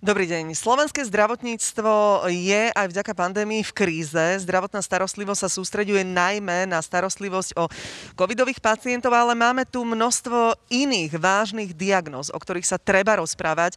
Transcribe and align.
Dobrý 0.00 0.24
deň. 0.24 0.56
Slovenské 0.56 1.04
zdravotníctvo 1.04 2.24
je 2.32 2.72
aj 2.72 2.88
vďaka 2.88 3.12
pandémii 3.12 3.60
v 3.60 3.76
kríze. 3.76 4.40
Zdravotná 4.40 4.80
starostlivosť 4.80 5.44
sa 5.44 5.52
sústreďuje 5.52 6.08
najmä 6.08 6.64
na 6.64 6.80
starostlivosť 6.80 7.52
o 7.60 7.68
covidových 8.16 8.64
pacientov, 8.64 9.12
ale 9.12 9.36
máme 9.36 9.68
tu 9.68 9.84
množstvo 9.84 10.56
iných 10.72 11.20
vážnych 11.20 11.76
diagnóz, 11.76 12.32
o 12.32 12.40
ktorých 12.40 12.64
sa 12.64 12.80
treba 12.80 13.20
rozprávať. 13.20 13.76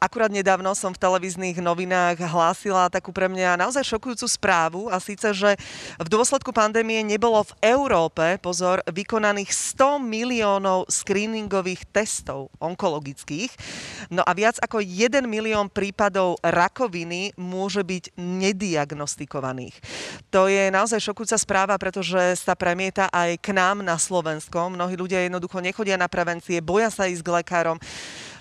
Akurát 0.00 0.32
nedávno 0.32 0.72
som 0.72 0.96
v 0.96 1.04
televíznych 1.04 1.60
novinách 1.60 2.16
hlásila 2.16 2.88
takú 2.88 3.12
pre 3.12 3.28
mňa 3.28 3.60
naozaj 3.60 3.84
šokujúcu 3.84 4.24
správu 4.32 4.88
a 4.88 4.96
síce, 5.04 5.36
že 5.36 5.52
v 6.00 6.08
dôsledku 6.08 6.48
pandémie 6.48 7.04
nebolo 7.04 7.44
v 7.44 7.76
Európe, 7.76 8.40
pozor, 8.40 8.80
vykonaných 8.88 9.52
100 9.52 10.00
miliónov 10.00 10.88
screeningových 10.88 11.84
testov 11.92 12.48
onkologických. 12.56 13.52
No 14.08 14.24
a 14.24 14.32
viac 14.32 14.56
ako 14.64 14.80
1 14.80 15.12
milión 15.26 15.34
prípadov 15.72 16.38
rakoviny 16.40 17.34
môže 17.36 17.82
byť 17.82 18.16
nediagnostikovaných. 18.16 19.76
To 20.32 20.46
je 20.46 20.68
naozaj 20.70 21.00
šokujúca 21.02 21.36
správa, 21.40 21.74
pretože 21.76 22.38
sa 22.40 22.56
premieta 22.56 23.10
aj 23.12 23.40
k 23.40 23.52
nám 23.52 23.84
na 23.84 23.96
Slovenskom. 24.00 24.74
Mnohí 24.74 24.96
ľudia 24.96 25.24
jednoducho 25.26 25.60
nechodia 25.60 26.00
na 26.00 26.08
prevencie, 26.08 26.64
boja 26.64 26.88
sa 26.88 27.08
ísť 27.08 27.22
k 27.24 27.34
lekárom. 27.42 27.78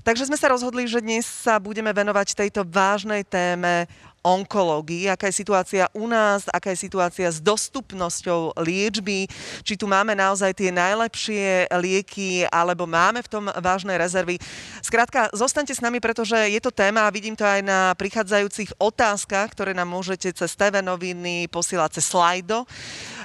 Takže 0.06 0.30
sme 0.30 0.38
sa 0.38 0.54
rozhodli, 0.54 0.86
že 0.86 1.02
dnes 1.02 1.26
sa 1.26 1.58
budeme 1.58 1.90
venovať 1.90 2.38
tejto 2.38 2.62
vážnej 2.62 3.26
téme 3.26 3.90
onkológii, 4.26 5.06
aká 5.14 5.30
je 5.30 5.38
situácia 5.38 5.86
u 5.94 6.10
nás, 6.10 6.50
aká 6.50 6.74
je 6.74 6.82
situácia 6.82 7.30
s 7.30 7.38
dostupnosťou 7.38 8.58
liečby, 8.58 9.30
či 9.62 9.78
tu 9.78 9.86
máme 9.86 10.18
naozaj 10.18 10.58
tie 10.58 10.74
najlepšie 10.74 11.70
lieky, 11.70 12.50
alebo 12.50 12.90
máme 12.90 13.22
v 13.22 13.30
tom 13.30 13.46
vážne 13.62 13.94
rezervy. 13.94 14.42
Skrátka, 14.82 15.30
zostaňte 15.30 15.78
s 15.78 15.86
nami, 15.86 16.02
pretože 16.02 16.36
je 16.50 16.58
to 16.58 16.74
téma 16.74 17.06
a 17.06 17.14
vidím 17.14 17.38
to 17.38 17.46
aj 17.46 17.62
na 17.62 17.94
prichádzajúcich 17.94 18.82
otázkach, 18.82 19.54
ktoré 19.54 19.78
nám 19.78 19.94
môžete 19.94 20.34
cez 20.34 20.58
TV 20.58 20.82
noviny 20.82 21.46
posielať 21.54 22.02
cez 22.02 22.10
slajdo. 22.10 22.66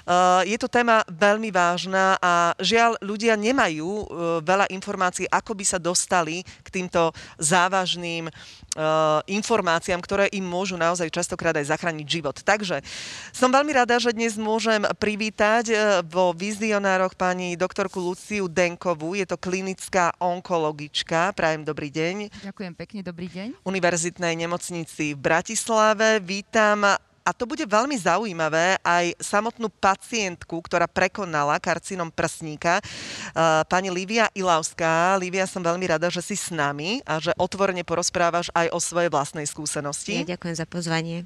Eh, 0.06 0.42
je 0.48 0.58
to 0.58 0.68
téma 0.70 1.04
veľmi 1.08 1.52
vážna 1.52 2.16
a 2.20 2.56
žiaľ, 2.60 2.96
ľudia 3.04 3.36
nemajú 3.36 3.90
eh, 3.90 4.06
veľa 4.40 4.66
informácií, 4.72 5.28
ako 5.28 5.52
by 5.52 5.64
sa 5.64 5.78
dostali 5.78 6.42
k 6.64 6.68
týmto 6.68 7.12
závažným 7.36 8.28
eh, 8.28 8.32
informáciám, 9.28 10.00
ktoré 10.00 10.32
im 10.32 10.44
môžu 10.44 10.80
naozaj 10.80 11.12
častokrát 11.12 11.56
aj 11.56 11.68
zachrániť 11.68 12.06
život. 12.06 12.36
Takže 12.40 12.80
som 13.34 13.52
veľmi 13.52 13.72
rada, 13.76 14.00
že 14.00 14.16
dnes 14.16 14.36
môžem 14.40 14.82
privítať 14.96 15.72
vo 16.08 16.32
vizionároch 16.32 17.14
pani 17.14 17.54
doktorku 17.54 18.00
Luciu 18.00 18.48
Denkovú. 18.48 19.14
Je 19.14 19.26
to 19.28 19.36
klinická 19.36 20.14
onkologička. 20.18 21.32
Prajem 21.36 21.66
dobrý 21.66 21.92
deň. 21.92 22.16
Ďakujem 22.50 22.74
pekne, 22.74 23.00
dobrý 23.04 23.28
deň. 23.28 23.48
Univerzitnej 23.66 24.34
nemocnici 24.38 25.14
v 25.14 25.20
Bratislave. 25.20 26.22
Vítam 26.22 27.09
a 27.30 27.36
to 27.36 27.46
bude 27.46 27.62
veľmi 27.62 27.94
zaujímavé 27.94 28.82
aj 28.82 29.14
samotnú 29.22 29.70
pacientku, 29.70 30.58
ktorá 30.66 30.90
prekonala 30.90 31.62
karcinom 31.62 32.10
prsníka, 32.10 32.82
pani 33.70 33.86
Lívia 33.86 34.26
Ilavská. 34.34 35.14
Lívia, 35.14 35.46
som 35.46 35.62
veľmi 35.62 35.86
rada, 35.86 36.10
že 36.10 36.26
si 36.26 36.34
s 36.34 36.50
nami 36.50 36.98
a 37.06 37.22
že 37.22 37.30
otvorene 37.38 37.86
porozprávaš 37.86 38.50
aj 38.50 38.74
o 38.74 38.82
svojej 38.82 39.14
vlastnej 39.14 39.46
skúsenosti. 39.46 40.26
Ja 40.26 40.34
ďakujem 40.34 40.56
za 40.58 40.66
pozvanie. 40.66 41.22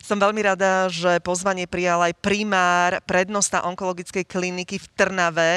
Som 0.00 0.16
veľmi 0.16 0.40
rada, 0.40 0.88
že 0.88 1.20
pozvanie 1.20 1.68
prijal 1.68 2.00
aj 2.00 2.16
primár 2.24 3.04
prednosta 3.04 3.68
onkologickej 3.68 4.24
kliniky 4.24 4.80
v 4.80 4.86
Trnave. 4.96 5.52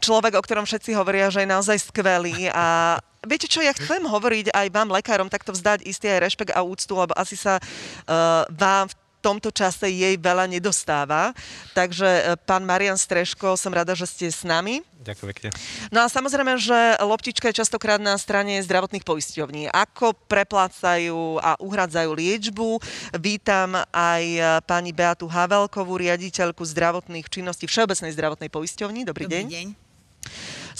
Človek, 0.00 0.32
o 0.32 0.44
ktorom 0.44 0.64
všetci 0.64 0.96
hovoria, 0.96 1.28
že 1.28 1.44
je 1.44 1.52
naozaj 1.52 1.92
skvelý 1.92 2.48
a 2.56 2.96
viete 3.24 3.44
čo, 3.44 3.60
ja 3.60 3.76
chcem 3.76 4.00
hovoriť 4.00 4.48
aj 4.56 4.66
vám, 4.72 4.88
lekárom, 4.88 5.28
takto 5.28 5.52
vzdať 5.52 5.84
istý 5.84 6.08
aj 6.08 6.24
rešpekt 6.24 6.56
a 6.56 6.64
úctu, 6.64 6.96
lebo 6.96 7.12
asi 7.12 7.36
sa 7.36 7.60
uh, 7.60 8.48
vám 8.48 8.88
v 8.88 8.94
tomto 9.20 9.52
čase 9.52 9.86
jej 9.92 10.16
veľa 10.16 10.48
nedostáva. 10.48 11.36
Takže 11.76 12.08
e, 12.08 12.22
pán 12.48 12.64
Marian 12.64 12.96
Streško, 12.96 13.54
som 13.54 13.70
rada, 13.70 13.92
že 13.92 14.08
ste 14.08 14.26
s 14.32 14.42
nami. 14.42 14.80
Ďakujem 15.00 15.28
pekne. 15.32 15.48
No 15.92 16.04
a 16.04 16.12
samozrejme, 16.12 16.60
že 16.60 16.96
loptička 17.00 17.48
je 17.52 17.60
častokrát 17.64 18.00
na 18.00 18.16
strane 18.20 18.60
zdravotných 18.60 19.04
poisťovní. 19.04 19.72
Ako 19.72 20.12
preplácajú 20.28 21.40
a 21.40 21.56
uhradzajú 21.60 22.10
liečbu. 22.16 22.80
Vítam 23.20 23.76
aj 23.92 24.24
e, 24.24 24.40
pani 24.64 24.92
Beatu 24.96 25.28
Havelkovú, 25.28 26.00
riaditeľku 26.00 26.64
zdravotných 26.64 27.28
činností 27.28 27.68
Všeobecnej 27.68 28.12
zdravotnej 28.16 28.48
poisťovni. 28.48 29.04
Dobrý, 29.04 29.28
Dobrý 29.28 29.36
deň. 29.36 29.46
deň. 29.52 29.66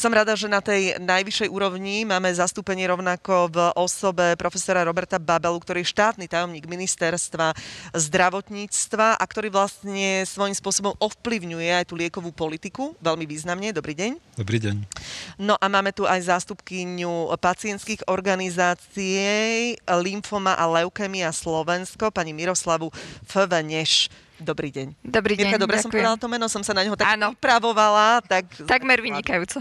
Som 0.01 0.17
rada, 0.17 0.33
že 0.33 0.49
na 0.49 0.65
tej 0.65 0.97
najvyššej 0.97 1.53
úrovni 1.53 2.09
máme 2.09 2.33
zastúpenie 2.33 2.89
rovnako 2.89 3.53
v 3.53 3.59
osobe 3.77 4.33
profesora 4.41 4.81
Roberta 4.81 5.21
Babelu, 5.21 5.61
ktorý 5.61 5.85
je 5.85 5.93
štátny 5.93 6.25
tajomník 6.25 6.65
ministerstva 6.65 7.53
zdravotníctva 7.93 9.21
a 9.21 9.25
ktorý 9.29 9.53
vlastne 9.53 10.25
svojím 10.25 10.57
spôsobom 10.57 10.97
ovplyvňuje 10.97 11.85
aj 11.85 11.93
tú 11.93 12.01
liekovú 12.01 12.33
politiku 12.33 12.97
veľmi 13.05 13.29
významne. 13.29 13.77
Dobrý 13.77 13.93
deň. 13.93 14.41
Dobrý 14.41 14.57
deň. 14.65 14.89
No 15.37 15.61
a 15.61 15.69
máme 15.69 15.93
tu 15.93 16.09
aj 16.09 16.33
zástupkyňu 16.33 17.37
pacientských 17.37 18.09
organizácií 18.09 19.77
Lymfoma 19.85 20.57
a 20.57 20.65
Leukemia 20.81 21.29
Slovensko, 21.29 22.09
pani 22.09 22.33
Miroslavu 22.33 22.89
Fveneš. 23.29 24.09
Dobrý 24.41 24.73
deň. 24.73 24.97
Dobrý 25.05 25.37
deň, 25.37 25.47
Mirka, 25.53 25.61
dobre 25.61 25.77
ďakujem. 25.77 25.85
som 25.85 25.93
povedala 25.93 26.17
to 26.17 26.29
meno, 26.33 26.47
som 26.49 26.65
sa 26.65 26.73
na 26.73 26.81
neho 26.81 26.97
tak 26.97 27.13
Áno. 27.13 27.37
pripravovala. 27.37 28.25
Tak... 28.25 28.65
Takmer 28.65 29.05
vynikajúco. 29.05 29.61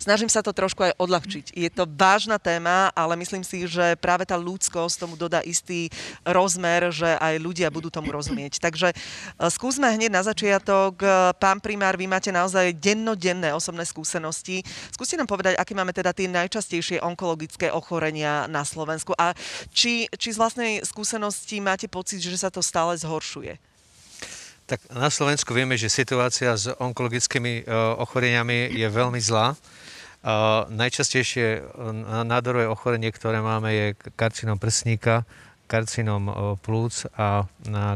Snažím 0.00 0.32
sa 0.32 0.40
to 0.40 0.50
trošku 0.56 0.80
aj 0.82 0.96
odľahčiť. 0.96 1.52
Je 1.52 1.68
to 1.68 1.84
vážna 1.84 2.40
téma, 2.40 2.88
ale 2.96 3.14
myslím 3.20 3.44
si, 3.44 3.68
že 3.68 3.94
práve 4.00 4.24
tá 4.24 4.34
ľudskosť 4.40 4.96
tomu 4.96 5.14
dodá 5.14 5.44
istý 5.44 5.92
rozmer, 6.24 6.88
že 6.88 7.06
aj 7.20 7.36
ľudia 7.38 7.68
budú 7.68 7.92
tomu 7.92 8.10
rozumieť. 8.10 8.58
Takže 8.58 8.90
e, 8.90 8.94
skúsme 9.52 9.86
hneď 9.86 10.10
na 10.10 10.24
začiatok. 10.24 10.98
E, 10.98 11.36
Pán 11.36 11.60
primár, 11.60 11.94
vy 11.94 12.08
máte 12.08 12.32
naozaj 12.32 12.72
dennodenné 12.74 13.52
osobné 13.52 13.84
skúsenosti. 13.84 14.64
Skúste 14.90 15.20
nám 15.20 15.28
povedať, 15.28 15.54
aké 15.60 15.76
máme 15.76 15.92
teda 15.92 16.16
tie 16.16 16.32
najčastejšie 16.32 17.04
onkologické 17.04 17.68
ochorenia 17.68 18.48
na 18.48 18.64
Slovensku 18.64 19.12
a 19.20 19.36
či, 19.70 20.08
či 20.16 20.28
z 20.32 20.40
vlastnej 20.40 20.72
skúsenosti 20.82 21.60
máte 21.60 21.86
pocit, 21.86 22.24
že 22.24 22.40
sa 22.40 22.48
to 22.48 22.64
stále 22.64 22.96
zhoršuje? 22.96 23.72
Tak 24.72 24.88
na 24.88 25.12
Slovensku 25.12 25.52
vieme, 25.52 25.76
že 25.76 25.92
situácia 25.92 26.56
s 26.56 26.64
onkologickými 26.64 27.68
uh, 27.68 27.92
ochoreniami 28.00 28.72
je 28.72 28.88
veľmi 28.88 29.20
zlá. 29.20 29.52
Uh, 29.52 30.64
najčastejšie 30.72 31.60
uh, 31.60 31.92
nádorové 32.24 32.64
ochorenie, 32.64 33.12
ktoré 33.12 33.44
máme, 33.44 33.68
je 33.68 33.86
karcinom 34.16 34.56
prsníka, 34.56 35.28
karcinom 35.68 36.56
plúc 36.64 37.04
a 37.20 37.44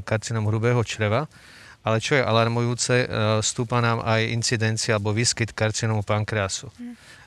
karcinom 0.04 0.44
hrubého 0.52 0.84
čreva. 0.84 1.32
Ale 1.80 1.96
čo 1.96 2.20
je 2.20 2.24
alarmujúce, 2.24 3.08
stúpa 3.40 3.80
nám 3.80 4.04
aj 4.04 4.36
incidencia 4.36 5.00
alebo 5.00 5.16
výskyt 5.16 5.56
karcinomu 5.56 6.04
pankreasu. 6.04 6.68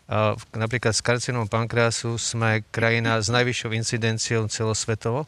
Uh, 0.06 0.38
napríklad 0.54 0.94
s 0.94 1.02
karcinom 1.02 1.50
pankreasu 1.50 2.22
sme 2.22 2.62
krajina 2.70 3.18
s 3.18 3.34
najvyššou 3.34 3.74
incidenciou 3.74 4.46
celosvetovo. 4.46 5.26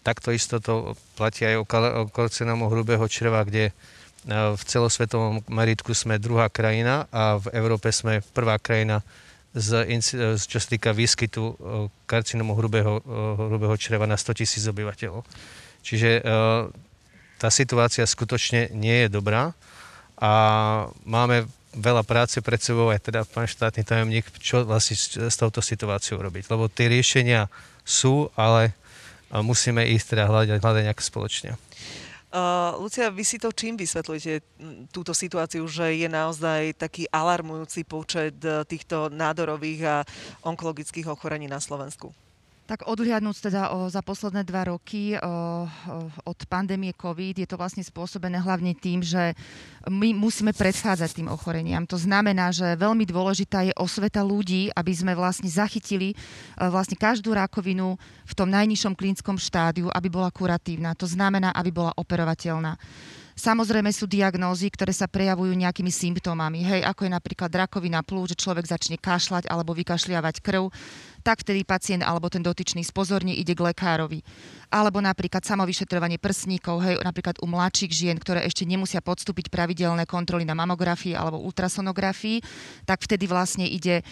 Takto 0.00 0.32
isto 0.32 0.58
to 0.64 0.96
platí 1.16 1.44
aj 1.44 1.54
o, 1.60 1.64
karcinómu 2.08 2.72
hrubého 2.72 3.04
čreva, 3.04 3.44
kde 3.44 3.68
e, 3.68 3.72
v 4.56 4.62
celosvetovom 4.64 5.44
meritku 5.52 5.92
sme 5.92 6.16
druhá 6.16 6.48
krajina 6.48 7.04
a 7.12 7.36
v 7.36 7.52
Európe 7.52 7.92
sme 7.92 8.24
prvá 8.32 8.56
krajina, 8.56 9.04
z, 9.50 9.82
z, 10.00 10.42
čo 10.46 10.58
sa 10.62 10.68
týka 10.70 10.96
výskytu 10.96 11.42
e, 11.42 11.54
karcinómu 12.08 12.56
hrubého, 12.56 13.00
e, 13.00 13.52
hrubého 13.52 13.76
čreva 13.76 14.08
na 14.08 14.16
100 14.16 14.40
tisíc 14.40 14.64
obyvateľov. 14.64 15.26
Čiže 15.80 16.20
tá 17.40 17.48
situácia 17.48 18.04
skutočne 18.04 18.68
nie 18.76 19.00
je 19.00 19.08
dobrá 19.08 19.56
a 20.20 20.32
máme 21.08 21.48
veľa 21.72 22.04
práce 22.04 22.36
pred 22.44 22.60
sebou, 22.60 22.92
aj 22.92 23.00
teda 23.00 23.24
pán 23.24 23.48
štátny 23.48 23.80
tajomník, 23.80 24.28
čo 24.42 24.68
vlastne 24.68 24.92
s, 24.92 25.36
touto 25.40 25.64
situáciou 25.64 26.20
robiť. 26.20 26.52
Lebo 26.52 26.68
tie 26.68 26.92
riešenia 26.92 27.48
sú, 27.80 28.28
ale 28.36 28.76
a 28.76 28.76
musíme 29.38 29.86
ísť 29.86 30.18
teda 30.18 30.24
hľadať, 30.26 30.58
hľadať 30.58 30.82
nejak 30.90 31.00
spoločne. 31.00 31.54
Uh, 32.30 32.78
Lucia, 32.78 33.10
vy 33.10 33.26
si 33.26 33.42
to 33.42 33.50
čím 33.50 33.74
vysvetľujete 33.74 34.34
túto 34.94 35.10
situáciu, 35.10 35.66
že 35.66 35.98
je 35.98 36.06
naozaj 36.06 36.78
taký 36.78 37.10
alarmujúci 37.10 37.82
počet 37.82 38.38
e, 38.46 38.62
týchto 38.70 39.10
nádorových 39.10 39.80
a 39.82 39.96
onkologických 40.46 41.10
ochorení 41.10 41.50
na 41.50 41.58
Slovensku? 41.58 42.14
Tak 42.70 42.86
odhliadnúť 42.86 43.50
teda 43.50 43.74
o, 43.74 43.90
za 43.90 43.98
posledné 43.98 44.46
dva 44.46 44.70
roky 44.70 45.18
o, 45.18 45.18
o, 45.18 45.30
od 46.22 46.38
pandémie 46.46 46.94
COVID, 46.94 47.42
je 47.42 47.48
to 47.50 47.58
vlastne 47.58 47.82
spôsobené 47.82 48.38
hlavne 48.38 48.78
tým, 48.78 49.02
že 49.02 49.34
my 49.90 50.14
musíme 50.14 50.54
predchádzať 50.54 51.18
tým 51.18 51.26
ochoreniam. 51.34 51.82
To 51.90 51.98
znamená, 51.98 52.54
že 52.54 52.78
veľmi 52.78 53.02
dôležitá 53.10 53.66
je 53.66 53.74
osveta 53.74 54.22
ľudí, 54.22 54.70
aby 54.70 54.92
sme 54.94 55.18
vlastne 55.18 55.50
zachytili 55.50 56.14
e, 56.14 56.16
vlastne 56.70 56.94
každú 56.94 57.34
rakovinu 57.34 57.98
v 58.22 58.36
tom 58.38 58.46
najnižšom 58.46 58.94
klinickom 58.94 59.34
štádiu, 59.34 59.90
aby 59.90 60.06
bola 60.06 60.30
kuratívna. 60.30 60.94
To 60.94 61.10
znamená, 61.10 61.50
aby 61.50 61.74
bola 61.74 61.90
operovateľná. 61.98 62.78
Samozrejme 63.40 63.88
sú 63.88 64.04
diagnózy, 64.04 64.68
ktoré 64.68 64.92
sa 64.92 65.08
prejavujú 65.08 65.56
nejakými 65.56 65.88
symptómami, 65.88 66.60
hej, 66.60 66.84
ako 66.84 67.08
je 67.08 67.16
napríklad 67.16 67.48
rakovina 67.48 68.04
plúc, 68.04 68.36
že 68.36 68.36
človek 68.36 68.68
začne 68.68 69.00
kašľať 69.00 69.48
alebo 69.48 69.72
vykašliavať 69.72 70.44
krv. 70.44 70.68
Tak 71.20 71.44
vtedy 71.44 71.62
pacient 71.64 72.02
alebo 72.02 72.28
ten 72.32 72.44
dotyčný 72.44 72.84
spozorne 72.84 73.36
ide 73.36 73.52
k 73.52 73.64
lekárovi 73.72 74.20
alebo 74.70 75.02
napríklad 75.02 75.42
samovyšetrovanie 75.42 76.22
prsníkov, 76.22 76.78
hej, 76.86 77.02
napríklad 77.02 77.42
u 77.42 77.50
mladších 77.50 77.90
žien, 77.90 78.16
ktoré 78.16 78.46
ešte 78.46 78.62
nemusia 78.62 79.02
podstúpiť 79.02 79.50
pravidelné 79.50 80.06
kontroly 80.06 80.46
na 80.46 80.54
mamografii 80.54 81.18
alebo 81.18 81.42
ultrasonografii, 81.42 82.38
tak 82.86 83.02
vtedy 83.02 83.26
vlastne 83.26 83.66
ide 83.66 84.00
e, 84.00 84.02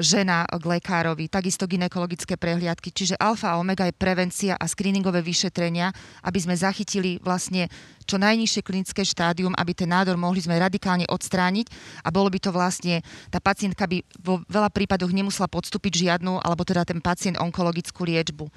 žena 0.00 0.48
k 0.48 0.64
lekárovi. 0.64 1.28
Takisto 1.28 1.68
ginekologické 1.68 2.40
prehliadky. 2.40 2.88
Čiže 2.88 3.20
alfa 3.20 3.52
a 3.52 3.60
omega 3.60 3.84
je 3.84 3.94
prevencia 3.94 4.56
a 4.56 4.64
screeningové 4.64 5.20
vyšetrenia, 5.20 5.92
aby 6.24 6.38
sme 6.40 6.56
zachytili 6.56 7.20
vlastne 7.20 7.68
čo 8.10 8.18
najnižšie 8.18 8.66
klinické 8.66 9.06
štádium, 9.06 9.54
aby 9.54 9.70
ten 9.70 9.86
nádor 9.86 10.18
mohli 10.18 10.42
sme 10.42 10.58
radikálne 10.58 11.06
odstrániť 11.06 11.70
a 12.02 12.10
bolo 12.10 12.26
by 12.26 12.42
to 12.42 12.50
vlastne, 12.50 13.06
tá 13.30 13.38
pacientka 13.38 13.86
by 13.86 14.02
vo 14.18 14.42
veľa 14.50 14.74
prípadoch 14.74 15.14
nemusela 15.14 15.46
podstúpiť 15.46 16.10
žiadnu, 16.10 16.42
alebo 16.42 16.66
teda 16.66 16.82
ten 16.82 16.98
pacient 16.98 17.38
onkologickú 17.38 18.02
liečbu. 18.02 18.50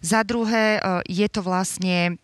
Za 0.00 0.26
druhé, 0.26 0.80
e, 0.80 0.80
je 1.06 1.28
to 1.30 1.44
vlastne 1.44 2.16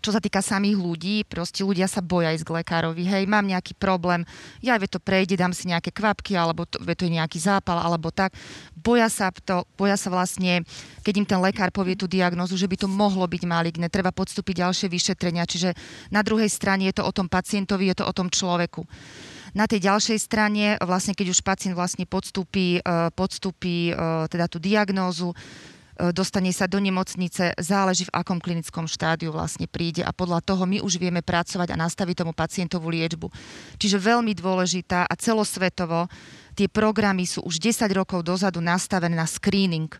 čo 0.00 0.10
sa 0.14 0.20
týka 0.22 0.40
samých 0.40 0.78
ľudí, 0.80 1.16
proste 1.28 1.60
ľudia 1.60 1.84
sa 1.84 2.00
boja 2.00 2.32
ísť 2.32 2.48
k 2.48 2.54
lekárovi. 2.62 3.04
Hej, 3.04 3.28
mám 3.28 3.44
nejaký 3.44 3.76
problém, 3.76 4.24
ja 4.64 4.78
vie 4.80 4.88
to 4.88 4.96
prejde, 4.96 5.36
dám 5.36 5.52
si 5.52 5.68
nejaké 5.68 5.92
kvapky, 5.92 6.32
alebo 6.32 6.64
to, 6.64 6.80
vie 6.80 6.96
to 6.96 7.04
je 7.04 7.16
nejaký 7.18 7.36
zápal, 7.36 7.76
alebo 7.76 8.08
tak. 8.08 8.32
Boja 8.72 9.10
sa, 9.12 9.28
to, 9.30 9.68
boja 9.76 10.00
sa 10.00 10.08
vlastne, 10.08 10.64
keď 11.04 11.14
im 11.20 11.26
ten 11.28 11.40
lekár 11.42 11.68
povie 11.74 11.98
tú 11.98 12.08
diagnozu, 12.08 12.56
že 12.56 12.70
by 12.70 12.76
to 12.80 12.88
mohlo 12.88 13.28
byť 13.28 13.42
maligné, 13.44 13.92
treba 13.92 14.14
podstúpiť 14.14 14.64
ďalšie 14.64 14.86
vyšetrenia. 14.88 15.44
Čiže 15.44 15.76
na 16.08 16.24
druhej 16.24 16.48
strane 16.48 16.88
je 16.88 16.96
to 16.96 17.04
o 17.04 17.12
tom 17.12 17.28
pacientovi, 17.28 17.92
je 17.92 17.96
to 18.00 18.08
o 18.08 18.16
tom 18.16 18.32
človeku. 18.32 18.86
Na 19.56 19.64
tej 19.64 19.88
ďalšej 19.88 20.18
strane, 20.20 20.76
vlastne 20.84 21.16
keď 21.16 21.32
už 21.32 21.40
pacient 21.40 21.72
vlastne 21.72 22.04
podstúpi, 22.04 22.84
e, 22.84 23.08
podstúpi 23.16 23.88
e, 23.88 23.92
teda 24.28 24.52
tú 24.52 24.60
diagnózu, 24.60 25.32
dostane 26.12 26.52
sa 26.52 26.68
do 26.68 26.76
nemocnice, 26.76 27.56
záleží 27.56 28.04
v 28.08 28.14
akom 28.14 28.36
klinickom 28.36 28.84
štádiu 28.84 29.32
vlastne 29.32 29.64
príde 29.64 30.04
a 30.04 30.12
podľa 30.12 30.44
toho 30.44 30.68
my 30.68 30.84
už 30.84 31.00
vieme 31.00 31.24
pracovať 31.24 31.72
a 31.72 31.80
nastaviť 31.80 32.22
tomu 32.24 32.32
pacientovú 32.36 32.92
liečbu. 32.92 33.32
Čiže 33.80 33.96
veľmi 34.00 34.36
dôležitá 34.36 35.08
a 35.08 35.14
celosvetovo 35.16 36.08
tie 36.56 36.72
programy 36.72 37.28
sú 37.28 37.44
už 37.44 37.60
10 37.60 37.84
rokov 37.92 38.24
dozadu 38.24 38.64
nastavené 38.64 39.12
na 39.12 39.28
screening 39.28 39.92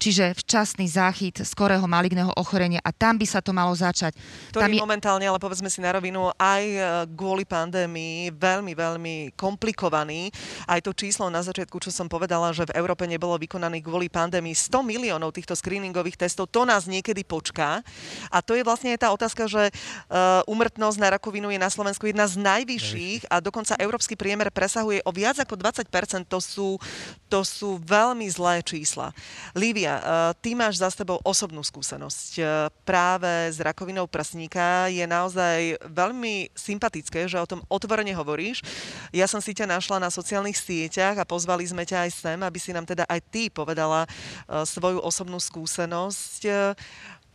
čiže 0.00 0.32
včasný 0.32 0.88
záchyt 0.88 1.44
skorého 1.44 1.84
maligného 1.84 2.32
ochorenia 2.40 2.80
a 2.80 2.88
tam 2.88 3.20
by 3.20 3.28
sa 3.28 3.44
to 3.44 3.52
malo 3.52 3.76
začať. 3.76 4.16
Ktorý 4.48 4.64
tam 4.64 4.72
je 4.72 4.80
momentálne, 4.80 5.26
ale 5.28 5.36
povedzme 5.36 5.68
si 5.68 5.84
na 5.84 5.92
rovinu, 5.92 6.32
aj 6.40 6.64
e, 6.64 6.80
kvôli 7.12 7.44
pandémii 7.44 8.32
veľmi, 8.32 8.72
veľmi 8.72 9.14
komplikovaný. 9.36 10.32
Aj 10.64 10.80
to 10.80 10.96
číslo 10.96 11.28
na 11.28 11.44
začiatku, 11.44 11.76
čo 11.76 11.92
som 11.92 12.08
povedala, 12.08 12.48
že 12.56 12.64
v 12.64 12.80
Európe 12.80 13.04
nebolo 13.04 13.36
vykonaný 13.36 13.84
kvôli 13.84 14.08
pandémii 14.08 14.56
100 14.56 14.80
miliónov 14.80 15.36
týchto 15.36 15.52
screeningových 15.52 16.16
testov, 16.16 16.48
to 16.48 16.64
nás 16.64 16.88
niekedy 16.88 17.20
počká. 17.20 17.84
A 18.32 18.40
to 18.40 18.56
je 18.56 18.64
vlastne 18.64 18.96
tá 18.96 19.12
otázka, 19.12 19.44
že 19.44 19.68
uh, 19.68 20.40
umrtnosť 20.48 20.96
na 20.96 21.08
rakovinu 21.20 21.52
je 21.52 21.60
na 21.60 21.68
Slovensku 21.68 22.08
jedna 22.08 22.24
z 22.24 22.40
najvyšších 22.40 23.28
a 23.28 23.44
dokonca 23.44 23.76
európsky 23.76 24.16
priemer 24.16 24.48
presahuje 24.48 25.04
o 25.04 25.12
viac 25.12 25.36
ako 25.36 25.60
20%. 25.60 25.90
To 26.30 26.40
sú, 26.40 26.80
to 27.28 27.40
sú 27.44 27.76
veľmi 27.82 28.26
zlé 28.30 28.64
čísla. 28.64 29.12
Lívia, 29.52 29.98
eh, 29.98 30.04
ty 30.40 30.56
máš 30.56 30.80
za 30.80 30.88
sebou 30.90 31.20
osobnú 31.22 31.60
skúsenosť 31.60 32.30
eh, 32.40 32.46
práve 32.82 33.28
s 33.52 33.60
rakovinou 33.60 34.08
prsníka. 34.08 34.88
Je 34.88 35.04
naozaj 35.04 35.76
veľmi 35.86 36.50
sympatické, 36.56 37.28
že 37.28 37.38
o 37.38 37.46
tom 37.48 37.60
otvorene 37.68 38.12
hovoríš. 38.16 38.64
Ja 39.12 39.28
som 39.28 39.38
si 39.44 39.52
ťa 39.52 39.68
našla 39.68 40.00
na 40.00 40.10
sociálnych 40.10 40.56
sieťach 40.56 41.20
a 41.20 41.28
pozvali 41.28 41.64
sme 41.66 41.84
ťa 41.84 42.08
aj 42.08 42.10
sem, 42.12 42.38
aby 42.40 42.58
si 42.58 42.70
nám 42.72 42.88
teda 42.88 43.04
aj 43.06 43.20
ty 43.28 43.52
povedala 43.52 44.06
eh, 44.06 44.64
svoju 44.64 44.98
osobnú 45.04 45.36
skúsenosť. 45.36 46.42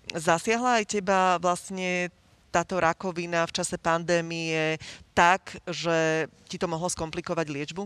Zasiahla 0.06 0.82
aj 0.82 0.86
teba 0.86 1.42
vlastne 1.42 2.14
táto 2.56 2.80
rakovina 2.80 3.44
v 3.44 3.52
čase 3.52 3.76
pandémie 3.76 4.80
tak, 5.12 5.60
že 5.68 6.32
ti 6.48 6.56
to 6.56 6.72
mohlo 6.72 6.88
skomplikovať 6.88 7.52
liečbu? 7.52 7.84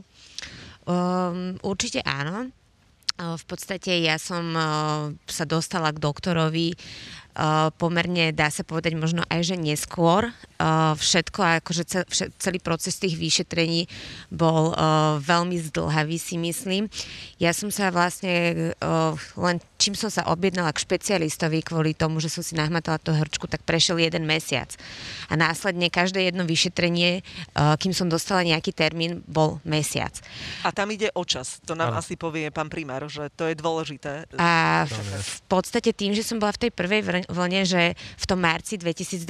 Um, 0.89 1.53
určite 1.61 2.01
áno. 2.01 2.49
V 3.19 3.43
podstate 3.51 3.99
ja 3.99 4.15
som 4.15 4.55
sa 5.27 5.43
dostala 5.43 5.91
k 5.91 5.99
doktorovi 5.99 6.71
pomerne, 7.79 8.35
dá 8.35 8.51
sa 8.51 8.67
povedať, 8.67 8.97
možno 8.99 9.23
aj, 9.31 9.53
že 9.53 9.55
neskôr. 9.55 10.31
Všetko, 10.99 11.63
akože 11.63 11.83
celý 12.35 12.59
proces 12.59 12.99
tých 12.99 13.15
vyšetrení 13.15 13.87
bol 14.27 14.75
veľmi 15.23 15.55
zdlhavý, 15.71 16.19
si 16.19 16.35
myslím. 16.35 16.91
Ja 17.39 17.55
som 17.55 17.71
sa 17.71 17.93
vlastne 17.95 18.75
len 19.39 19.57
čím 19.79 19.95
som 19.95 20.11
sa 20.11 20.27
objednala 20.27 20.75
k 20.75 20.83
špecialistovi 20.83 21.63
kvôli 21.63 21.95
tomu, 21.95 22.19
že 22.19 22.27
som 22.27 22.43
si 22.43 22.59
nahmatala 22.59 22.99
tú 22.99 23.15
hrčku, 23.15 23.47
tak 23.47 23.63
prešiel 23.63 24.03
jeden 24.03 24.27
mesiac. 24.27 24.75
A 25.31 25.39
následne 25.39 25.87
každé 25.87 26.27
jedno 26.27 26.43
vyšetrenie, 26.43 27.23
kým 27.55 27.95
som 27.95 28.11
dostala 28.11 28.43
nejaký 28.43 28.75
termín, 28.75 29.23
bol 29.23 29.63
mesiac. 29.63 30.11
A 30.67 30.75
tam 30.75 30.91
ide 30.91 31.07
o 31.15 31.23
čas. 31.23 31.63
To 31.63 31.79
nám 31.79 31.95
asi 31.95 32.19
povie 32.19 32.51
pán 32.51 32.67
primár, 32.67 33.07
že 33.07 33.31
to 33.39 33.47
je 33.47 33.55
dôležité. 33.55 34.27
A 34.35 34.83
v 34.83 35.39
podstate 35.47 35.95
tým, 35.95 36.11
že 36.11 36.27
som 36.27 36.35
bola 36.43 36.51
v 36.51 36.67
tej 36.67 36.71
prvej 36.75 37.01
vlne, 37.29 37.63
že 37.63 37.93
v 37.95 38.25
tom 38.25 38.41
marci 38.41 38.75
2020 38.75 39.23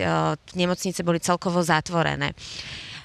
uh, 0.00 0.38
nemocnice 0.54 1.02
boli 1.02 1.18
celkovo 1.18 1.60
zatvorené. 1.60 2.32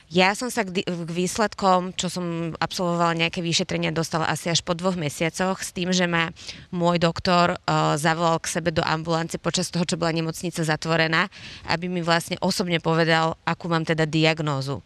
Ja 0.08 0.32
som 0.40 0.48
sa 0.48 0.64
k, 0.64 0.88
výsledkom, 0.88 1.92
čo 1.92 2.08
som 2.08 2.56
absolvovala 2.64 3.28
nejaké 3.28 3.44
vyšetrenia, 3.44 3.92
dostala 3.92 4.32
asi 4.32 4.48
až 4.48 4.64
po 4.64 4.72
dvoch 4.72 4.96
mesiacoch 4.96 5.60
s 5.60 5.76
tým, 5.76 5.92
že 5.92 6.08
ma 6.08 6.32
môj 6.72 6.96
doktor 6.96 7.60
uh, 7.60 8.00
zavolal 8.00 8.40
k 8.40 8.48
sebe 8.48 8.72
do 8.72 8.80
ambulance 8.88 9.36
počas 9.36 9.68
toho, 9.68 9.84
čo 9.84 10.00
bola 10.00 10.16
nemocnica 10.16 10.64
zatvorená, 10.64 11.28
aby 11.68 11.92
mi 11.92 12.00
vlastne 12.00 12.40
osobne 12.40 12.80
povedal, 12.80 13.36
akú 13.44 13.68
mám 13.68 13.84
teda 13.84 14.08
diagnózu. 14.08 14.80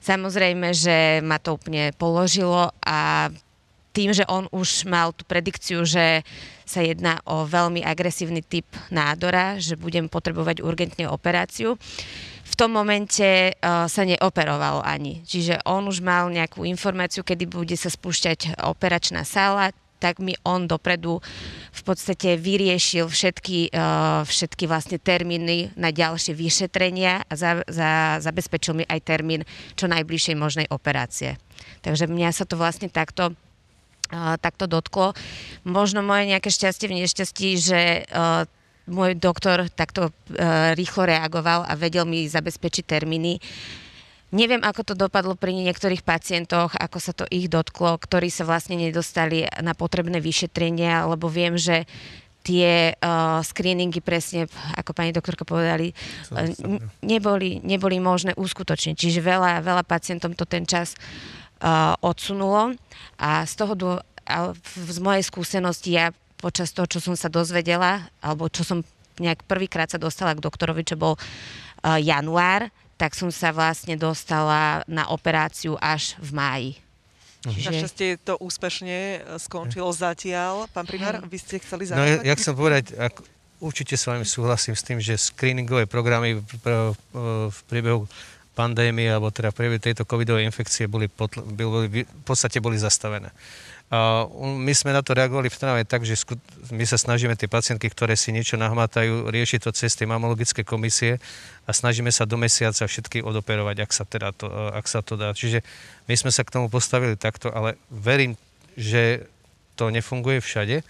Samozrejme, 0.00 0.72
že 0.72 1.20
ma 1.20 1.36
to 1.36 1.60
úplne 1.60 1.92
položilo 2.00 2.72
a 2.80 3.28
tým, 3.96 4.12
že 4.12 4.28
on 4.28 4.44
už 4.52 4.84
mal 4.84 5.16
tú 5.16 5.24
predikciu, 5.24 5.88
že 5.88 6.20
sa 6.68 6.84
jedná 6.84 7.24
o 7.24 7.48
veľmi 7.48 7.80
agresívny 7.80 8.44
typ 8.44 8.68
nádora, 8.92 9.56
že 9.56 9.80
budem 9.80 10.12
potrebovať 10.12 10.60
urgentne 10.60 11.08
operáciu. 11.08 11.80
V 12.46 12.54
tom 12.54 12.76
momente 12.76 13.56
uh, 13.56 13.88
sa 13.88 14.02
neoperoval 14.04 14.84
ani. 14.84 15.24
Čiže 15.24 15.64
on 15.64 15.88
už 15.88 16.04
mal 16.04 16.28
nejakú 16.28 16.68
informáciu, 16.68 17.24
kedy 17.24 17.48
bude 17.48 17.74
sa 17.80 17.88
spúšťať 17.88 18.60
operačná 18.68 19.24
sála, 19.24 19.72
tak 19.96 20.20
mi 20.20 20.36
on 20.44 20.68
dopredu 20.68 21.24
v 21.72 21.82
podstate 21.82 22.36
vyriešil 22.36 23.08
všetky, 23.08 23.72
uh, 23.72 24.20
všetky 24.28 24.68
vlastne 24.68 25.00
termíny 25.00 25.72
na 25.72 25.88
ďalšie 25.88 26.36
vyšetrenia 26.36 27.24
a 27.24 27.32
za, 27.32 27.64
za, 27.64 28.20
zabezpečil 28.20 28.76
mi 28.76 28.84
aj 28.84 29.00
termín 29.00 29.48
čo 29.72 29.88
najbližšej 29.88 30.36
možnej 30.36 30.66
operácie. 30.68 31.40
Takže 31.80 32.12
mňa 32.12 32.30
sa 32.36 32.44
to 32.44 32.60
vlastne 32.60 32.92
takto 32.92 33.32
takto 34.40 34.70
dotklo. 34.70 35.12
Možno 35.66 36.02
moje 36.02 36.30
nejaké 36.30 36.50
šťastie 36.52 36.86
v 36.86 37.04
nešťastí, 37.04 37.48
že 37.58 37.80
môj 38.86 39.18
doktor 39.18 39.66
takto 39.74 40.10
uh, 40.10 40.72
rýchlo 40.78 41.10
reagoval 41.10 41.66
a 41.66 41.74
vedel 41.74 42.06
mi 42.06 42.30
zabezpečiť 42.30 42.84
termíny. 42.86 43.42
Neviem, 44.34 44.62
ako 44.62 44.82
to 44.82 44.94
dopadlo 44.98 45.38
pri 45.38 45.54
niektorých 45.54 46.02
pacientoch, 46.02 46.74
ako 46.74 46.98
sa 46.98 47.14
to 47.14 47.24
ich 47.30 47.46
dotklo, 47.46 47.94
ktorí 47.98 48.26
sa 48.30 48.42
vlastne 48.42 48.74
nedostali 48.74 49.46
na 49.62 49.70
potrebné 49.74 50.18
vyšetrenia, 50.18 51.06
lebo 51.06 51.30
viem, 51.30 51.54
že 51.54 51.86
tie 52.46 52.94
uh, 52.94 53.42
screeningy 53.42 53.98
presne, 53.98 54.46
ako 54.78 54.94
pani 54.94 55.10
doktorka 55.10 55.42
povedali, 55.42 55.90
uh, 55.90 56.46
neboli, 57.02 57.58
neboli 57.62 57.98
možné 57.98 58.38
uskutočniť. 58.38 58.94
Čiže 58.94 59.18
veľa, 59.18 59.66
veľa 59.66 59.82
pacientom 59.82 60.30
to 60.34 60.46
ten 60.46 60.62
čas 60.62 60.94
uh, 60.94 61.45
odsunulo 62.04 62.76
a 63.16 63.44
z 63.48 63.52
toho, 63.56 63.72
z 64.74 64.98
mojej 65.00 65.24
skúsenosti 65.24 65.96
ja 65.96 66.12
počas 66.36 66.76
toho, 66.76 66.84
čo 66.84 67.00
som 67.00 67.16
sa 67.16 67.32
dozvedela, 67.32 68.12
alebo 68.20 68.52
čo 68.52 68.60
som 68.60 68.84
nejak 69.16 69.48
prvýkrát 69.48 69.88
sa 69.88 69.96
dostala 69.96 70.36
k 70.36 70.44
doktorovi, 70.44 70.84
čo 70.84 71.00
bol 71.00 71.16
január, 71.80 72.68
tak 72.96 73.12
som 73.12 73.28
sa 73.28 73.52
vlastne 73.52 73.96
dostala 73.96 74.84
na 74.88 75.08
operáciu 75.12 75.76
až 75.80 76.16
v 76.20 76.30
máji. 76.32 76.70
Mhm. 77.46 77.52
Čiže... 77.52 77.68
Našťastie 77.70 78.10
to 78.24 78.34
úspešne 78.42 78.98
e, 78.98 79.18
skončilo 79.38 79.86
zatiaľ. 79.94 80.66
Pán 80.74 80.88
primár, 80.88 81.22
vy 81.22 81.38
ste 81.38 81.62
chceli 81.62 81.86
zareagovať? 81.86 82.24
No 82.24 82.26
ja, 82.26 82.34
ja 82.34 82.34
chcem 82.34 82.54
povedať, 82.58 82.84
ako, 82.98 83.20
určite 83.62 83.94
s 83.94 84.04
vami 84.08 84.24
súhlasím 84.26 84.74
s 84.74 84.82
tým, 84.82 84.98
že 84.98 85.14
screeningové 85.14 85.86
programy 85.86 86.42
v, 86.42 86.42
v, 86.42 86.66
v 87.52 87.58
priebehu 87.70 88.10
pandémie, 88.56 89.12
alebo 89.12 89.28
teda 89.28 89.52
priebehu 89.52 89.76
tejto 89.76 90.08
covidovej 90.08 90.48
infekcie 90.48 90.88
boli, 90.88 91.12
potl- 91.12 91.44
boli, 91.44 92.08
v 92.08 92.24
podstate 92.24 92.56
boli 92.64 92.80
zastavené. 92.80 93.28
A 93.86 94.26
my 94.42 94.74
sme 94.74 94.90
na 94.90 94.98
to 94.98 95.14
reagovali 95.14 95.46
v 95.46 95.58
Trnave 95.62 95.86
tak, 95.86 96.02
že 96.02 96.18
my 96.74 96.82
sa 96.82 96.98
snažíme 96.98 97.38
tie 97.38 97.46
pacientky, 97.46 97.86
ktoré 97.86 98.18
si 98.18 98.34
niečo 98.34 98.58
nahmatajú, 98.58 99.30
riešiť 99.30 99.62
to 99.62 99.70
cez 99.70 99.94
tie 99.94 100.10
mamologické 100.10 100.66
komisie 100.66 101.22
a 101.62 101.70
snažíme 101.70 102.10
sa 102.10 102.26
do 102.26 102.34
mesiaca 102.34 102.82
všetky 102.82 103.22
odoperovať, 103.22 103.76
ak 103.86 103.90
sa, 103.94 104.02
teda 104.02 104.34
to, 104.34 104.50
ak 104.50 104.90
sa 104.90 105.06
to 105.06 105.14
dá. 105.14 105.30
Čiže 105.30 105.62
my 106.10 106.18
sme 106.18 106.34
sa 106.34 106.42
k 106.42 106.58
tomu 106.58 106.66
postavili 106.66 107.14
takto, 107.14 107.54
ale 107.54 107.78
verím, 107.86 108.34
že 108.74 109.30
to 109.78 109.94
nefunguje 109.94 110.42
všade 110.42 110.82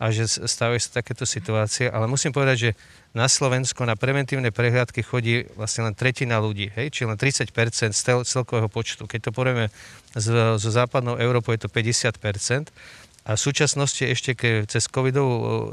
a 0.00 0.10
že 0.10 0.28
stávajú 0.28 0.80
sa 0.80 1.02
takéto 1.02 1.24
situácie, 1.28 1.88
ale 1.88 2.08
musím 2.08 2.32
povedať, 2.34 2.56
že 2.58 2.70
na 3.12 3.28
Slovensku 3.28 3.84
na 3.84 3.92
preventívne 3.92 4.48
prehliadky 4.48 5.04
chodí 5.04 5.44
vlastne 5.52 5.88
len 5.88 5.94
tretina 5.94 6.40
ľudí, 6.40 6.72
hej? 6.72 6.88
či 6.88 7.04
len 7.04 7.16
30% 7.20 7.52
z 7.92 8.00
celkového 8.24 8.72
počtu. 8.72 9.04
Keď 9.04 9.28
to 9.28 9.30
povieme 9.36 9.68
so 10.16 10.56
západnou 10.72 11.20
Európou, 11.20 11.52
je 11.52 11.64
to 11.64 11.70
50%. 11.70 12.72
A 13.22 13.38
v 13.38 13.40
súčasnosti 13.40 14.02
ešte 14.02 14.34
keď 14.34 14.66
cez, 14.66 14.90
COVIDov, 14.90 15.28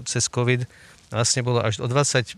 cez 0.05 0.29
COVID 0.29 0.69
vlastne 1.09 1.41
bolo 1.41 1.65
až 1.65 1.81
o 1.81 1.89
20 1.89 2.21
e, 2.21 2.33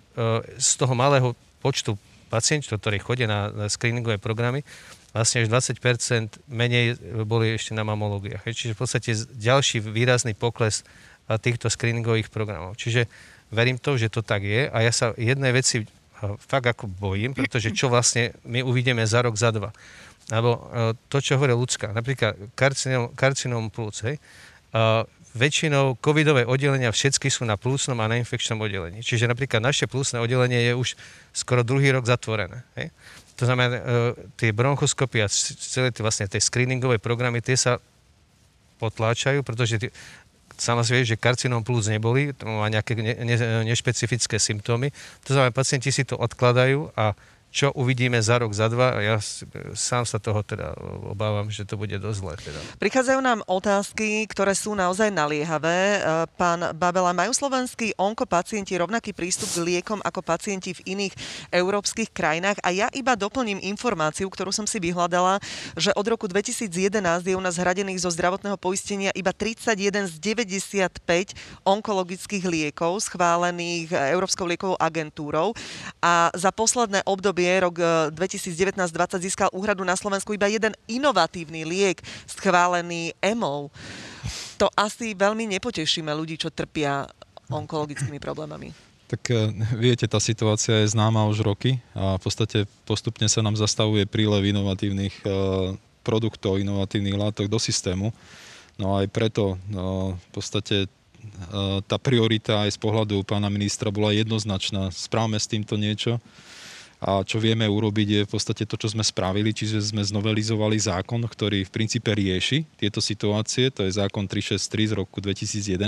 z 0.55 0.69
toho 0.79 0.93
malého 0.95 1.35
počtu 1.59 2.00
pacientov, 2.31 2.79
ktorí 2.79 3.03
chodia 3.03 3.27
na, 3.27 3.51
na 3.51 3.67
screeningové 3.67 4.15
programy, 4.15 4.63
vlastne 5.11 5.43
až 5.43 5.51
20% 5.51 6.47
menej 6.47 6.95
boli 7.27 7.59
ešte 7.59 7.75
na 7.75 7.83
mamológiách. 7.83 8.47
Čiže 8.47 8.75
v 8.75 8.79
podstate 8.79 9.11
ďalší 9.35 9.83
výrazný 9.83 10.31
pokles 10.31 10.88
týchto 11.38 11.69
screeningových 11.69 12.33
programov. 12.33 12.75
Čiže 12.75 13.05
verím 13.51 13.77
to, 13.77 13.95
že 14.00 14.11
to 14.11 14.25
tak 14.25 14.43
je 14.43 14.67
a 14.67 14.77
ja 14.81 14.91
sa 14.91 15.13
jednej 15.15 15.53
veci 15.55 15.85
fakt 16.21 16.67
ako 16.69 16.85
bojím, 16.88 17.33
pretože 17.33 17.73
čo 17.73 17.89
vlastne 17.89 18.33
my 18.45 18.61
uvidíme 18.61 19.01
za 19.05 19.25
rok, 19.25 19.33
za 19.38 19.50
dva. 19.50 19.73
Alebo 20.29 20.51
e, 20.53 20.61
to, 21.09 21.17
čo 21.17 21.35
hovorí 21.35 21.51
ľudská, 21.51 21.91
napríklad 21.91 22.38
karcinom, 22.53 23.09
karcinom 23.17 23.73
plúc, 23.73 24.05
hej, 24.05 24.21
väčšinou 25.31 25.95
covidové 26.03 26.43
oddelenia 26.43 26.91
všetky 26.91 27.31
sú 27.31 27.47
na 27.47 27.55
plúcnom 27.55 27.95
a 28.03 28.09
na 28.11 28.19
infekčnom 28.19 28.59
oddelení. 28.59 29.00
Čiže 29.00 29.31
napríklad 29.31 29.63
naše 29.63 29.88
plúcne 29.88 30.19
oddelenie 30.19 30.59
je 30.71 30.73
už 30.75 30.89
skoro 31.31 31.63
druhý 31.63 31.91
rok 31.95 32.03
zatvorené. 32.03 32.67
Hej. 32.75 32.91
To 33.39 33.43
znamená, 33.47 33.79
e, 33.79 33.81
tie 34.35 34.51
bronchoskopy 34.51 35.23
a 35.23 35.27
celé 35.31 35.95
tie, 35.95 36.03
vlastne 36.03 36.27
tie 36.27 36.43
screeningové 36.43 37.00
programy, 37.00 37.39
tie 37.39 37.55
sa 37.55 37.79
potláčajú, 38.83 39.45
pretože 39.45 39.77
sama 40.61 40.85
si 40.85 40.93
vie, 40.93 41.01
že 41.01 41.17
karcinom 41.17 41.65
plus 41.65 41.89
neboli, 41.89 42.37
to 42.37 42.45
má 42.45 42.69
nejaké 42.69 42.93
ne, 42.93 43.17
ne, 43.17 43.35
nešpecifické 43.65 44.37
symptómy. 44.37 44.93
To 45.25 45.33
znamená, 45.33 45.49
pacienti 45.49 45.89
si 45.89 46.05
to 46.05 46.13
odkladajú 46.21 46.93
a 46.93 47.17
čo 47.51 47.67
uvidíme 47.75 48.15
za 48.24 48.39
rok, 48.39 48.55
za 48.55 48.72
dva. 48.72 48.96
Ja 49.03 49.20
sám 49.75 50.08
sa 50.08 50.24
toho 50.24 50.39
teda 50.39 50.72
obávam, 51.03 51.51
že 51.51 51.67
to 51.67 51.75
bude 51.75 52.00
dosť 52.00 52.17
zlé. 52.24 52.34
Teda. 52.39 52.60
Prichádzajú 52.79 53.20
nám 53.20 53.43
otázky, 53.43 54.24
ktoré 54.31 54.55
sú 54.55 54.72
naozaj 54.72 55.12
naliehavé. 55.12 56.00
E, 56.00 56.00
pán 56.39 56.72
Babela, 56.79 57.12
majú 57.12 57.36
slovenskí 57.36 57.91
onkopacienti 58.00 58.79
rovnaký 58.79 59.12
prístup 59.12 59.51
k 59.51 59.67
liekom 59.67 60.00
ako 60.00 60.24
pacienti 60.24 60.72
v 60.72 60.96
iných 60.96 61.13
európskych 61.51 62.15
krajinách? 62.15 62.63
A 62.63 62.72
ja 62.72 62.88
iba 62.96 63.20
doplním 63.20 63.60
informáciu, 63.67 64.31
ktorú 64.31 64.55
som 64.55 64.63
si 64.63 64.79
vyhľadala, 64.79 65.43
že 65.75 65.91
od 66.00 66.08
roku 66.08 66.31
2011 66.31 66.72
je 67.27 67.36
u 67.36 67.43
nás 67.43 67.60
hradených 67.60 68.00
zo 68.00 68.15
zdravotného 68.15 68.55
poistenia 68.55 69.12
iba 69.12 69.36
31 69.36 70.08
z 70.08 70.15
95 70.24 71.03
onkologických 71.67 72.48
liekov 72.48 73.03
schválených 73.12 73.91
Európskou 73.91 74.48
liekovou 74.48 74.79
agentúrou. 74.79 75.51
A 76.00 76.31
za 76.31 76.55
posledné 76.55 77.03
obdobie 77.03 77.40
obdobie, 77.41 77.60
rok 77.60 77.75
2019-2020, 78.13 79.17
e, 79.17 79.21
získal 79.25 79.50
úhradu 79.53 79.81
na 79.81 79.98
Slovensku 79.98 80.33
iba 80.33 80.45
jeden 80.45 80.77
inovatívny 80.86 81.65
liek 81.65 82.01
schválený 82.29 83.17
EMO. 83.21 83.74
To 84.62 84.69
asi 84.77 85.17
veľmi 85.17 85.50
nepotešíme 85.57 86.13
ľudí, 86.13 86.38
čo 86.38 86.53
trpia 86.53 87.10
onkologickými 87.50 88.21
problémami. 88.21 88.71
Tak 89.10 89.21
e, 89.33 89.50
viete, 89.75 90.05
tá 90.05 90.21
situácia 90.21 90.86
je 90.86 90.93
známa 90.93 91.25
už 91.27 91.41
roky 91.41 91.81
a 91.98 92.15
v 92.15 92.21
podstate 92.21 92.69
postupne 92.86 93.25
sa 93.25 93.41
nám 93.41 93.57
zastavuje 93.57 94.05
prílev 94.05 94.45
inovatívnych 94.45 95.25
e, 95.25 95.29
produktov, 96.05 96.62
inovatívnych 96.62 97.17
látok 97.17 97.50
do 97.50 97.57
systému. 97.57 98.13
No 98.77 98.98
aj 98.98 99.10
preto 99.10 99.57
no, 99.69 100.17
v 100.17 100.29
podstate 100.33 100.89
tá 101.86 102.01
priorita 102.01 102.65
aj 102.65 102.74
z 102.74 102.79
pohľadu 102.81 103.21
pána 103.21 103.45
ministra 103.45 103.93
bola 103.93 104.10
jednoznačná. 104.10 104.89
Správame 104.89 105.38
s 105.38 105.45
týmto 105.45 105.77
niečo 105.77 106.17
a 107.01 107.25
čo 107.25 107.41
vieme 107.41 107.65
urobiť 107.65 108.08
je 108.13 108.22
v 108.29 108.29
podstate 108.29 108.62
to, 108.70 108.77
čo 108.77 108.93
sme 108.93 109.01
spravili, 109.01 109.50
čiže 109.50 109.89
sme 109.89 110.05
znovelizovali 110.05 110.77
zákon, 110.77 111.25
ktorý 111.25 111.65
v 111.65 111.74
princípe 111.74 112.13
rieši 112.13 112.62
tieto 112.77 113.01
situácie. 113.01 113.74
To 113.74 113.89
je 113.89 113.98
zákon 113.98 114.29
363 114.29 114.93
z 114.93 114.93
roku 114.93 115.17
2011, 115.17 115.81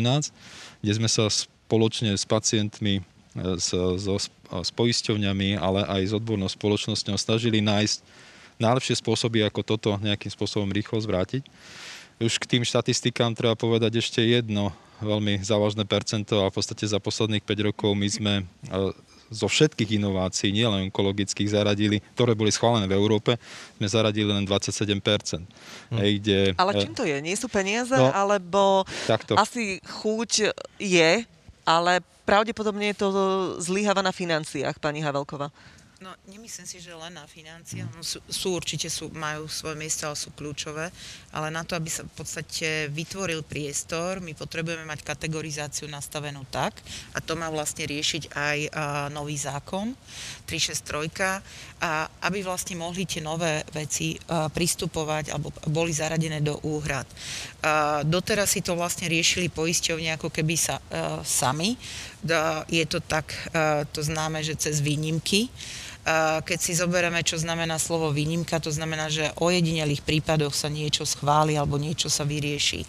kde 0.82 0.93
sme 0.98 1.05
sa 1.05 1.29
spoločne 1.29 2.17
s 2.17 2.25
pacientmi, 2.25 3.05
e, 3.38 3.41
s, 3.62 3.70
so, 3.77 4.17
s 4.50 4.70
poisťovňami, 4.74 5.62
ale 5.62 5.86
aj 5.86 6.01
s 6.01 6.13
odbornou 6.17 6.50
spoločnosťou 6.50 7.13
snažili 7.22 7.62
nájsť 7.62 8.01
najlepšie 8.58 8.98
spôsoby, 8.98 9.46
ako 9.46 9.62
toto 9.62 10.01
nejakým 10.01 10.34
spôsobom 10.34 10.74
rýchlo 10.74 10.98
zvrátiť. 10.98 11.46
Už 12.17 12.41
k 12.41 12.58
tým 12.58 12.65
štatistikám 12.65 13.38
treba 13.38 13.53
povedať 13.53 14.01
ešte 14.01 14.22
jedno 14.22 14.74
veľmi 14.98 15.46
závažné 15.46 15.86
percento 15.86 16.41
a 16.41 16.50
v 16.50 16.55
podstate 16.58 16.89
za 16.89 16.98
posledných 16.98 17.46
5 17.46 17.70
rokov 17.70 17.93
my 17.93 18.10
sme 18.10 18.34
e, 18.41 18.43
zo 19.33 19.49
všetkých 19.49 19.97
inovácií, 19.97 20.53
nielen 20.53 20.87
onkologických, 20.89 21.49
zaradili, 21.49 21.99
ktoré 22.13 22.37
boli 22.37 22.53
schválené 22.53 22.85
v 22.85 22.95
Európe, 22.95 23.35
sme 23.81 23.87
zaradili 23.89 24.29
len 24.29 24.45
27%. 24.45 24.93
Hm. 24.93 25.97
Hej, 25.97 26.11
kde, 26.21 26.37
Ale 26.55 26.71
e, 26.77 26.81
čím 26.85 26.93
to 26.93 27.03
je? 27.03 27.17
Nie 27.19 27.35
sú 27.35 27.49
peniaze? 27.49 27.97
No, 27.97 28.13
alebo 28.13 28.85
takto. 29.09 29.33
asi 29.35 29.81
chuť 29.81 30.53
je, 30.77 31.25
ale 31.65 31.93
pravdepodobne 32.23 32.93
je 32.93 32.97
to 33.03 33.07
zlyháva 33.59 33.99
na 33.99 34.15
financiách, 34.15 34.79
pani 34.79 35.03
Havelková. 35.03 35.51
No, 36.03 36.12
nemyslím 36.27 36.67
si, 36.67 36.83
že 36.83 36.91
len 36.91 37.15
na 37.15 37.24
financie. 37.24 37.88
Sú, 38.03 38.19
sú 38.27 38.60
určite, 38.60 38.91
sú, 38.91 39.07
majú 39.15 39.48
svoje 39.48 39.79
miesto 39.79 40.03
a 40.03 40.19
sú 40.19 40.36
kľúčové, 40.36 40.91
ale 41.31 41.48
na 41.48 41.63
to, 41.63 41.79
aby 41.79 41.88
sa 41.88 42.03
v 42.03 42.12
podstate 42.12 42.91
vytvoril 42.91 43.39
priestor, 43.39 44.19
my 44.19 44.36
potrebujeme 44.36 44.83
mať 44.83 45.00
kategorizáciu 45.00 45.88
nastavenú 45.88 46.43
tak, 46.51 46.75
a 47.15 47.24
to 47.24 47.39
má 47.39 47.48
vlastne 47.48 47.88
riešiť 47.88 48.36
aj 48.36 48.57
uh, 48.67 48.72
nový 49.15 49.39
zákon 49.39 49.95
363, 50.43 51.39
a 51.79 52.12
aby 52.27 52.43
vlastne 52.43 52.75
mohli 52.75 53.07
tie 53.07 53.24
nové 53.24 53.63
veci 53.72 54.19
uh, 54.19 54.51
pristupovať 54.51 55.31
alebo 55.31 55.55
boli 55.72 55.95
zaradené 55.95 56.43
do 56.43 56.60
úhrad. 56.67 57.07
Uh, 57.63 58.03
doteraz 58.03 58.51
si 58.51 58.60
to 58.60 58.75
vlastne 58.75 59.07
riešili 59.07 59.48
poisťovne 59.48 60.19
ako 60.19 60.27
keby 60.27 60.55
sa 60.60 60.83
uh, 60.83 61.24
sami. 61.24 61.79
Uh, 62.27 62.60
je 62.67 62.83
to 62.91 63.00
tak, 63.00 63.31
uh, 63.55 63.88
to 63.88 64.03
známe, 64.03 64.43
že 64.43 64.60
cez 64.60 64.83
výnimky. 64.83 65.48
Keď 66.43 66.60
si 66.60 66.75
zoberieme, 66.75 67.24
čo 67.24 67.39
znamená 67.39 67.79
slovo 67.79 68.12
výnimka, 68.12 68.60
to 68.60 68.67
znamená, 68.67 69.07
že 69.07 69.31
o 69.39 69.48
jedinelých 69.48 70.03
prípadoch 70.03 70.51
sa 70.51 70.67
niečo 70.67 71.07
schváli 71.07 71.55
alebo 71.55 71.79
niečo 71.79 72.12
sa 72.12 72.27
vyrieši. 72.27 72.83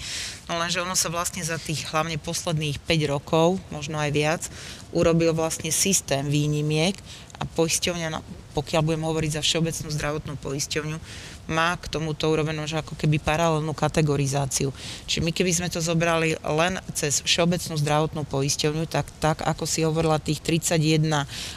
No 0.50 0.58
lenže 0.58 0.82
ono 0.82 0.98
sa 0.98 1.14
vlastne 1.14 1.46
za 1.46 1.54
tých 1.54 1.86
hlavne 1.94 2.18
posledných 2.18 2.82
5 2.82 3.14
rokov, 3.14 3.62
možno 3.70 4.02
aj 4.02 4.10
viac, 4.10 4.42
urobil 4.90 5.30
vlastne 5.30 5.70
systém 5.70 6.26
výnimiek 6.26 6.98
a 7.38 7.46
poisťovňa, 7.46 8.18
pokiaľ 8.50 8.82
budem 8.82 9.06
hovoriť 9.06 9.30
za 9.38 9.42
Všeobecnú 9.46 9.88
zdravotnú 9.94 10.34
poisťovňu, 10.42 10.98
má 11.48 11.76
k 11.76 11.90
tomuto 11.92 12.30
urobenú 12.32 12.64
že 12.64 12.80
ako 12.80 12.96
keby 12.96 13.20
paralelnú 13.20 13.76
kategorizáciu. 13.76 14.72
Čiže 15.04 15.20
my 15.20 15.30
keby 15.32 15.52
sme 15.52 15.68
to 15.68 15.80
zobrali 15.82 16.36
len 16.40 16.80
cez 16.96 17.20
Všeobecnú 17.24 17.76
zdravotnú 17.76 18.22
poisťovňu, 18.24 18.84
tak, 18.88 19.08
tak 19.20 19.44
ako 19.44 19.64
si 19.68 19.84
hovorila 19.84 20.16
tých 20.20 20.40
31 20.40 21.04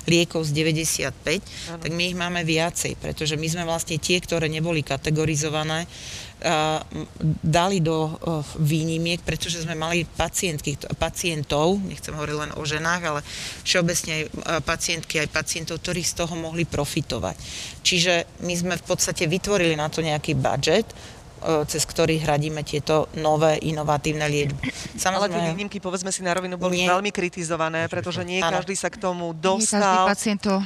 liekov 0.08 0.44
z 0.44 0.52
95, 0.52 1.08
ano. 1.08 1.82
tak 1.84 1.92
my 1.92 2.04
ich 2.12 2.18
máme 2.18 2.42
viacej, 2.44 3.00
pretože 3.00 3.40
my 3.40 3.48
sme 3.48 3.64
vlastne 3.64 3.96
tie, 4.00 4.20
ktoré 4.20 4.52
neboli 4.52 4.84
kategorizované, 4.84 5.88
dali 7.42 7.82
do 7.82 8.14
výnimiek, 8.62 9.26
pretože 9.26 9.66
sme 9.66 9.74
mali 9.74 10.06
pacientky, 10.06 10.78
pacientov, 11.02 11.82
nechcem 11.82 12.14
hovoriť 12.14 12.38
len 12.38 12.52
o 12.54 12.62
ženách, 12.62 13.02
ale 13.10 13.22
všeobecne 13.66 14.12
aj 14.14 14.24
pacientky, 14.62 15.18
aj 15.26 15.34
pacientov, 15.34 15.82
ktorí 15.82 16.06
z 16.06 16.14
toho 16.14 16.38
mohli 16.38 16.70
profitovať. 16.70 17.36
Čiže 17.82 18.44
my 18.46 18.54
sme 18.54 18.74
v 18.78 18.86
podstate 18.86 19.26
vytvorili 19.26 19.74
na 19.74 19.90
to 19.90 20.06
nejaký 20.06 20.38
budget, 20.38 20.86
cez 21.70 21.86
ktorý 21.86 22.18
hradíme 22.22 22.66
tieto 22.66 23.14
nové 23.18 23.62
inovatívne 23.62 24.26
liečby. 24.26 24.74
Samozrejme, 24.98 25.38
Ale 25.38 25.46
tie 25.46 25.54
výnimky, 25.54 25.78
povedzme 25.78 26.10
si 26.10 26.26
na 26.26 26.34
rovinu, 26.34 26.58
boli 26.58 26.82
nie, 26.82 26.90
veľmi 26.90 27.14
kritizované, 27.14 27.86
pretože 27.86 28.26
nie 28.26 28.42
ano. 28.42 28.58
každý 28.58 28.74
sa 28.74 28.90
k 28.90 28.98
tomu 28.98 29.38
dostal. 29.38 29.78
Nie 29.78 29.86
každý 29.86 30.10
pacient 30.10 30.40
to 30.42 30.58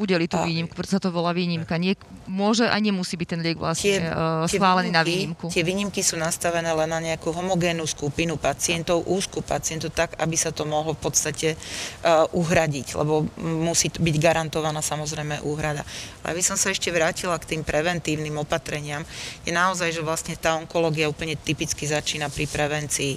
udeli 0.00 0.24
tú 0.24 0.40
výnimku, 0.40 0.72
preto 0.72 0.96
sa 0.96 1.02
to 1.02 1.12
volá 1.12 1.36
výnimka. 1.36 1.76
Nie, 1.76 1.94
môže 2.24 2.64
a 2.64 2.76
nemusí 2.80 3.20
byť 3.20 3.28
ten 3.28 3.40
liek 3.44 3.60
vlastne 3.60 4.00
tie, 4.00 4.08
uh, 4.08 4.48
schválený 4.48 4.88
tie 4.88 4.96
výnimky, 4.96 4.96
na 4.96 5.02
výnimku. 5.04 5.44
Tie 5.52 5.64
výnimky 5.64 6.00
sú 6.00 6.16
nastavené 6.16 6.72
len 6.72 6.88
na 6.88 7.00
nejakú 7.04 7.30
homogénnu 7.30 7.84
skupinu 7.84 8.40
pacientov, 8.40 9.04
úzku 9.04 9.44
pacientov, 9.44 9.92
tak, 9.92 10.16
aby 10.16 10.36
sa 10.40 10.50
to 10.56 10.64
mohlo 10.64 10.96
v 10.96 11.00
podstate 11.04 11.54
uh, 11.54 12.24
uhradiť, 12.32 12.96
lebo 12.96 13.28
musí 13.38 13.92
byť 13.92 14.16
garantovaná 14.16 14.80
samozrejme 14.80 15.44
úhrada. 15.44 15.84
Ale 16.24 16.40
aby 16.40 16.42
som 16.42 16.56
sa 16.56 16.72
ešte 16.72 16.88
vrátila 16.88 17.36
k 17.36 17.56
tým 17.56 17.62
preventívnym 17.62 18.40
opatreniam, 18.40 19.04
je 19.44 19.52
naozaj, 19.52 19.92
že 19.92 20.00
vlastne 20.00 20.34
tá 20.40 20.56
onkológia 20.56 21.12
úplne 21.12 21.36
typicky 21.36 21.84
začína 21.84 22.32
pri 22.32 22.48
prevencii. 22.48 23.14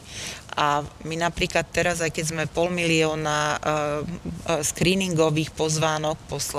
A 0.58 0.82
my 1.06 1.22
napríklad 1.22 1.70
teraz, 1.70 2.02
aj 2.02 2.10
keď 2.10 2.26
sme 2.34 2.44
pol 2.50 2.74
milióna 2.74 3.40
uh, 3.54 3.58
uh, 3.62 4.66
screeningových 4.66 5.54
pozvánok 5.54 6.18
poslali, 6.26 6.57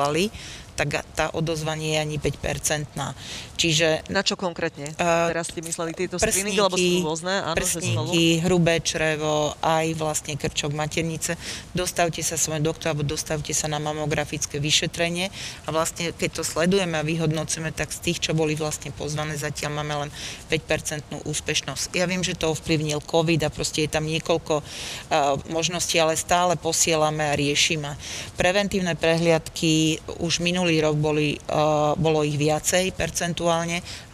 tak 0.78 1.02
tá 1.18 1.34
odozva 1.34 1.74
nie 1.74 1.98
je 1.98 1.98
ani 1.98 2.16
5-percentná. 2.22 3.10
Čiže 3.58 4.06
Na 4.06 4.22
čo 4.22 4.38
konkrétne? 4.38 4.94
Uh, 4.94 5.34
Teraz 5.34 5.50
ste 5.50 5.58
mysleli 5.66 5.90
tieto 5.90 6.22
prsníky, 6.22 6.54
screeningy, 6.54 6.62
lebo 6.62 6.76
sú 6.78 6.94
rôzne, 7.02 7.34
áno, 7.42 7.58
prsníky, 7.58 8.24
hrubé 8.46 8.78
črevo, 8.78 9.58
aj 9.58 9.98
vlastne 9.98 10.38
krčok 10.38 10.70
maternice. 10.78 11.34
Dostavte 11.74 12.22
sa 12.22 12.38
svojom 12.38 12.62
doktora, 12.62 12.94
alebo 12.94 13.02
dostavte 13.02 13.50
sa 13.50 13.66
na 13.66 13.82
mamografické 13.82 14.62
vyšetrenie 14.62 15.34
a 15.66 15.68
vlastne 15.74 16.14
keď 16.14 16.38
to 16.38 16.42
sledujeme 16.46 16.94
a 16.94 17.02
vyhodnocujeme, 17.02 17.74
tak 17.74 17.90
z 17.90 17.98
tých, 17.98 18.30
čo 18.30 18.32
boli 18.38 18.54
vlastne 18.54 18.94
pozvané, 18.94 19.34
zatiaľ 19.34 19.82
máme 19.82 20.06
len 20.06 20.10
5% 20.46 21.26
úspešnosť. 21.26 21.98
Ja 21.98 22.06
viem, 22.06 22.22
že 22.22 22.38
to 22.38 22.54
ovplyvnil 22.54 23.02
COVID 23.02 23.42
a 23.42 23.50
proste 23.50 23.82
je 23.82 23.90
tam 23.90 24.06
niekoľko 24.06 24.62
uh, 24.62 25.34
možností, 25.50 25.98
ale 25.98 26.14
stále 26.14 26.54
posielame 26.54 27.26
a 27.26 27.34
riešime. 27.34 27.98
Preventívne 28.38 28.94
prehliadky 28.94 29.98
už 30.22 30.38
minulý 30.46 30.78
rok 30.78 30.94
boli, 30.94 31.42
uh, 31.50 31.98
bolo 31.98 32.22
ich 32.22 32.38
viacej 32.38 32.94
percentuálne 32.94 33.47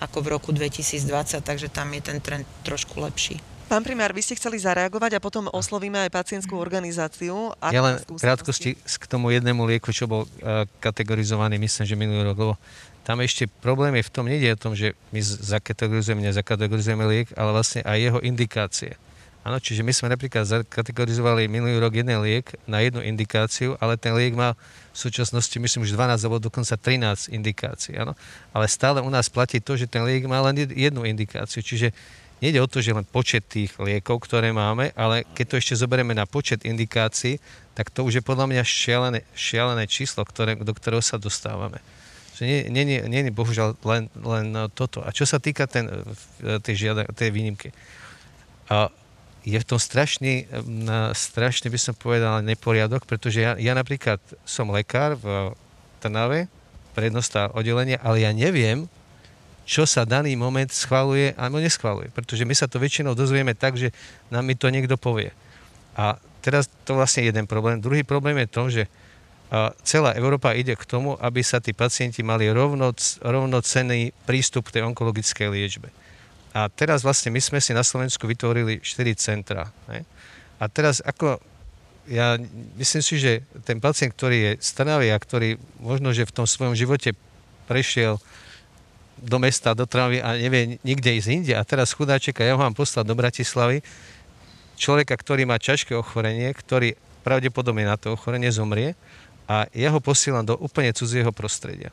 ako 0.01 0.19
v 0.23 0.27
roku 0.31 0.51
2020, 0.55 1.43
takže 1.43 1.69
tam 1.69 1.91
je 1.93 2.01
ten 2.01 2.19
trend 2.23 2.47
trošku 2.63 3.03
lepší. 3.03 3.43
Pán 3.65 3.81
primár, 3.81 4.13
vy 4.13 4.21
ste 4.21 4.37
chceli 4.37 4.61
zareagovať 4.61 5.17
a 5.17 5.25
potom 5.25 5.49
oslovíme 5.49 5.97
aj 6.07 6.13
pacientskú 6.13 6.61
organizáciu. 6.61 7.49
Aké 7.59 7.75
Ja 7.75 7.83
len 7.83 7.97
krátkosti 8.05 8.77
k 8.77 9.05
tomu 9.09 9.33
jednému 9.33 9.65
lieku, 9.65 9.89
čo 9.89 10.05
bol 10.05 10.29
uh, 10.29 10.69
kategorizovaný, 10.85 11.57
myslím, 11.57 11.85
že 11.89 11.97
minulý 11.97 12.29
rok, 12.29 12.37
lebo 12.37 12.55
tam 13.09 13.25
ešte 13.25 13.49
problém 13.49 13.97
je 14.01 14.05
v 14.05 14.13
tom, 14.13 14.25
nejde 14.29 14.49
o 14.53 14.61
tom, 14.61 14.73
že 14.77 14.93
my 15.13 15.21
zakategorizujeme, 15.25 16.25
nezakategorizujeme 16.29 17.05
liek, 17.09 17.29
ale 17.37 17.51
vlastne 17.57 17.81
aj 17.85 17.99
jeho 18.01 18.19
indikácie. 18.21 19.01
Áno, 19.45 19.61
čiže 19.61 19.85
my 19.85 19.93
sme 19.93 20.09
napríklad 20.09 20.49
zakategorizovali 20.49 21.53
minulý 21.53 21.77
rok 21.77 21.93
jeden 21.93 22.17
liek 22.25 22.57
na 22.65 22.81
jednu 22.81 23.05
indikáciu, 23.05 23.77
ale 23.77 24.01
ten 24.01 24.17
liek 24.17 24.33
má 24.33 24.57
v 24.57 24.97
súčasnosti, 24.97 25.53
myslím, 25.53 25.85
už 25.85 25.93
12 25.93 26.17
alebo 26.25 26.41
dokonca 26.41 26.81
13 26.81 27.29
indikácií. 27.29 28.01
Áno? 28.01 28.17
Ale 28.57 28.65
stále 28.73 29.05
u 29.05 29.11
nás 29.13 29.29
platí 29.29 29.61
to, 29.61 29.77
že 29.77 29.85
ten 29.85 30.01
liek 30.09 30.25
má 30.25 30.41
len 30.41 30.65
jed- 30.65 30.73
jednu 30.73 31.05
indikáciu. 31.05 31.61
Čiže 31.61 31.93
nejde 32.41 32.57
o 32.65 32.65
to, 32.65 32.81
že 32.81 32.97
len 32.97 33.05
počet 33.05 33.45
tých 33.45 33.77
liekov, 33.77 34.25
ktoré 34.25 34.49
máme, 34.49 34.97
ale 34.97 35.29
keď 35.37 35.45
to 35.45 35.55
ešte 35.61 35.77
zoberieme 35.77 36.17
na 36.17 36.25
počet 36.25 36.65
indikácií, 36.65 37.37
tak 37.77 37.93
to 37.93 38.01
už 38.01 38.21
je 38.21 38.23
podľa 38.25 38.49
mňa 38.49 38.65
šialené, 38.65 39.21
šialené 39.37 39.85
číslo, 39.85 40.25
ktoré, 40.25 40.57
do 40.57 40.73
ktorého 40.73 41.05
sa 41.05 41.21
dostávame. 41.21 41.85
Že 42.41 42.49
nie, 42.49 42.61
nie, 42.73 42.85
nie, 42.89 43.21
nie 43.29 43.29
bohužiaľ 43.29 43.77
len, 43.85 44.09
len 44.25 44.73
toto. 44.73 45.05
A 45.05 45.13
čo 45.13 45.29
sa 45.29 45.37
týka 45.37 45.69
ten, 45.69 45.85
eh, 45.85 46.57
tej, 46.65 46.89
žiada, 46.89 47.05
tej 47.13 47.29
výnimky, 47.29 47.77
a 48.73 48.89
je 49.45 49.61
v 49.61 49.69
tom 49.69 49.77
strašný, 49.77 50.49
na- 50.65 51.13
strašný 51.13 51.69
by 51.69 51.79
som 51.79 51.95
povedal, 51.95 52.41
neporiadok, 52.41 53.05
pretože 53.05 53.45
ja, 53.45 53.53
ja 53.61 53.77
napríklad 53.77 54.19
som 54.49 54.73
lekár 54.73 55.21
v 55.21 55.53
Trnave, 56.01 56.49
prednostá 56.97 57.53
oddelenie, 57.53 58.01
ale 58.01 58.25
ja 58.25 58.33
neviem, 58.33 58.89
čo 59.65 59.89
sa 59.89 60.05
daný 60.05 60.37
moment 60.37 60.69
schvaluje 60.69 61.33
alebo 61.37 61.61
neschvaluje. 61.61 62.13
Pretože 62.13 62.45
my 62.45 62.55
sa 62.57 62.69
to 62.69 62.81
väčšinou 62.81 63.17
dozvieme 63.17 63.57
tak, 63.57 63.77
že 63.81 63.93
nám 64.29 64.45
mi 64.45 64.57
to 64.57 64.69
niekto 64.69 64.97
povie. 65.01 65.33
A 65.97 66.21
teraz 66.45 66.69
to 66.85 66.97
vlastne 66.97 67.25
jeden 67.25 67.49
problém. 67.49 67.81
Druhý 67.81 68.05
problém 68.05 68.37
je 68.45 68.49
to, 68.49 68.63
že 68.69 68.85
a 69.55 69.71
celá 69.87 70.17
Európa 70.19 70.51
ide 70.57 70.75
k 70.75 70.83
tomu, 70.83 71.15
aby 71.21 71.45
sa 71.45 71.63
tí 71.63 71.71
pacienti 71.71 72.27
mali 72.27 72.51
rovno, 72.51 72.91
rovnocenný 73.23 74.11
prístup 74.27 74.67
k 74.67 74.81
tej 74.81 74.83
onkologickej 74.89 75.47
liečbe. 75.47 75.95
A 76.55 76.71
teraz 76.71 77.03
vlastne 77.03 77.35
my 77.35 77.43
sme 77.43 77.59
si 77.59 77.75
na 77.75 77.83
Slovensku 77.83 78.31
vytvorili 78.31 78.79
4 78.79 79.11
centra. 79.19 79.75
Ne? 79.91 80.07
A 80.63 80.71
teraz 80.71 81.03
ako 81.03 81.43
ja 82.07 82.37
myslím 82.77 83.03
si, 83.03 83.17
že 83.17 83.33
ten 83.65 83.81
pacient, 83.81 84.13
ktorý 84.13 84.37
je 84.37 84.53
Trnavy 84.61 85.09
a 85.09 85.19
ktorý 85.19 85.57
možno, 85.81 86.13
že 86.13 86.29
v 86.29 86.37
tom 86.37 86.47
svojom 86.47 86.77
živote 86.77 87.17
prešiel 87.65 88.21
do 89.19 89.39
mesta, 89.41 89.73
do 89.73 89.89
Trnavy 89.89 90.21
a 90.21 90.37
nevie 90.37 90.77
nikde 90.85 91.17
ísť 91.17 91.29
inde 91.33 91.55
a 91.57 91.65
teraz 91.65 91.97
chudáček 91.97 92.45
ja 92.45 92.55
ho 92.55 92.61
mám 92.61 92.77
poslať 92.77 93.09
do 93.09 93.17
Bratislavy, 93.17 93.81
človeka, 94.77 95.17
ktorý 95.17 95.49
má 95.49 95.57
ťažké 95.57 95.97
ochorenie, 95.97 96.53
ktorý 96.53 96.93
pravdepodobne 97.25 97.89
na 97.89 97.97
to 97.97 98.13
ochorenie 98.13 98.53
zomrie 98.53 98.93
a 99.49 99.65
ja 99.73 99.89
ho 99.89 100.01
posielam 100.03 100.45
do 100.45 100.61
úplne 100.61 100.93
cudzieho 100.93 101.33
prostredia. 101.33 101.89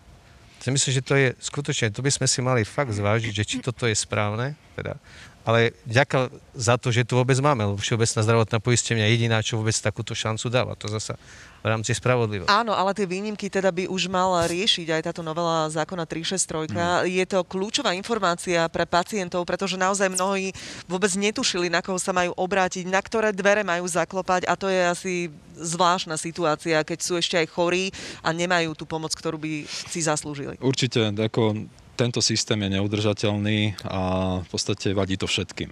Ja 0.62 0.69
myslím, 0.69 0.93
že 0.93 1.02
to 1.02 1.17
je 1.17 1.34
skutočne, 1.41 1.89
to 1.89 2.06
by 2.06 2.13
sme 2.13 2.30
si 2.30 2.39
mali 2.45 2.62
fakt 2.62 2.93
zvážiť, 2.93 3.34
že 3.34 3.47
či 3.47 3.58
toto 3.65 3.89
je 3.89 3.97
správne. 3.97 4.54
Teda. 4.78 5.02
Ale 5.41 5.73
ďaká 5.89 6.30
za 6.54 6.77
to, 6.77 6.93
že 6.93 7.08
tu 7.08 7.17
vôbec 7.17 7.38
máme, 7.41 7.65
lebo 7.65 7.82
Všeobecná 7.82 8.21
zdravotná 8.21 8.58
poistenia 8.62 9.10
je 9.10 9.13
jediná, 9.17 9.41
čo 9.41 9.58
vôbec 9.58 9.73
takúto 9.73 10.13
šancu 10.13 10.54
dáva. 10.54 10.77
To 10.77 10.86
zasa 10.86 11.17
v 11.62 11.69
rámci 11.69 11.93
spravodlivosti. 11.93 12.49
Áno, 12.49 12.73
ale 12.73 12.93
tie 12.97 13.06
výnimky 13.06 13.45
teda 13.45 13.69
by 13.69 13.86
už 13.86 14.10
mala 14.10 14.49
riešiť 14.49 14.88
aj 14.97 15.01
táto 15.13 15.21
novela 15.21 15.69
zákona 15.69 16.10
363. 16.10 16.73
Mm. 16.73 17.06
Je 17.06 17.25
to 17.30 17.45
kľúčová 17.45 17.93
informácia 17.93 18.65
pre 18.69 18.89
pacientov, 18.89 19.45
pretože 19.45 19.77
naozaj 19.77 20.10
mnohí 20.10 20.54
vôbec 20.89 21.13
netušili, 21.13 21.69
na 21.69 21.86
koho 21.86 22.01
sa 22.01 22.13
majú 22.13 22.34
obrátiť, 22.34 22.89
na 22.89 22.97
ktoré 22.97 23.30
dvere 23.30 23.62
majú 23.62 23.86
zaklopať 23.86 24.49
a 24.49 24.58
to 24.58 24.73
je 24.73 24.82
asi 24.89 25.13
zvláštna 25.54 26.17
situácia, 26.17 26.82
keď 26.82 26.99
sú 26.99 27.13
ešte 27.21 27.38
aj 27.38 27.47
chorí 27.54 27.93
a 28.25 28.34
nemajú 28.34 28.73
tú 28.73 28.89
pomoc, 28.89 29.13
ktorú 29.13 29.38
by 29.38 29.69
si 29.69 30.01
zaslúžili. 30.01 30.58
Určite, 30.58 31.13
ako 31.13 31.69
tento 32.02 32.18
systém 32.18 32.58
je 32.66 32.82
neudržateľný 32.82 33.86
a 33.86 34.02
v 34.42 34.48
podstate 34.50 34.98
vadí 34.98 35.22
to 35.22 35.30
všetkým. 35.30 35.70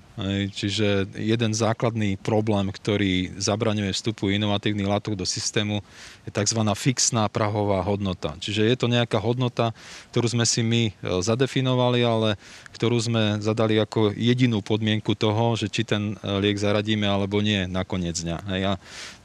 Čiže 0.53 1.09
jeden 1.17 1.57
základný 1.57 2.21
problém, 2.21 2.69
ktorý 2.69 3.33
zabraňuje 3.41 3.89
vstupu 3.97 4.29
inovatívnych 4.29 4.85
látok 4.85 5.17
do 5.17 5.25
systému, 5.25 5.81
je 6.29 6.31
tzv. 6.31 6.61
fixná 6.77 7.25
prahová 7.33 7.81
hodnota. 7.81 8.37
Čiže 8.37 8.61
je 8.69 8.77
to 8.77 8.85
nejaká 8.85 9.17
hodnota, 9.17 9.73
ktorú 10.13 10.29
sme 10.29 10.45
si 10.45 10.61
my 10.61 10.83
e, 10.89 10.91
zadefinovali, 11.25 12.05
ale 12.05 12.37
ktorú 12.77 13.01
sme 13.01 13.41
zadali 13.41 13.81
ako 13.81 14.13
jedinú 14.13 14.61
podmienku 14.61 15.17
toho, 15.17 15.57
že 15.57 15.73
či 15.73 15.81
ten 15.81 16.13
e, 16.13 16.37
liek 16.45 16.61
zaradíme 16.61 17.09
alebo 17.09 17.41
nie 17.41 17.65
na 17.65 17.81
koniec 17.81 18.21
dňa. 18.21 18.37
A 18.45 18.77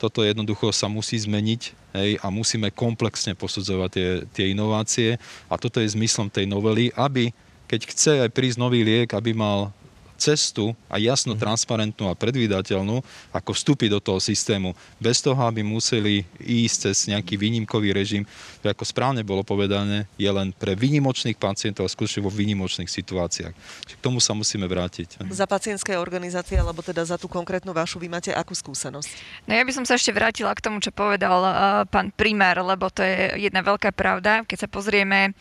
toto 0.04 0.20
jednoducho 0.20 0.68
sa 0.68 0.84
musí 0.84 1.16
zmeniť 1.16 1.62
hej, 1.96 2.10
a 2.20 2.28
musíme 2.28 2.68
komplexne 2.68 3.32
posudzovať 3.32 3.88
tie, 3.88 4.08
tie 4.36 4.46
inovácie. 4.52 5.16
A 5.48 5.56
toto 5.56 5.80
je 5.80 5.88
zmyslom 5.96 6.28
tej 6.28 6.44
novely, 6.44 6.92
aby 6.92 7.32
keď 7.64 7.80
chce 7.88 8.12
aj 8.20 8.30
prísť 8.36 8.60
nový 8.60 8.84
liek, 8.84 9.08
aby 9.16 9.32
mal 9.32 9.72
cestu 10.16 10.72
a 10.86 10.96
jasnú, 10.98 11.34
transparentnú 11.34 12.08
a 12.08 12.18
predvídateľnú, 12.18 13.02
ako 13.34 13.50
vstúpiť 13.52 13.90
do 13.92 14.00
toho 14.00 14.18
systému, 14.22 14.72
bez 15.02 15.20
toho, 15.20 15.38
aby 15.44 15.60
museli 15.60 16.24
ísť 16.40 16.76
cez 16.90 16.96
nejaký 17.10 17.34
výnimkový 17.36 17.92
režim, 17.92 18.22
to 18.62 18.70
ako 18.70 18.86
správne 18.86 19.20
bolo 19.26 19.44
povedané, 19.44 20.08
je 20.16 20.30
len 20.30 20.54
pre 20.54 20.72
výnimočných 20.78 21.36
pacientov 21.36 21.84
a 21.86 21.92
skutočne 21.92 22.24
vo 22.24 22.32
výnimočných 22.32 22.88
situáciách. 22.88 23.54
Čiže 23.86 23.96
k 23.98 24.04
tomu 24.04 24.22
sa 24.22 24.32
musíme 24.32 24.64
vrátiť. 24.64 25.20
Za 25.28 25.44
pacientské 25.44 25.98
organizácie, 26.00 26.56
alebo 26.56 26.80
teda 26.80 27.04
za 27.04 27.20
tú 27.20 27.28
konkrétnu 27.28 27.74
vašu, 27.74 28.00
vy 28.00 28.08
máte 28.08 28.30
akú 28.32 28.56
skúsenosť? 28.56 29.08
No 29.44 29.52
ja 29.52 29.62
by 29.66 29.72
som 29.74 29.84
sa 29.84 29.98
ešte 29.98 30.14
vrátila 30.14 30.54
k 30.56 30.64
tomu, 30.64 30.80
čo 30.80 30.94
povedal 30.94 31.38
uh, 31.44 31.52
pán 31.90 32.14
primár, 32.14 32.56
lebo 32.62 32.88
to 32.88 33.04
je 33.04 33.44
jedna 33.50 33.60
veľká 33.60 33.92
pravda. 33.92 34.46
Keď 34.48 34.64
sa 34.64 34.68
pozrieme 34.70 35.36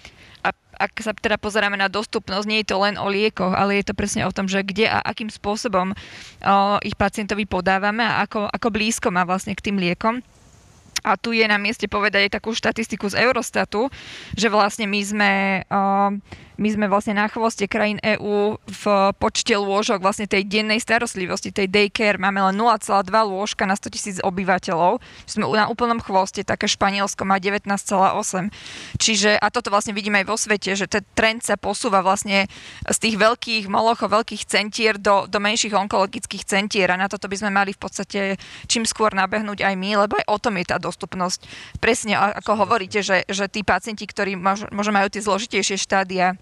ak 0.77 0.91
sa 0.99 1.11
teda 1.13 1.37
pozeráme 1.37 1.77
na 1.77 1.87
dostupnosť, 1.87 2.45
nie 2.49 2.61
je 2.61 2.73
to 2.73 2.77
len 2.81 2.95
o 2.97 3.07
liekoch, 3.07 3.53
ale 3.53 3.81
je 3.81 3.91
to 3.91 3.97
presne 3.97 4.25
o 4.25 4.35
tom, 4.35 4.49
že 4.49 4.65
kde 4.65 4.89
a 4.89 4.99
akým 5.01 5.29
spôsobom 5.29 5.93
o, 5.93 5.97
ich 6.81 6.97
pacientovi 6.97 7.45
podávame 7.45 8.03
a 8.03 8.25
ako, 8.25 8.49
ako 8.49 8.67
blízko 8.73 9.07
má 9.13 9.23
vlastne 9.23 9.53
k 9.53 9.71
tým 9.71 9.77
liekom. 9.77 10.19
A 11.03 11.19
tu 11.19 11.35
je 11.35 11.43
na 11.43 11.59
mieste 11.59 11.83
povedať 11.91 12.31
aj 12.31 12.39
takú 12.39 12.55
štatistiku 12.55 13.11
z 13.11 13.27
Eurostatu, 13.27 13.91
že 14.39 14.47
vlastne 14.47 14.87
my 14.87 15.01
sme, 15.03 15.31
uh, 15.67 16.15
my 16.57 16.69
sme 16.69 16.85
vlastne 16.85 17.17
na 17.17 17.25
chvoste 17.25 17.65
krajín 17.65 17.97
EÚ 18.05 18.61
v 18.61 18.83
počte 19.17 19.57
lôžok 19.57 20.05
vlastne 20.05 20.29
tej 20.29 20.45
dennej 20.45 20.77
starostlivosti, 20.77 21.49
tej 21.49 21.65
daycare. 21.65 22.21
Máme 22.21 22.45
len 22.51 22.55
0,2 22.55 23.09
lôžka 23.09 23.65
na 23.65 23.73
100 23.73 23.89
tisíc 23.89 24.17
obyvateľov. 24.21 25.01
Sme 25.25 25.49
na 25.49 25.65
úplnom 25.65 25.97
chvoste, 25.97 26.45
také 26.45 26.69
Španielsko 26.69 27.25
má 27.25 27.41
19,8. 27.41 28.53
Čiže, 29.01 29.41
a 29.41 29.49
toto 29.49 29.73
vlastne 29.73 29.97
vidíme 29.97 30.21
aj 30.21 30.27
vo 30.29 30.37
svete, 30.37 30.77
že 30.77 30.85
ten 30.85 31.01
trend 31.17 31.41
sa 31.41 31.57
posúva 31.57 32.05
vlastne 32.05 32.45
z 32.85 32.97
tých 33.01 33.15
veľkých 33.17 33.65
molochov, 33.65 34.13
veľkých 34.13 34.45
centier 34.45 35.01
do, 35.01 35.25
do 35.25 35.41
menších 35.41 35.73
onkologických 35.73 36.45
centier 36.45 36.93
a 36.93 36.99
na 37.01 37.09
toto 37.09 37.25
by 37.25 37.35
sme 37.39 37.49
mali 37.49 37.73
v 37.73 37.81
podstate 37.81 38.19
čím 38.69 38.85
skôr 38.85 39.17
nabehnúť 39.17 39.65
aj 39.65 39.73
my, 39.73 40.05
lebo 40.05 40.21
aj 40.21 40.29
o 40.29 40.37
tom 40.37 40.61
je 40.61 40.65
tá 40.69 40.77
dostupnosť. 40.77 41.45
Presne 41.81 42.13
ako 42.17 42.65
hovoríte, 42.65 43.01
že, 43.01 43.25
že 43.25 43.49
tí 43.49 43.65
pacienti, 43.65 44.05
ktorí 44.05 44.37
možno 44.37 44.91
majú 44.93 45.09
tie 45.09 45.23
zložitejšie 45.23 45.81
štádia, 45.81 46.37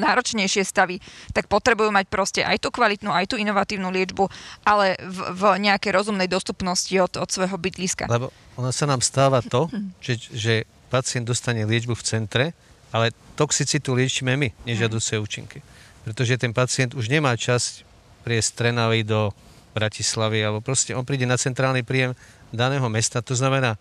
náročnejšie 0.00 0.64
stavy, 0.64 0.98
tak 1.36 1.46
potrebujú 1.46 1.92
mať 1.92 2.06
proste 2.08 2.40
aj 2.40 2.64
tú 2.64 2.72
kvalitnú, 2.72 3.12
aj 3.12 3.30
tú 3.30 3.36
inovatívnu 3.36 3.92
liečbu, 3.92 4.26
ale 4.64 4.96
v, 4.98 5.18
v 5.36 5.42
nejakej 5.68 5.92
rozumnej 5.92 6.26
dostupnosti 6.26 6.92
od, 6.96 7.20
od 7.20 7.28
svojho 7.28 7.60
bydliska. 7.60 8.08
Lebo 8.08 8.32
ono 8.56 8.72
sa 8.72 8.88
nám 8.88 9.04
stáva 9.04 9.44
to, 9.44 9.68
že, 10.04 10.16
že 10.32 10.54
pacient 10.88 11.28
dostane 11.28 11.62
liečbu 11.68 11.94
v 11.94 12.06
centre, 12.06 12.44
ale 12.90 13.14
toxicitu 13.38 13.94
liečíme 13.94 14.34
my, 14.34 14.48
nežiaduce 14.66 15.14
účinky. 15.20 15.62
Pretože 16.02 16.40
ten 16.40 16.50
pacient 16.50 16.96
už 16.96 17.06
nemá 17.06 17.36
čas 17.38 17.86
priesť 18.26 18.66
Trnavy 18.66 19.06
do 19.06 19.30
Bratislavy, 19.70 20.42
alebo 20.42 20.58
proste 20.58 20.96
on 20.98 21.06
príde 21.06 21.28
na 21.28 21.38
centrálny 21.38 21.86
príjem 21.86 22.18
daného 22.50 22.90
mesta, 22.90 23.22
to 23.22 23.38
znamená 23.38 23.78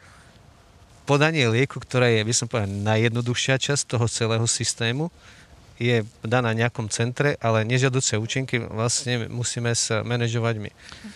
podanie 1.09 1.49
lieku, 1.49 1.81
ktorá 1.81 2.05
je, 2.13 2.21
by 2.21 2.33
som 2.37 2.45
povedal, 2.45 2.69
najjednoduchšia 2.69 3.57
časť 3.57 3.97
toho 3.97 4.05
celého 4.05 4.45
systému, 4.45 5.09
je 5.79 6.03
daná 6.27 6.51
v 6.51 6.59
nejakom 6.61 6.91
centre, 6.91 7.39
ale 7.39 7.63
nežiaduce 7.63 8.19
účinky 8.19 8.59
vlastne 8.59 9.31
musíme 9.31 9.71
sa 9.71 10.03
manažovať 10.03 10.55
my. 10.59 10.71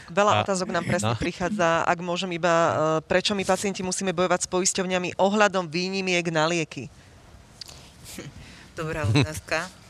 Veľa 0.08 0.32
A- 0.32 0.41
otázok 0.47 0.71
nám 0.71 0.88
presne 0.88 1.12
no. 1.12 1.19
prichádza, 1.19 1.84
ak 1.84 1.99
môžem 1.99 2.32
iba, 2.32 2.49
e, 2.49 2.71
prečo 3.04 3.36
my 3.36 3.43
pacienti 3.43 3.84
musíme 3.84 4.15
bojovať 4.15 4.47
s 4.47 4.52
poisťovňami 4.52 5.19
ohľadom 5.19 5.67
výnimiek 5.67 6.23
na 6.32 6.47
lieky. 6.47 6.88
Dobrá 8.80 9.04
otázka. 9.04 9.83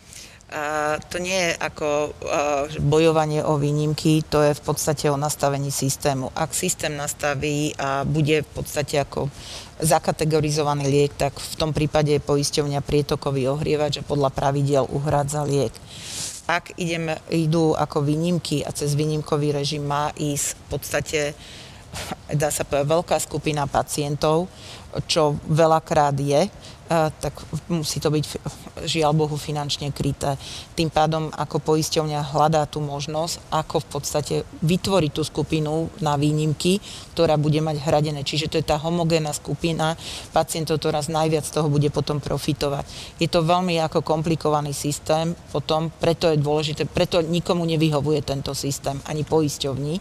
To 1.10 1.18
nie 1.18 1.50
je 1.50 1.52
ako 1.58 1.88
a, 1.90 2.70
bojovanie 2.78 3.42
o 3.42 3.58
výnimky, 3.58 4.22
to 4.22 4.46
je 4.46 4.54
v 4.54 4.62
podstate 4.62 5.10
o 5.10 5.18
nastavení 5.18 5.74
systému. 5.74 6.30
Ak 6.38 6.54
systém 6.54 6.94
nastaví 6.94 7.74
a 7.74 8.06
bude 8.06 8.46
v 8.46 8.50
podstate 8.62 9.02
ako 9.02 9.34
zakategorizovaný 9.82 10.86
liek, 10.86 11.18
tak 11.18 11.34
v 11.34 11.56
tom 11.58 11.74
prípade 11.74 12.14
je 12.14 12.22
poisťovňa 12.22 12.86
prietokový 12.86 13.50
ohrievač 13.50 14.02
a 14.02 14.06
podľa 14.06 14.30
pravidiel 14.30 14.86
uhrádza 14.86 15.42
liek. 15.42 15.74
Ak 16.46 16.78
ideme, 16.78 17.18
idú 17.34 17.74
ako 17.74 18.06
výnimky 18.06 18.62
a 18.62 18.70
cez 18.70 18.94
výnimkový 18.94 19.58
režim 19.58 19.82
má 19.82 20.14
ísť 20.14 20.48
v 20.54 20.64
podstate 20.70 21.20
dá 22.34 22.50
sa 22.50 22.66
povedať, 22.66 22.90
veľká 22.90 23.18
skupina 23.22 23.70
pacientov, 23.70 24.50
čo 25.06 25.38
veľakrát 25.46 26.18
je, 26.18 26.50
tak 26.92 27.34
musí 27.72 27.98
to 27.98 28.14
byť 28.14 28.24
žiaľ 28.86 29.16
Bohu 29.16 29.40
finančne 29.40 29.90
kryté. 29.96 30.36
Tým 30.76 30.92
pádom 30.94 31.32
ako 31.32 31.64
poisťovňa 31.64 32.36
hľadá 32.36 32.68
tú 32.70 32.84
možnosť, 32.84 33.40
ako 33.50 33.76
v 33.82 33.88
podstate 33.88 34.36
vytvoriť 34.62 35.12
tú 35.16 35.24
skupinu 35.26 35.90
na 36.04 36.20
výnimky, 36.20 36.84
ktorá 37.18 37.40
bude 37.40 37.64
mať 37.64 37.82
hradené. 37.82 38.22
Čiže 38.22 38.52
to 38.52 38.60
je 38.60 38.66
tá 38.68 38.78
homogénna 38.78 39.34
skupina 39.34 39.98
pacientov, 40.36 40.84
ktorá 40.84 41.02
z 41.02 41.16
najviac 41.16 41.48
toho 41.48 41.72
bude 41.72 41.90
potom 41.90 42.22
profitovať. 42.22 42.86
Je 43.18 43.32
to 43.32 43.42
veľmi 43.42 43.80
ako 43.82 44.06
komplikovaný 44.06 44.76
systém, 44.76 45.34
potom 45.50 45.90
preto 45.90 46.30
je 46.30 46.38
dôležité, 46.38 46.86
preto 46.86 47.24
nikomu 47.24 47.66
nevyhovuje 47.66 48.22
tento 48.22 48.54
systém, 48.54 49.00
ani 49.10 49.26
poisťovni 49.26 49.98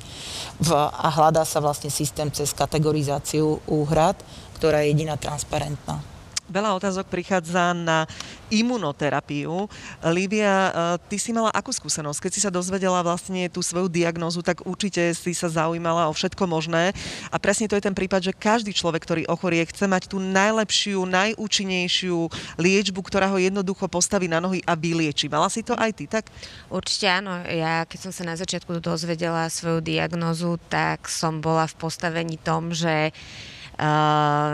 a 0.72 1.08
hľadá 1.08 1.46
sa 1.46 1.64
vlastne 1.64 1.88
systém 1.88 2.28
cez 2.34 2.52
kategorizáciu 2.52 3.64
úhrad, 3.70 4.18
ktorá 4.60 4.84
je 4.84 4.94
jediná 4.94 5.16
transparentná. 5.16 6.11
Veľa 6.50 6.74
otázok 6.74 7.06
prichádza 7.06 7.70
na 7.70 8.04
imunoterapiu. 8.50 9.70
Lívia, 10.10 10.52
e, 10.52 10.70
ty 11.06 11.16
si 11.16 11.30
mala 11.30 11.54
akú 11.54 11.70
skúsenosť? 11.70 12.18
Keď 12.28 12.32
si 12.34 12.40
sa 12.42 12.50
dozvedela 12.50 13.00
vlastne 13.00 13.46
tú 13.48 13.62
svoju 13.62 13.86
diagnózu, 13.86 14.42
tak 14.42 14.66
určite 14.66 15.14
si 15.14 15.32
sa 15.32 15.46
zaujímala 15.46 16.10
o 16.10 16.12
všetko 16.12 16.44
možné. 16.50 16.92
A 17.30 17.36
presne 17.38 17.70
to 17.70 17.78
je 17.78 17.86
ten 17.86 17.94
prípad, 17.96 18.20
že 18.26 18.36
každý 18.36 18.74
človek, 18.74 19.06
ktorý 19.06 19.22
ochorie, 19.30 19.64
chce 19.64 19.86
mať 19.86 20.10
tú 20.10 20.18
najlepšiu, 20.18 21.06
najúčinnejšiu 21.06 22.18
liečbu, 22.58 23.00
ktorá 23.00 23.30
ho 23.30 23.38
jednoducho 23.40 23.86
postaví 23.86 24.26
na 24.26 24.42
nohy 24.42 24.60
a 24.66 24.76
vylieči. 24.76 25.30
Mala 25.30 25.48
si 25.48 25.64
to 25.64 25.78
aj 25.78 25.90
ty, 25.94 26.04
tak? 26.10 26.28
Určite 26.68 27.06
áno. 27.08 27.38
Ja 27.48 27.86
keď 27.86 28.10
som 28.10 28.12
sa 28.12 28.26
na 28.28 28.36
začiatku 28.36 28.82
dozvedela 28.82 29.48
svoju 29.48 29.80
diagnózu, 29.80 30.58
tak 30.66 31.06
som 31.06 31.38
bola 31.38 31.64
v 31.70 31.78
postavení 31.78 32.36
tom, 32.36 32.74
že 32.74 33.14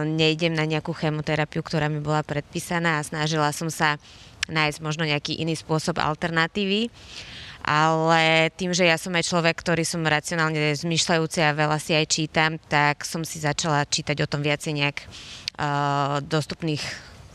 nejdem 0.06 0.54
na 0.54 0.64
nejakú 0.64 0.94
chemoterapiu, 0.94 1.60
ktorá 1.60 1.90
mi 1.90 1.98
bola 1.98 2.22
predpísaná 2.22 2.98
a 2.98 3.06
snažila 3.06 3.50
som 3.50 3.68
sa 3.68 3.98
nájsť 4.48 4.78
možno 4.80 5.04
nejaký 5.04 5.36
iný 5.36 5.54
spôsob 5.54 6.00
alternatívy. 6.00 6.88
Ale 7.68 8.48
tým, 8.56 8.72
že 8.72 8.88
ja 8.88 8.96
som 8.96 9.12
aj 9.12 9.28
človek, 9.28 9.60
ktorý 9.60 9.84
som 9.84 10.00
racionálne 10.00 10.72
zmyšľajúci 10.72 11.44
a 11.44 11.52
veľa 11.52 11.76
si 11.76 11.92
aj 11.92 12.06
čítam, 12.08 12.56
tak 12.56 13.04
som 13.04 13.28
si 13.28 13.44
začala 13.44 13.84
čítať 13.84 14.24
o 14.24 14.30
tom 14.30 14.40
viacej 14.40 14.72
nejak 14.72 15.04
uh, 15.04 16.24
dostupných 16.24 16.80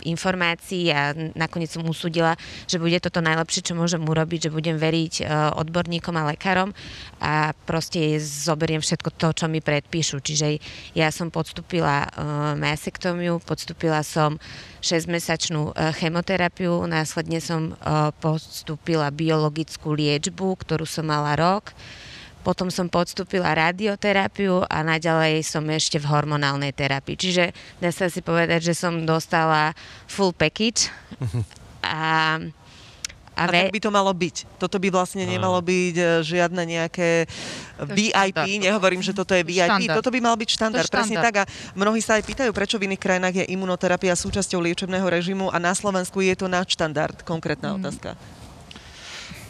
informácií 0.05 0.91
a 0.91 1.15
nakoniec 1.33 1.71
som 1.71 1.83
usúdila, 1.87 2.35
že 2.67 2.79
bude 2.79 2.99
toto 2.99 3.23
najlepšie, 3.23 3.71
čo 3.71 3.73
môžem 3.77 4.03
urobiť, 4.03 4.49
že 4.49 4.53
budem 4.53 4.77
veriť 4.77 5.13
uh, 5.23 5.55
odborníkom 5.59 6.15
a 6.19 6.33
lekárom 6.35 6.75
a 7.23 7.55
proste 7.65 8.19
zoberiem 8.19 8.83
všetko 8.83 9.09
to, 9.15 9.27
čo 9.33 9.45
mi 9.47 9.63
predpíšu. 9.63 10.19
Čiže 10.19 10.59
ja 10.93 11.09
som 11.09 11.31
podstúpila 11.33 12.07
uh, 12.07 12.09
masektómiu, 12.59 13.39
podstúpila 13.43 14.03
som 14.05 14.37
6-mesačnú 14.83 15.71
uh, 15.71 15.91
chemoterapiu, 15.95 16.83
následne 16.85 17.39
som 17.39 17.75
podstúpila 18.19 19.09
biologickú 19.13 19.95
liečbu, 19.95 20.59
ktorú 20.59 20.83
som 20.83 21.07
mala 21.07 21.35
rok. 21.35 21.71
Potom 22.43 22.67
som 22.67 22.85
podstúpila 22.85 23.49
radioterapiu 23.49 24.63
a 24.63 24.77
naďalej 24.79 25.41
som 25.41 25.63
ešte 25.65 25.95
v 25.95 26.05
hormonálnej 26.05 26.69
terapii. 26.69 27.15
Čiže 27.15 27.43
dá 27.79 27.87
sa 27.87 28.05
si 28.05 28.19
povedať, 28.19 28.59
že 28.61 28.73
som 28.75 29.01
dostala 29.01 29.71
full 30.05 30.29
package. 30.29 30.91
A, 31.79 32.35
a, 33.33 33.43
A 33.43 33.49
ve- 33.49 33.65
tak 33.65 33.71
by 33.71 33.81
to 33.81 33.89
malo 33.89 34.11
byť. 34.11 34.35
Toto 34.55 34.75
by 34.75 34.87
vlastne 34.87 35.23
nemalo 35.23 35.57
byť 35.57 35.95
e, 35.95 36.03
žiadne 36.21 36.63
nejaké 36.63 37.25
VIP, 37.89 38.11
štandard. 38.35 38.61
nehovorím, 38.61 39.01
že 39.01 39.11
toto 39.11 39.31
je 39.31 39.41
VIP, 39.41 39.63
Štandard. 39.65 39.97
toto 39.97 40.11
by 40.11 40.19
mal 40.19 40.35
byť 40.35 40.49
štandard. 40.49 40.83
Je 40.83 40.91
Presne 40.91 41.17
štandard. 41.17 41.47
tak 41.47 41.49
a 41.49 41.49
mnohí 41.73 41.97
sa 41.97 42.15
aj 42.15 42.23
pýtajú, 42.23 42.51
prečo 42.51 42.77
v 42.77 42.87
iných 42.87 43.01
krajinách 43.01 43.35
je 43.35 43.45
imunoterapia 43.49 44.13
súčasťou 44.13 44.61
liečebného 44.61 45.03
režimu 45.03 45.47
a 45.47 45.57
na 45.57 45.71
Slovensku 45.71 46.19
je 46.19 46.35
to 46.35 46.45
nadštandard. 46.45 47.23
Konkrétna 47.23 47.73
otázka. 47.73 48.13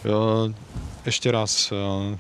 E, 0.02 0.54
Ešte 1.04 1.28
raz, 1.28 1.68
e, 1.68 2.16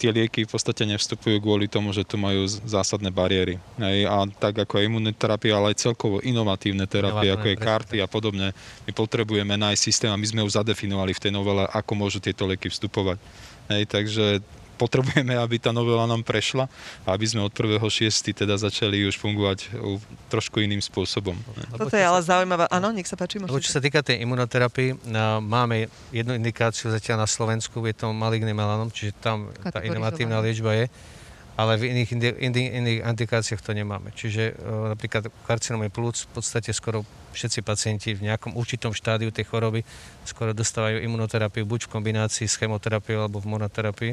tie 0.00 0.10
lieky 0.16 0.48
v 0.48 0.50
podstate 0.56 0.88
nevstupujú 0.88 1.44
kvôli 1.44 1.68
tomu, 1.68 1.92
že 1.92 2.08
tu 2.08 2.16
majú 2.16 2.48
zásadné 2.48 3.12
bariéry. 3.12 3.60
Hej, 3.76 4.08
a 4.08 4.24
tak 4.24 4.64
ako 4.64 4.80
je 4.80 4.88
imunoterapia, 4.88 5.60
ale 5.60 5.76
aj 5.76 5.84
celkovo 5.84 6.24
inovatívne 6.24 6.88
terapie, 6.88 7.28
Inovatívne, 7.28 7.36
ako 7.36 7.46
je 7.46 7.56
presne 7.60 7.68
karty 7.68 7.96
a 8.00 8.08
podobne, 8.08 8.46
my 8.88 8.92
potrebujeme 8.96 9.54
nájsť 9.60 9.80
systém 9.84 10.08
a 10.08 10.16
my 10.16 10.24
sme 10.24 10.40
už 10.40 10.56
zadefinovali 10.56 11.12
v 11.12 11.22
tej 11.28 11.32
novele, 11.36 11.68
ako 11.68 11.92
môžu 11.92 12.18
tieto 12.24 12.48
lieky 12.48 12.72
vstupovať. 12.72 13.20
Hej, 13.68 13.84
takže 13.92 14.40
potrebujeme, 14.80 15.36
aby 15.36 15.60
tá 15.60 15.76
novela 15.76 16.08
nám 16.08 16.24
prešla 16.24 16.64
a 17.04 17.08
aby 17.12 17.28
sme 17.28 17.44
od 17.44 17.52
1.6. 17.52 17.84
teda 18.32 18.56
začali 18.56 19.04
už 19.04 19.20
fungovať 19.20 19.76
u- 19.76 20.00
trošku 20.32 20.64
iným 20.64 20.80
spôsobom. 20.80 21.36
Toto 21.76 21.92
je 21.92 22.00
ale 22.00 22.24
zaujímavé. 22.24 22.64
Áno, 22.72 22.88
nech 22.96 23.04
sa 23.04 23.20
páči. 23.20 23.36
Lebo 23.36 23.60
čo 23.60 23.76
sa 23.76 23.84
týka 23.84 24.00
tej 24.00 24.24
imunoterapii, 24.24 25.04
no, 25.12 25.44
máme 25.44 25.92
jednu 26.08 26.32
indikáciu 26.32 26.88
zatiaľ 26.88 27.24
na 27.24 27.28
Slovensku, 27.28 27.84
je 27.84 27.92
to 27.92 28.16
maligný 28.16 28.56
melanom, 28.56 28.88
čiže 28.88 29.12
tam 29.20 29.52
tá 29.68 29.84
inovatívna 29.84 30.40
liečba 30.40 30.72
je, 30.72 30.86
ale 31.60 31.76
v 31.76 31.92
iných, 31.92 32.10
indi, 32.16 32.28
indi, 32.40 32.62
iných 32.72 32.98
indikáciách 33.04 33.60
to 33.60 33.76
nemáme. 33.76 34.16
Čiže 34.16 34.56
uh, 34.56 34.96
napríklad 34.96 35.28
karcinome 35.44 35.92
plúc 35.92 36.24
v 36.24 36.40
podstate 36.40 36.72
skoro 36.72 37.04
všetci 37.36 37.60
pacienti 37.60 38.16
v 38.16 38.32
nejakom 38.32 38.56
určitom 38.56 38.96
štádiu 38.96 39.28
tej 39.28 39.44
choroby 39.44 39.84
skoro 40.24 40.56
dostávajú 40.56 41.04
imunoterapiu 41.04 41.68
buď 41.68 41.86
v 41.86 41.92
kombinácii 41.92 42.46
s 42.48 42.56
chemoterapiou 42.56 43.28
alebo 43.28 43.38
v 43.44 43.50
monoterapii. 43.52 44.12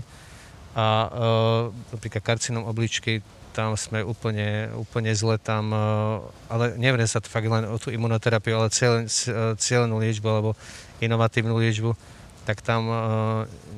A 0.77 0.85
uh, 1.09 1.63
napríklad 1.89 2.21
karcinom 2.21 2.69
obličky, 2.69 3.25
tam 3.57 3.73
sme 3.73 4.05
úplne, 4.05 4.69
úplne 4.77 5.09
zle 5.17 5.41
tam, 5.41 5.73
uh, 5.73 6.21
ale 6.53 6.77
neviem 6.77 7.01
sa 7.09 7.17
to 7.17 7.25
fakt 7.25 7.49
len 7.49 7.65
o 7.65 7.81
tú 7.81 7.89
imunoterapiu, 7.89 8.61
ale 8.61 8.69
cieľ, 8.69 9.01
uh, 9.01 9.57
cieľenú 9.57 9.97
liečbu 9.97 10.27
alebo 10.29 10.53
inovatívnu 11.01 11.57
liečbu, 11.57 11.97
tak 12.45 12.61
tam 12.61 12.93
uh, 12.93 12.97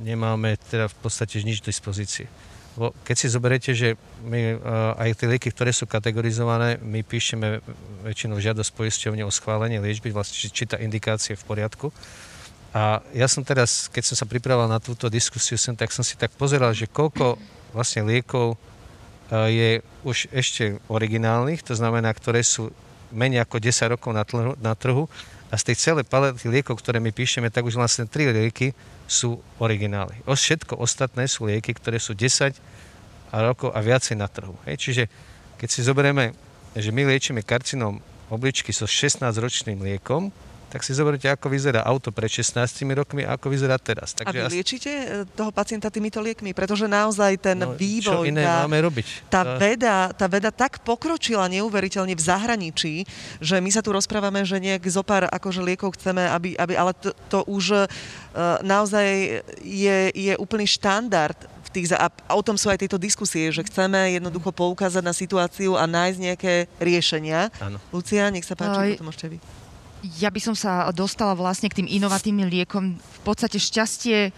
nemáme 0.03 0.59
teda 0.67 0.91
v 0.91 0.95
podstate 0.99 1.39
nič 1.39 1.63
k 1.63 1.71
dispozícii. 1.71 2.27
Keď 2.79 3.15
si 3.19 3.27
zoberiete, 3.27 3.75
že 3.75 3.99
my 4.23 4.55
aj 4.95 5.19
tie 5.19 5.27
lieky, 5.27 5.51
ktoré 5.51 5.75
sú 5.75 5.83
kategorizované, 5.83 6.79
my 6.79 7.03
píšeme 7.03 7.59
väčšinou 8.07 8.39
žiadosť 8.39 8.71
poisťovne 8.71 9.27
o 9.27 9.31
schválenie 9.35 9.83
liečby, 9.83 10.15
vlastne 10.15 10.47
či 10.47 10.63
tá 10.63 10.79
indikácia 10.79 11.35
je 11.35 11.41
v 11.43 11.47
poriadku. 11.49 11.91
A 12.69 13.01
ja 13.17 13.25
som 13.25 13.41
teraz, 13.41 13.89
keď 13.89 14.13
som 14.13 14.15
sa 14.17 14.29
pripravoval 14.29 14.69
na 14.69 14.77
túto 14.77 15.09
diskusiu, 15.09 15.57
som, 15.57 15.73
tak 15.73 15.89
som 15.89 16.05
si 16.05 16.13
tak 16.13 16.29
pozeral, 16.37 16.69
že 16.77 16.85
koľko 16.85 17.41
vlastne 17.73 18.05
liekov 18.05 18.53
uh, 18.53 19.49
je 19.49 19.81
už 20.05 20.29
ešte 20.29 20.77
originálnych, 20.85 21.65
to 21.65 21.73
znamená, 21.73 22.13
ktoré 22.13 22.45
sú 22.45 22.69
menej 23.09 23.41
ako 23.41 23.57
10 23.57 23.93
rokov 23.97 24.11
na, 24.13 24.21
tlhu, 24.21 24.53
na 24.61 24.77
trhu 24.77 25.09
a 25.49 25.57
z 25.57 25.73
tej 25.73 25.75
celej 25.81 26.05
palety 26.05 26.45
liekov, 26.45 26.77
ktoré 26.77 27.01
my 27.01 27.09
píšeme, 27.09 27.49
tak 27.49 27.65
už 27.65 27.73
vlastne 27.73 28.05
3 28.05 28.37
lieky 28.37 28.77
sú 29.09 29.41
originály. 29.57 30.21
O 30.29 30.37
všetko 30.37 30.77
ostatné 30.77 31.25
sú 31.25 31.49
lieky, 31.49 31.73
ktoré 31.73 31.97
sú 31.97 32.13
10 32.13 32.53
a 33.33 33.37
rokov 33.41 33.73
a 33.73 33.81
viacej 33.81 34.13
na 34.13 34.29
trhu. 34.29 34.53
Hej? 34.69 34.77
Čiže 34.77 35.03
keď 35.57 35.69
si 35.73 35.81
zoberieme, 35.81 36.37
že 36.77 36.93
my 36.93 37.09
liečíme 37.09 37.41
karcinom 37.41 37.97
obličky 38.29 38.69
so 38.69 38.85
16-ročným 38.85 39.81
liekom, 39.81 40.29
tak 40.69 40.85
si 40.85 40.93
zoberte, 40.93 41.25
ako 41.25 41.49
vyzerá 41.49 41.81
auto 41.81 42.13
pred 42.13 42.29
16 42.29 42.61
rokmi 42.93 43.25
a 43.25 43.33
ako 43.35 43.49
vyzerá 43.49 43.81
teraz. 43.81 44.13
A 44.21 44.29
vy 44.29 44.45
liečite 44.61 44.89
e, 44.89 45.05
toho 45.33 45.49
pacienta 45.49 45.89
týmito 45.89 46.21
liekmi? 46.21 46.53
Pretože 46.53 46.85
naozaj 46.85 47.41
ten 47.41 47.57
no, 47.57 47.73
vývoj, 47.73 48.21
čo 48.21 48.29
iné 48.29 48.45
tá, 48.45 48.63
máme 48.63 48.77
robiť? 48.85 49.05
tá 49.33 49.41
To- 49.41 49.57
veda, 49.57 50.13
tá 50.13 50.29
veda 50.29 50.53
tak 50.53 50.85
pokročila 50.85 51.49
neuveriteľne 51.49 52.13
v 52.13 52.21
zahraničí, 52.21 52.95
že 53.41 53.57
my 53.57 53.69
sa 53.73 53.81
tu 53.81 53.89
rozprávame, 53.89 54.45
že 54.45 54.61
nejak 54.61 54.85
zopár 54.93 55.25
akože 55.25 55.65
liekov 55.65 55.97
chceme, 55.97 56.29
aby, 56.29 56.53
aby 56.53 56.73
ale 56.77 56.93
to, 56.93 57.09
to 57.33 57.39
už 57.49 57.65
uh, 57.73 57.89
naozaj 58.61 59.41
je, 59.65 59.97
je 60.13 60.33
úplný 60.37 60.69
štandard 60.69 61.35
v 61.69 61.69
tých, 61.73 61.93
a 61.93 62.09
o 62.33 62.41
tom 62.41 62.57
sú 62.57 62.73
aj 62.73 62.81
tieto 62.81 62.97
diskusie, 62.97 63.53
že 63.53 63.61
chceme 63.61 64.17
jednoducho 64.17 64.49
poukázať 64.49 65.05
na 65.05 65.13
situáciu 65.13 65.77
a 65.77 65.85
nájsť 65.85 66.17
nejaké 66.17 66.53
riešenia. 66.81 67.53
Áno. 67.61 67.77
Lucia, 67.93 68.25
nech 68.33 68.45
sa 68.45 68.57
páči, 68.57 68.77
Aj. 68.81 68.89
potom 68.97 69.13
môžete 69.13 69.37
vy. 69.37 69.58
Ja 69.99 70.31
by 70.31 70.39
som 70.39 70.55
sa 70.55 70.87
dostala 70.95 71.35
vlastne 71.35 71.67
k 71.67 71.83
tým 71.83 71.87
inovatívnym 71.91 72.47
liekom. 72.47 72.95
V 72.95 73.19
podstate 73.27 73.59
šťastie 73.59 74.31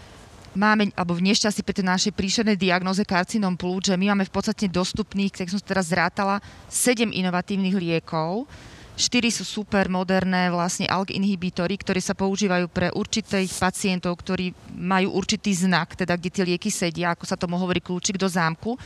máme, 0.58 0.90
alebo 0.98 1.14
v 1.14 1.30
nešťastí 1.30 1.62
pri 1.62 1.74
tej 1.78 1.86
našej 1.86 2.12
príšernej 2.18 2.58
diagnoze 2.58 3.06
karcinom 3.06 3.54
plúc, 3.54 3.86
že 3.86 3.94
my 3.94 4.10
máme 4.10 4.26
v 4.26 4.34
podstate 4.34 4.66
dostupných, 4.66 5.30
tak 5.30 5.54
som 5.54 5.62
teraz 5.62 5.94
zrátala, 5.94 6.42
7 6.66 7.14
inovatívnych 7.14 7.78
liekov. 7.78 8.50
4 8.98 9.32
sú 9.32 9.44
super 9.46 9.88
moderné 9.88 10.52
vlastne 10.52 10.84
ALK 10.84 11.16
inhibitory, 11.16 11.80
ktoré 11.80 12.02
sa 12.02 12.12
používajú 12.12 12.68
pre 12.68 12.92
určitých 12.92 13.48
pacientov, 13.56 14.20
ktorí 14.20 14.52
majú 14.76 15.16
určitý 15.16 15.54
znak, 15.56 15.96
teda 15.96 16.18
kde 16.18 16.28
tie 16.28 16.44
lieky 16.44 16.68
sedia, 16.68 17.16
ako 17.16 17.24
sa 17.24 17.40
tomu 17.40 17.56
hovorí 17.56 17.80
kľúčik 17.80 18.20
do 18.20 18.28
zámku 18.28 18.76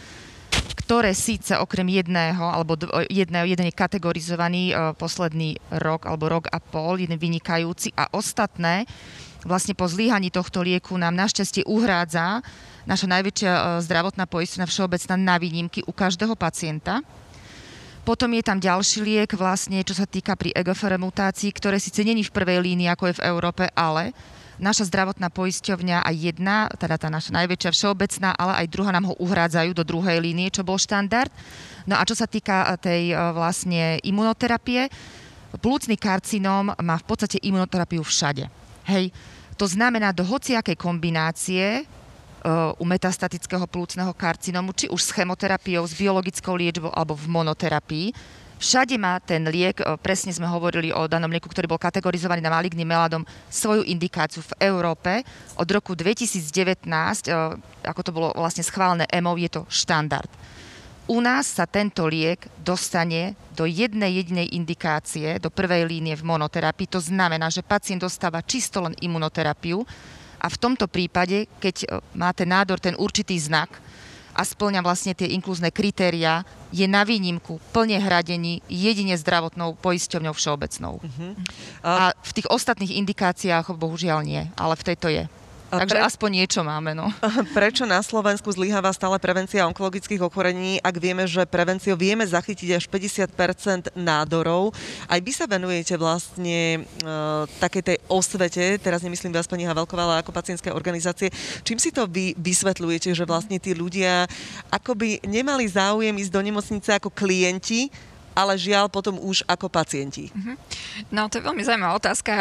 ktoré 0.87 1.11
síce 1.19 1.59
okrem 1.59 1.91
jedného, 1.91 2.47
alebo 2.47 2.79
jedného, 3.11 3.43
jeden 3.51 3.67
je 3.67 3.75
kategorizovaný 3.75 4.71
uh, 4.71 4.95
posledný 4.95 5.59
rok 5.83 6.07
alebo 6.07 6.31
rok 6.31 6.45
a 6.47 6.63
pol, 6.63 7.03
jeden 7.03 7.19
vynikajúci 7.19 7.91
a 7.99 8.07
ostatné 8.15 8.87
vlastne 9.47 9.79
po 9.79 9.87
zlíhaní 9.87 10.31
tohto 10.31 10.63
lieku 10.63 10.99
nám 10.99 11.15
našťastie 11.15 11.67
uhrádza 11.67 12.43
naša 12.87 13.07
najväčšia 13.11 13.53
uh, 13.53 13.61
zdravotná 13.83 14.31
poistná 14.31 14.63
všeobecná 14.67 15.15
na 15.19 15.37
výnimky 15.43 15.83
u 15.87 15.93
každého 15.95 16.39
pacienta. 16.39 17.03
Potom 18.07 18.31
je 18.39 18.47
tam 18.47 18.63
ďalší 18.63 19.03
liek, 19.03 19.35
vlastne, 19.35 19.83
čo 19.83 19.91
sa 19.91 20.07
týka 20.07 20.39
pri 20.39 20.55
EGFR 20.55 20.95
mutácií, 20.95 21.51
ktoré 21.51 21.83
síce 21.83 22.07
není 22.07 22.23
v 22.23 22.31
prvej 22.31 22.63
línii, 22.63 22.87
ako 22.87 23.11
je 23.11 23.19
v 23.19 23.25
Európe, 23.27 23.67
ale 23.75 24.15
naša 24.57 24.89
zdravotná 24.89 25.29
poisťovňa 25.29 26.05
aj 26.05 26.15
jedna, 26.17 26.57
teda 26.77 26.97
tá 26.97 27.09
naša 27.13 27.33
najväčšia 27.37 27.71
všeobecná, 27.73 28.33
ale 28.37 28.53
aj 28.65 28.73
druhá 28.73 28.91
nám 28.93 29.13
ho 29.13 29.15
uhrádzajú 29.21 29.71
do 29.77 29.85
druhej 29.85 30.21
línie, 30.21 30.49
čo 30.49 30.65
bol 30.65 30.81
štandard. 30.81 31.29
No 31.85 31.97
a 31.97 32.03
čo 32.09 32.17
sa 32.17 32.27
týka 32.27 32.65
eh, 32.65 32.69
tej 32.81 33.03
eh, 33.13 33.19
vlastne 33.37 34.01
imunoterapie, 34.03 34.89
plúcny 35.61 35.97
karcinóm 35.97 36.73
má 36.73 36.97
v 37.01 37.07
podstate 37.09 37.41
imunoterapiu 37.41 38.05
všade. 38.05 38.49
Hej, 38.87 39.09
to 39.57 39.65
znamená 39.65 40.13
do 40.13 40.25
hociakej 40.25 40.77
kombinácie 40.77 41.83
eh, 41.83 41.87
u 42.77 42.85
metastatického 42.85 43.65
plúcneho 43.69 44.13
karcinómu, 44.17 44.73
či 44.73 44.89
už 44.89 45.01
s 45.01 45.15
chemoterapiou, 45.15 45.85
s 45.85 45.97
biologickou 45.97 46.57
liečbou 46.57 46.93
alebo 46.93 47.13
v 47.13 47.29
monoterapii, 47.29 48.09
Všade 48.57 48.97
má 48.97 49.21
ten 49.21 49.45
liek, 49.53 49.85
presne 50.01 50.33
sme 50.33 50.49
hovorili 50.49 50.89
o 50.89 51.05
danom 51.05 51.29
lieku, 51.29 51.45
ktorý 51.45 51.69
bol 51.69 51.77
kategorizovaný 51.77 52.41
na 52.41 52.49
maligný 52.49 52.89
meladom, 52.89 53.21
svoju 53.53 53.85
indikáciu 53.85 54.41
v 54.41 54.73
Európe. 54.73 55.21
Od 55.61 55.69
roku 55.69 55.93
2019, 55.93 56.89
e, 57.29 57.33
ako 57.85 58.01
to 58.01 58.11
bolo 58.17 58.29
vlastne 58.33 58.65
schválené 58.65 59.05
EMO, 59.13 59.37
je 59.37 59.53
to 59.53 59.69
štandard. 59.69 60.33
U 61.07 61.21
nás 61.21 61.53
sa 61.53 61.69
tento 61.69 62.09
liek 62.09 62.49
dostane 62.57 63.37
do 63.53 63.69
jednej 63.69 64.25
jedinej 64.25 64.57
indikácie, 64.57 65.37
do 65.37 65.53
prvej 65.53 65.85
línie 65.85 66.17
v 66.17 66.27
monoterapii. 66.27 66.91
To 66.97 66.99
znamená, 66.99 67.53
že 67.53 67.61
pacient 67.61 68.03
dostáva 68.03 68.41
čisto 68.41 68.81
len 68.81 68.97
imunoterapiu 69.05 69.85
a 70.41 70.47
v 70.49 70.57
tomto 70.59 70.89
prípade, 70.89 71.47
keď 71.61 72.03
má 72.17 72.33
ten 72.33 72.51
nádor, 72.51 72.81
ten 72.83 72.99
určitý 72.99 73.39
znak, 73.39 73.71
a 74.37 74.45
splňa 74.45 74.85
vlastne 74.85 75.17
tie 75.17 75.33
inkluzné 75.33 75.73
kritéria, 75.73 76.45
je 76.69 76.85
na 76.85 77.09
výnimku 77.09 77.57
plne 77.73 77.97
hradený 77.97 78.61
jedine 78.69 79.17
zdravotnou 79.17 79.81
poisťovňou 79.81 80.35
všeobecnou. 80.37 81.01
Uh-huh. 81.01 81.33
A 81.81 82.13
v 82.13 82.33
tých 82.37 82.51
ostatných 82.53 83.01
indikáciách 83.01 83.73
bohužiaľ 83.73 84.21
nie, 84.21 84.45
ale 84.61 84.77
v 84.77 84.87
tejto 84.93 85.09
je. 85.09 85.25
Takže 85.67 85.99
pre... 85.99 86.07
aspoň 86.07 86.31
niečo 86.43 86.61
máme. 86.63 86.95
No. 86.95 87.11
Prečo 87.59 87.83
na 87.85 87.99
Slovensku 87.99 88.47
zlyháva 88.55 88.95
stále 88.95 89.19
prevencia 89.19 89.67
onkologických 89.67 90.23
ochorení, 90.23 90.79
ak 90.79 90.97
vieme, 91.03 91.27
že 91.27 91.43
prevenciou 91.43 91.99
vieme 91.99 92.23
zachytiť 92.23 92.79
až 92.79 92.85
50 92.87 93.99
nádorov? 93.99 94.71
Aj 95.11 95.19
vy 95.19 95.33
sa 95.35 95.51
venujete 95.51 95.99
vlastne 95.99 96.87
uh, 97.03 97.45
takej 97.59 97.83
tej 97.83 97.97
osvete, 98.07 98.79
teraz 98.79 99.03
nemyslím 99.03 99.35
vás 99.35 99.51
pani 99.51 99.67
Havelková, 99.67 100.07
ale 100.07 100.23
ako 100.23 100.31
pacientské 100.31 100.71
organizácie. 100.71 101.35
Čím 101.67 101.83
si 101.83 101.91
to 101.91 102.07
vy 102.07 102.39
vysvetľujete, 102.39 103.11
že 103.11 103.27
vlastne 103.27 103.59
tí 103.59 103.75
ľudia 103.75 104.31
akoby 104.71 105.27
nemali 105.27 105.67
záujem 105.67 106.15
ísť 106.15 106.33
do 106.33 106.41
nemocnice 106.47 106.91
ako 106.95 107.11
klienti, 107.11 107.91
ale 108.37 108.61
žiaľ 108.61 108.93
potom 108.93 109.17
už 109.17 109.49
ako 109.49 109.73
pacienti. 109.73 110.29
Mhm. 110.29 110.55
No 111.09 111.33
to 111.33 111.41
je 111.41 111.47
veľmi 111.49 111.65
zaujímavá 111.65 111.97
otázka. 111.97 112.33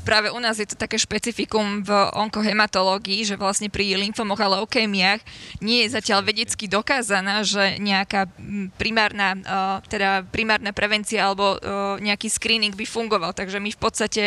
Práve 0.00 0.32
u 0.32 0.40
nás 0.40 0.56
je 0.56 0.64
to 0.64 0.80
také 0.80 0.96
špecifikum 0.96 1.84
v 1.84 1.90
onkohematológii, 2.16 3.28
že 3.28 3.36
vlastne 3.36 3.68
pri 3.68 4.00
lymfomoch 4.00 4.40
a 4.40 4.48
leukémiách 4.56 5.20
nie 5.60 5.84
je 5.84 5.92
zatiaľ 5.92 6.24
vedecky 6.24 6.64
dokázaná, 6.64 7.44
že 7.44 7.76
nejaká 7.76 8.24
primárna, 8.80 9.36
teda 9.92 10.24
primárna 10.32 10.72
prevencia 10.72 11.28
alebo 11.28 11.60
nejaký 12.00 12.32
screening 12.32 12.72
by 12.72 12.88
fungoval. 12.88 13.36
Takže 13.36 13.60
my 13.60 13.68
v 13.68 13.80
podstate 13.80 14.24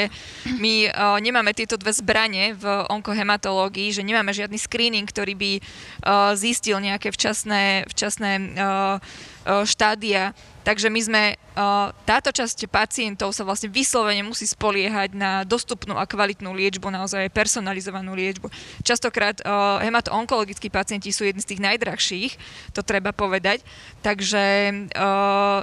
my 0.62 0.93
nemáme 1.17 1.58
tieto 1.58 1.82
dve 1.82 1.97
zbranie 1.97 2.53
v 2.53 2.65
onkohematológii, 2.93 3.89
že 3.95 4.06
nemáme 4.06 4.30
žiadny 4.36 4.62
screening, 4.62 5.10
ktorý 5.10 5.34
by 5.34 5.51
zistil 6.38 6.77
nejaké 6.77 7.10
včasné, 7.10 7.89
včasné 7.89 8.53
štádia 9.63 10.36
Takže 10.67 10.91
my 10.91 10.99
sme, 10.99 11.23
táto 12.03 12.27
časť 12.27 12.67
pacientov 12.67 13.31
sa 13.31 13.47
vlastne 13.47 13.71
vyslovene 13.71 14.19
musí 14.19 14.43
spoliehať 14.43 15.15
na 15.15 15.47
dostupnú 15.47 15.95
a 15.95 16.03
kvalitnú 16.03 16.51
liečbu, 16.51 16.91
naozaj 16.91 17.31
personalizovanú 17.31 18.12
liečbu. 18.12 18.51
Častokrát 18.83 19.39
hemato-onkologickí 19.79 20.67
pacienti 20.67 21.15
sú 21.15 21.23
jedni 21.23 21.39
z 21.39 21.55
tých 21.55 21.63
najdrahších, 21.63 22.31
to 22.75 22.83
treba 22.83 23.15
povedať. 23.15 23.63
Takže 24.03 24.75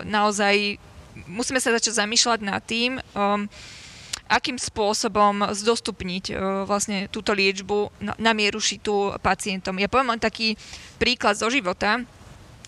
naozaj 0.08 0.80
musíme 1.28 1.60
sa 1.60 1.76
začať 1.76 2.00
zamýšľať 2.00 2.40
nad 2.40 2.64
tým, 2.64 2.96
akým 4.24 4.56
spôsobom 4.56 5.52
zdostupniť 5.52 6.32
vlastne 6.64 7.12
túto 7.12 7.36
liečbu 7.36 7.92
na, 8.00 8.16
na 8.16 8.32
mieru 8.32 8.56
šitú 8.56 9.12
pacientom. 9.20 9.76
Ja 9.76 9.92
poviem 9.92 10.16
len 10.16 10.22
taký 10.24 10.56
príklad 10.96 11.36
zo 11.36 11.52
života 11.52 12.00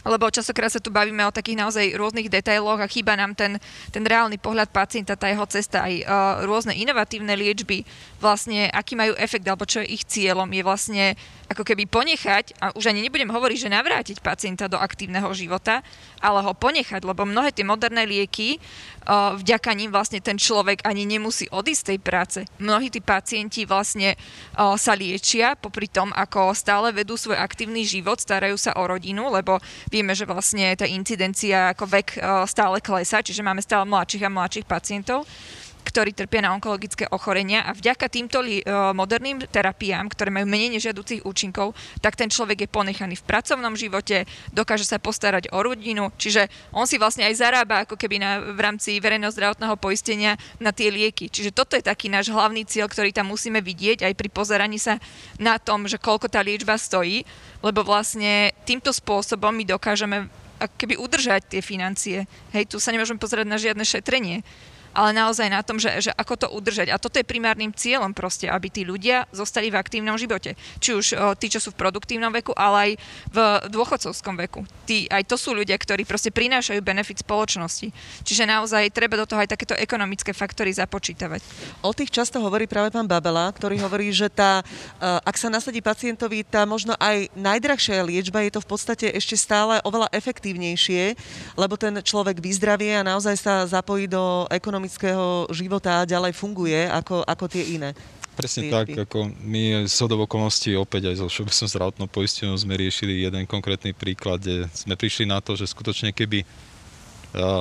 lebo 0.07 0.31
častokrát 0.31 0.71
sa 0.71 0.79
tu 0.79 0.95
bavíme 0.95 1.27
o 1.27 1.35
takých 1.35 1.59
naozaj 1.59 1.99
rôznych 1.99 2.31
detailoch 2.31 2.79
a 2.79 2.87
chýba 2.87 3.19
nám 3.19 3.35
ten, 3.35 3.59
ten 3.91 4.07
reálny 4.07 4.39
pohľad 4.39 4.71
pacienta, 4.71 5.19
tá 5.19 5.27
jeho 5.27 5.45
cesta, 5.51 5.83
aj 5.83 5.95
uh, 6.07 6.07
rôzne 6.47 6.79
inovatívne 6.79 7.35
liečby, 7.35 7.83
vlastne 8.23 8.71
aký 8.71 8.95
majú 8.95 9.19
efekt, 9.19 9.45
alebo 9.45 9.67
čo 9.67 9.83
je 9.83 9.99
ich 9.99 10.07
cieľom, 10.07 10.47
je 10.47 10.63
vlastne 10.63 11.05
ako 11.47 11.63
keby 11.63 11.87
ponechať, 11.87 12.59
a 12.59 12.75
už 12.75 12.91
ani 12.91 13.07
nebudem 13.07 13.31
hovoriť, 13.31 13.59
že 13.67 13.75
navrátiť 13.75 14.19
pacienta 14.19 14.67
do 14.67 14.79
aktívneho 14.79 15.31
života, 15.31 15.83
ale 16.19 16.43
ho 16.43 16.51
ponechať, 16.55 17.07
lebo 17.07 17.23
mnohé 17.23 17.55
tie 17.55 17.63
moderné 17.63 18.03
lieky, 18.03 18.59
vďaka 19.07 19.71
ním 19.79 19.95
vlastne 19.95 20.19
ten 20.19 20.35
človek 20.35 20.83
ani 20.83 21.07
nemusí 21.07 21.47
odísť 21.47 21.79
z 21.79 21.89
tej 21.95 21.99
práce. 22.03 22.39
Mnohí 22.59 22.91
tí 22.91 22.99
pacienti 22.99 23.63
vlastne 23.63 24.19
sa 24.59 24.93
liečia 24.99 25.55
popri 25.55 25.87
tom, 25.87 26.11
ako 26.11 26.51
stále 26.51 26.91
vedú 26.91 27.15
svoj 27.15 27.39
aktívny 27.39 27.87
život, 27.87 28.19
starajú 28.19 28.59
sa 28.59 28.75
o 28.75 28.83
rodinu, 28.83 29.31
lebo 29.31 29.63
vieme, 29.97 30.13
že 30.13 30.29
vlastne 30.29 30.77
tá 30.77 30.85
incidencia 30.85 31.73
ako 31.73 31.89
vek 31.89 32.09
stále 32.45 32.85
klesá, 32.85 33.25
čiže 33.25 33.41
máme 33.41 33.65
stále 33.65 33.89
mladších 33.89 34.29
a 34.29 34.31
mladších 34.31 34.69
pacientov 34.69 35.25
ktorí 35.87 36.11
trpia 36.11 36.43
na 36.43 36.51
onkologické 36.51 37.07
ochorenia 37.15 37.63
a 37.63 37.71
vďaka 37.71 38.11
týmto 38.11 38.43
li, 38.43 38.59
uh, 38.67 38.91
moderným 38.91 39.47
terapiám, 39.47 40.11
ktoré 40.11 40.35
majú 40.35 40.51
menej 40.51 40.75
nežiaducich 40.75 41.23
účinkov, 41.23 41.79
tak 42.03 42.19
ten 42.19 42.27
človek 42.27 42.67
je 42.67 42.69
ponechaný 42.69 43.15
v 43.15 43.27
pracovnom 43.31 43.79
živote, 43.79 44.27
dokáže 44.51 44.83
sa 44.83 44.99
postarať 44.99 45.55
o 45.55 45.63
rodinu, 45.63 46.11
čiže 46.19 46.51
on 46.75 46.91
si 46.91 46.99
vlastne 46.99 47.23
aj 47.31 47.39
zarába 47.39 47.87
ako 47.87 47.95
keby 47.95 48.19
na, 48.19 48.43
v 48.43 48.59
rámci 48.59 48.99
verejného 48.99 49.31
zdravotného 49.31 49.79
poistenia 49.79 50.35
na 50.59 50.75
tie 50.75 50.91
lieky. 50.91 51.31
Čiže 51.31 51.55
toto 51.55 51.79
je 51.79 51.87
taký 51.87 52.11
náš 52.11 52.35
hlavný 52.35 52.67
cieľ, 52.67 52.91
ktorý 52.91 53.15
tam 53.15 53.31
musíme 53.31 53.63
vidieť 53.63 54.03
aj 54.03 54.13
pri 54.19 54.29
pozeraní 54.29 54.83
sa 54.83 54.99
na 55.39 55.63
tom, 55.63 55.87
že 55.87 56.03
koľko 56.03 56.27
tá 56.27 56.43
liečba 56.43 56.75
stojí, 56.75 57.23
lebo 57.63 57.87
vlastne 57.87 58.51
týmto 58.67 58.91
spôsobom 58.91 59.55
my 59.55 59.63
dokážeme 59.63 60.27
keby 60.81 60.97
udržať 60.97 61.53
tie 61.53 61.61
financie. 61.61 62.25
Hej, 62.57 62.73
tu 62.73 62.81
sa 62.81 62.89
nemôžeme 62.89 63.21
pozerať 63.21 63.47
na 63.47 63.61
žiadne 63.61 63.85
šetrenie 63.85 64.41
ale 64.97 65.13
naozaj 65.13 65.53
na 65.53 65.61
tom, 65.61 65.77
že, 65.77 66.09
že 66.09 66.11
ako 66.17 66.35
to 66.41 66.47
udržať. 66.49 66.89
A 66.89 66.97
toto 66.97 67.21
je 67.21 67.29
primárnym 67.29 67.69
cieľom 67.77 68.17
proste, 68.17 68.49
aby 68.49 68.73
tí 68.73 68.89
ľudia 68.89 69.29
zostali 69.29 69.69
v 69.69 69.77
aktívnom 69.77 70.17
živote. 70.17 70.57
Či 70.81 70.91
už 70.97 71.07
o, 71.13 71.37
tí, 71.37 71.53
čo 71.53 71.61
sú 71.61 71.77
v 71.77 71.81
produktívnom 71.85 72.33
veku, 72.33 72.57
ale 72.57 72.77
aj 72.81 72.91
v 73.29 73.39
dôchodcovskom 73.69 74.41
veku. 74.49 74.65
Tí, 74.89 75.05
aj 75.13 75.29
to 75.29 75.37
sú 75.37 75.53
ľudia, 75.53 75.77
ktorí 75.77 76.09
proste 76.09 76.33
prinášajú 76.33 76.81
benefit 76.81 77.21
spoločnosti. 77.21 77.93
Čiže 78.25 78.49
naozaj 78.49 78.89
treba 78.97 79.21
do 79.21 79.29
toho 79.29 79.45
aj 79.45 79.53
takéto 79.53 79.77
ekonomické 79.77 80.33
faktory 80.33 80.73
započítavať. 80.73 81.45
O 81.85 81.93
tých 81.93 82.09
často 82.09 82.41
hovorí 82.41 82.65
práve 82.65 82.89
pán 82.89 83.05
Babela, 83.05 83.53
ktorý 83.53 83.77
hovorí, 83.85 84.09
že 84.17 84.33
tá, 84.33 84.65
ak 85.03 85.37
sa 85.37 85.53
nasadí 85.53 85.85
pacientovi 85.85 86.47
tá 86.47 86.65
možno 86.65 86.97
aj 86.97 87.29
najdrahšia 87.37 88.01
liečba, 88.07 88.47
je 88.47 88.55
to 88.55 88.65
v 88.65 88.71
podstate 88.71 89.07
ešte 89.13 89.35
stále 89.37 89.83
oveľa 89.83 90.09
efektívnejšie, 90.15 91.19
lebo 91.59 91.75
ten 91.77 91.99
človek 92.01 92.39
vyzdravie 92.41 92.97
a 92.97 93.03
naozaj 93.03 93.35
sa 93.37 93.67
zapojí 93.67 94.07
do 94.07 94.47
ekonomického 94.49 94.86
ekonomického 94.87 95.51
života 95.51 96.07
ďalej 96.07 96.33
funguje 96.33 96.87
ako, 96.87 97.27
ako 97.27 97.45
tie 97.51 97.75
iné. 97.75 97.91
Presne 98.39 98.69
tak, 98.69 98.93
ako 98.93 99.33
my 99.43 99.89
z 99.89 99.97
okolností 100.07 100.77
opäť 100.77 101.11
aj 101.11 101.25
so 101.25 101.27
Všeobecnou 101.27 101.69
zdravotnou 101.73 102.07
poistenou 102.07 102.55
sme 102.55 102.77
riešili 102.77 103.25
jeden 103.25 103.49
konkrétny 103.49 103.97
príklad, 103.97 104.45
kde 104.45 104.69
sme 104.77 104.95
prišli 104.95 105.27
na 105.27 105.41
to, 105.41 105.57
že 105.57 105.73
skutočne 105.73 106.13
keby 106.13 106.45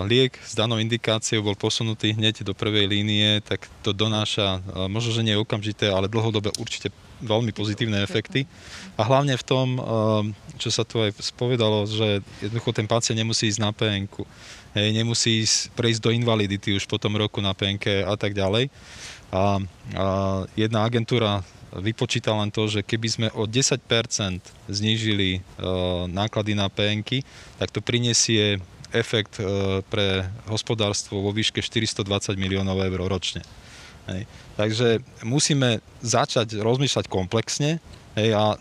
liek 0.05 0.35
s 0.43 0.53
danou 0.53 0.77
indikáciou 0.77 1.41
bol 1.41 1.55
posunutý 1.55 2.13
hneď 2.13 2.43
do 2.45 2.53
prvej 2.53 2.87
línie, 2.91 3.41
tak 3.41 3.65
to 3.81 3.95
donáša, 3.95 4.61
možno, 4.91 5.11
že 5.15 5.25
nie 5.25 5.35
okamžité, 5.35 5.89
ale 5.89 6.11
dlhodobé 6.11 6.51
určite 6.59 6.91
veľmi 7.23 7.55
pozitívne 7.55 8.03
efekty. 8.03 8.43
A 8.99 9.07
hlavne 9.07 9.39
v 9.39 9.47
tom, 9.47 9.79
čo 10.59 10.69
sa 10.71 10.83
tu 10.83 10.99
aj 10.99 11.15
spovedalo, 11.23 11.87
že 11.87 12.19
jednoducho 12.43 12.75
ten 12.75 12.87
pacient 12.87 13.15
nemusí 13.15 13.47
ísť 13.47 13.63
na 13.63 13.71
PNK, 13.71 14.27
hej, 14.75 14.91
nemusí 14.91 15.41
ísť, 15.41 15.71
prejsť 15.73 16.01
do 16.03 16.11
invalidity 16.11 16.75
už 16.75 16.85
po 16.85 16.99
tom 16.99 17.15
roku 17.15 17.39
na 17.39 17.55
PNK 17.55 18.05
a 18.05 18.15
tak 18.19 18.35
ďalej. 18.35 18.69
A, 19.31 19.57
a 19.95 20.05
jedna 20.53 20.85
agentúra 20.85 21.41
vypočíta 21.75 22.31
len 22.31 22.51
to, 22.51 22.67
že 22.71 22.85
keby 22.85 23.07
sme 23.07 23.27
o 23.35 23.43
10% 23.43 23.81
znížili 24.71 25.39
e, 25.39 25.41
náklady 26.07 26.55
na 26.55 26.71
PNK, 26.71 27.23
tak 27.59 27.71
to 27.71 27.83
prinesie 27.83 28.63
efekt 28.95 29.43
e, 29.43 29.83
pre 29.91 30.23
hospodárstvo 30.47 31.19
vo 31.19 31.35
výške 31.35 31.59
420 31.59 32.39
miliónov 32.39 32.79
eur 32.79 33.01
ročne. 33.11 33.43
Hej. 34.07 34.23
Takže 34.55 35.01
musíme 35.25 35.83
začať 35.99 36.61
rozmýšľať 36.61 37.09
komplexne 37.09 37.83
hej, 38.15 38.29
a 38.31 38.55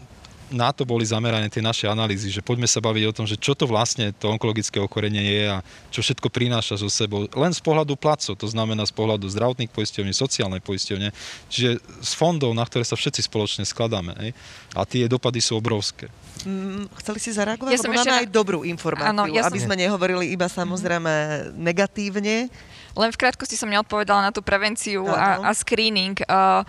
na 0.53 0.73
to 0.73 0.85
boli 0.85 1.05
zamerané 1.05 1.49
tie 1.49 1.65
naše 1.65 1.89
analýzy, 1.89 2.29
že 2.29 2.45
poďme 2.45 2.69
sa 2.69 2.83
baviť 2.83 3.05
o 3.09 3.17
tom, 3.17 3.25
že 3.25 3.41
čo 3.41 3.57
to 3.57 3.65
vlastne 3.65 4.13
to 4.17 4.29
onkologické 4.29 4.77
ochorenie 4.77 5.25
je 5.25 5.45
a 5.49 5.59
čo 5.89 6.05
všetko 6.05 6.29
prináša 6.29 6.77
so 6.77 6.89
sebou. 6.93 7.25
Len 7.33 7.53
z 7.53 7.63
pohľadu 7.65 7.97
placov, 7.97 8.37
to 8.37 8.49
znamená 8.49 8.85
z 8.85 8.93
pohľadu 8.93 9.25
zdravotných 9.31 9.73
poisťovní, 9.73 10.13
sociálnej 10.13 10.61
poisťovne, 10.61 11.09
čiže 11.49 11.81
z 11.81 12.13
fondov, 12.13 12.53
na 12.53 12.65
ktoré 12.69 12.85
sa 12.85 12.99
všetci 12.99 13.25
spoločne 13.25 13.65
skladáme. 13.65 14.13
Hej? 14.21 14.31
A 14.77 14.85
tie 14.85 15.09
dopady 15.09 15.41
sú 15.41 15.57
obrovské. 15.57 16.13
Mm, 16.45 16.93
chceli 17.01 17.19
si 17.23 17.31
zareagovať? 17.33 17.71
Ja 17.73 17.81
Lebo 17.81 17.95
máme 17.97 18.05
ešte... 18.05 18.21
aj 18.21 18.27
dobrú 18.29 18.61
informáciu, 18.69 19.11
ano, 19.17 19.25
ja 19.31 19.49
aby 19.49 19.59
som... 19.63 19.73
sme 19.73 19.81
nehovorili 19.81 20.29
iba 20.29 20.51
samozrejme 20.51 21.13
mm-hmm. 21.13 21.57
negatívne. 21.57 22.37
Len 22.95 23.11
v 23.11 23.19
krátkosti 23.19 23.59
som 23.59 23.67
neodpovedala 23.67 24.29
na 24.29 24.31
tú 24.31 24.39
prevenciu 24.39 25.09
a, 25.11 25.43
a 25.43 25.51
screening. 25.51 26.15
Uh, 26.31 26.63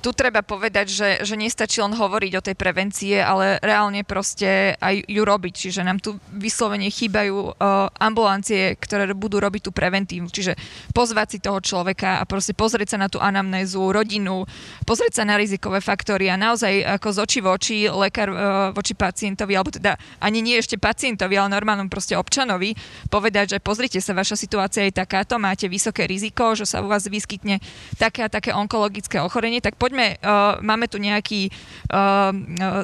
tu 0.00 0.16
treba 0.16 0.40
povedať, 0.40 0.86
že, 0.88 1.08
že 1.22 1.36
nestačí 1.36 1.84
len 1.84 1.92
hovoriť 1.92 2.32
o 2.40 2.44
tej 2.44 2.56
prevencie, 2.56 3.20
ale 3.20 3.60
reálne 3.60 4.00
proste 4.02 4.74
aj 4.80 5.04
ju 5.04 5.22
robiť. 5.22 5.54
Čiže 5.68 5.84
nám 5.84 6.00
tu 6.00 6.16
vyslovene 6.32 6.88
chýbajú 6.88 7.36
uh, 7.36 7.92
ambulancie, 8.00 8.80
ktoré 8.80 9.12
budú 9.12 9.36
robiť 9.38 9.68
tú 9.68 9.72
preventívu. 9.76 10.32
Čiže 10.32 10.56
pozvať 10.96 11.36
si 11.36 11.38
toho 11.44 11.60
človeka 11.60 12.18
a 12.18 12.24
proste 12.24 12.56
pozrieť 12.56 12.96
sa 12.96 12.98
na 12.98 13.12
tú 13.12 13.20
anamnézu, 13.20 13.92
rodinu, 13.92 14.48
pozrieť 14.88 15.20
sa 15.20 15.24
na 15.28 15.36
rizikové 15.36 15.84
faktory 15.84 16.32
a 16.32 16.40
naozaj 16.40 16.80
ako 16.96 17.08
z 17.12 17.18
očí 17.20 17.38
v 17.44 17.52
lekár 17.92 18.28
uh, 18.32 18.38
voči 18.72 18.96
pacientovi, 18.96 19.52
alebo 19.52 19.68
teda 19.68 20.00
ani 20.24 20.40
nie 20.40 20.56
ešte 20.56 20.80
pacientovi, 20.80 21.36
ale 21.36 21.52
normálnom 21.52 21.92
proste 21.92 22.16
občanovi 22.16 22.72
povedať, 23.12 23.56
že 23.56 23.58
pozrite 23.60 24.00
sa, 24.00 24.16
vaša 24.16 24.40
situácia 24.40 24.88
je 24.88 24.96
takáto, 24.96 25.36
máte 25.36 25.68
vysoké 25.68 26.08
riziko, 26.08 26.56
že 26.56 26.64
sa 26.64 26.80
u 26.80 26.88
vás 26.88 27.04
vyskytne 27.04 27.60
také 28.00 28.24
a 28.24 28.32
také 28.32 28.56
onkologické 28.56 29.20
ochorenie, 29.20 29.60
tak 29.60 29.76
poď 29.76 29.89
poďme, 29.90 30.14
uh, 30.22 30.62
máme 30.62 30.86
tu 30.86 31.02
nejaký 31.02 31.50
uh, 31.50 32.30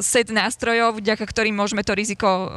set 0.03 0.27
nástrojov, 0.35 0.99
vďaka 0.99 1.23
ktorým 1.23 1.55
môžeme 1.55 1.87
to 1.87 1.95
riziko 1.95 2.27
uh, 2.27 2.51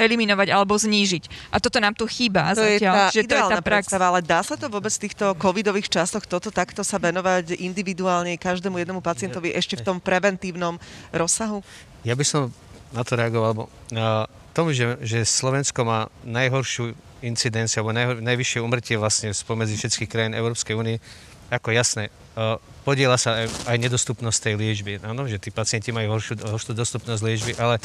eliminovať 0.00 0.48
alebo 0.48 0.72
znížiť. 0.72 1.52
A 1.52 1.60
toto 1.60 1.84
nám 1.84 1.92
tu 1.92 2.08
chýba 2.08 2.56
to 2.56 2.64
zatiaľ. 2.64 3.12
Je 3.12 3.28
tá 3.28 3.28
to 3.28 3.36
je 3.36 3.44
tá 3.44 3.60
prax. 3.60 3.92
Predstava, 3.92 4.08
ale 4.08 4.24
dá 4.24 4.40
sa 4.40 4.56
to 4.56 4.72
vôbec 4.72 4.88
v 4.88 5.04
týchto 5.04 5.36
covidových 5.36 5.92
časoch 5.92 6.24
toto 6.24 6.48
takto 6.48 6.80
sa 6.80 6.96
venovať 6.96 7.60
individuálne 7.60 8.40
každému 8.40 8.80
jednému 8.80 9.04
pacientovi 9.04 9.52
ešte 9.52 9.76
v 9.76 9.84
tom 9.84 9.96
preventívnom 10.00 10.80
rozsahu? 11.12 11.60
Ja 12.08 12.16
by 12.16 12.24
som 12.24 12.48
na 12.96 13.04
to 13.04 13.20
reagoval, 13.20 13.52
lebo 13.52 13.64
uh, 13.68 14.24
tomu, 14.56 14.72
že, 14.72 14.96
že 15.04 15.28
Slovensko 15.28 15.84
má 15.84 16.08
najhoršiu 16.24 16.96
incidenciu 17.20 17.82
alebo 17.82 17.92
naj, 17.92 18.06
najvyššie 18.22 18.58
umrtie 18.62 18.96
vlastne 18.96 19.34
spomedzi 19.34 19.76
všetkých 19.76 20.08
krajín 20.08 20.32
Európskej 20.32 20.78
únie, 20.78 21.02
ako 21.54 21.70
jasné, 21.70 22.10
uh, 22.34 22.58
podiela 22.82 23.16
sa 23.16 23.46
aj, 23.46 23.78
nedostupnosť 23.78 24.38
tej 24.50 24.54
liečby. 24.58 24.92
Áno, 25.00 25.24
že 25.30 25.38
tí 25.38 25.48
pacienti 25.54 25.94
majú 25.94 26.18
horšiu, 26.18 26.36
horšiu 26.42 26.74
dostupnosť 26.74 27.20
liečby, 27.22 27.52
ale 27.56 27.80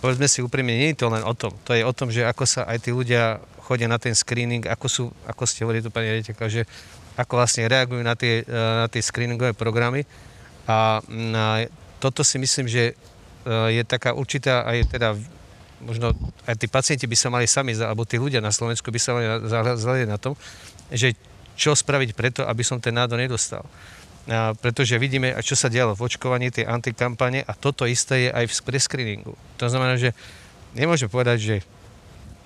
povedzme 0.00 0.26
si 0.30 0.40
úprimne, 0.40 0.72
nie 0.72 0.96
je 0.96 1.04
to 1.04 1.12
len 1.12 1.26
o 1.26 1.34
tom. 1.36 1.52
To 1.68 1.76
je 1.76 1.84
o 1.84 1.92
tom, 1.92 2.08
že 2.08 2.24
ako 2.24 2.44
sa 2.48 2.64
aj 2.64 2.88
tí 2.88 2.90
ľudia 2.94 3.42
chodia 3.60 3.86
na 3.86 4.00
ten 4.00 4.16
screening, 4.16 4.64
ako 4.66 4.86
sú, 4.88 5.04
ako 5.28 5.42
ste 5.46 5.62
hovorili 5.62 5.84
tu 5.84 5.92
pani 5.92 6.10
rediteľka, 6.10 6.46
že 6.50 6.64
ako 7.14 7.38
vlastne 7.38 7.68
reagujú 7.68 8.02
na 8.02 8.16
tie, 8.16 8.42
na 8.48 8.88
tie 8.88 9.04
screeningové 9.04 9.52
programy. 9.52 10.08
A 10.64 11.04
na, 11.06 11.68
toto 12.00 12.24
si 12.24 12.40
myslím, 12.40 12.66
že 12.66 12.94
e, 13.44 13.54
je 13.76 13.82
taká 13.84 14.16
určitá 14.16 14.64
aj 14.64 14.90
teda 14.90 15.08
možno 15.80 16.12
aj 16.44 16.54
tí 16.60 16.66
pacienti 16.68 17.08
by 17.08 17.16
sa 17.16 17.28
mali 17.32 17.48
sami, 17.48 17.72
alebo 17.76 18.04
tí 18.04 18.20
ľudia 18.20 18.44
na 18.44 18.52
Slovensku 18.52 18.92
by 18.92 19.00
sa 19.00 19.16
mali 19.16 19.26
zhľadiť 19.80 20.08
na 20.08 20.20
tom, 20.20 20.36
že 20.92 21.16
čo 21.60 21.76
spraviť 21.76 22.16
preto, 22.16 22.40
aby 22.48 22.64
som 22.64 22.80
ten 22.80 22.96
nádor 22.96 23.20
nedostal 23.20 23.68
a 24.30 24.52
pretože 24.52 25.00
vidíme, 25.00 25.32
čo 25.42 25.56
sa 25.58 25.72
dialo 25.72 25.96
v 25.96 26.04
očkovaní, 26.06 26.52
tie 26.52 26.68
antikampane 26.68 27.42
a 27.42 27.52
toto 27.56 27.88
isté 27.88 28.28
je 28.28 28.30
aj 28.30 28.44
v 28.46 28.54
prescreeningu. 28.68 29.34
To 29.58 29.66
znamená, 29.66 29.96
že 29.96 30.12
nemôžeme 30.76 31.08
povedať, 31.08 31.38
že 31.40 31.56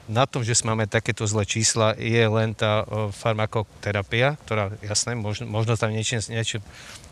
na 0.05 0.29
tom, 0.29 0.45
že 0.45 0.53
máme 0.69 0.85
takéto 0.85 1.25
zlé 1.25 1.49
čísla, 1.49 1.97
je 1.97 2.21
len 2.29 2.53
tá 2.53 2.85
farmakoterapia, 3.17 4.37
ktorá, 4.45 4.69
jasné, 4.85 5.17
možno, 5.17 5.49
možno 5.49 5.81
tam 5.81 5.97
niečo, 5.97 6.21
niečo 6.29 6.61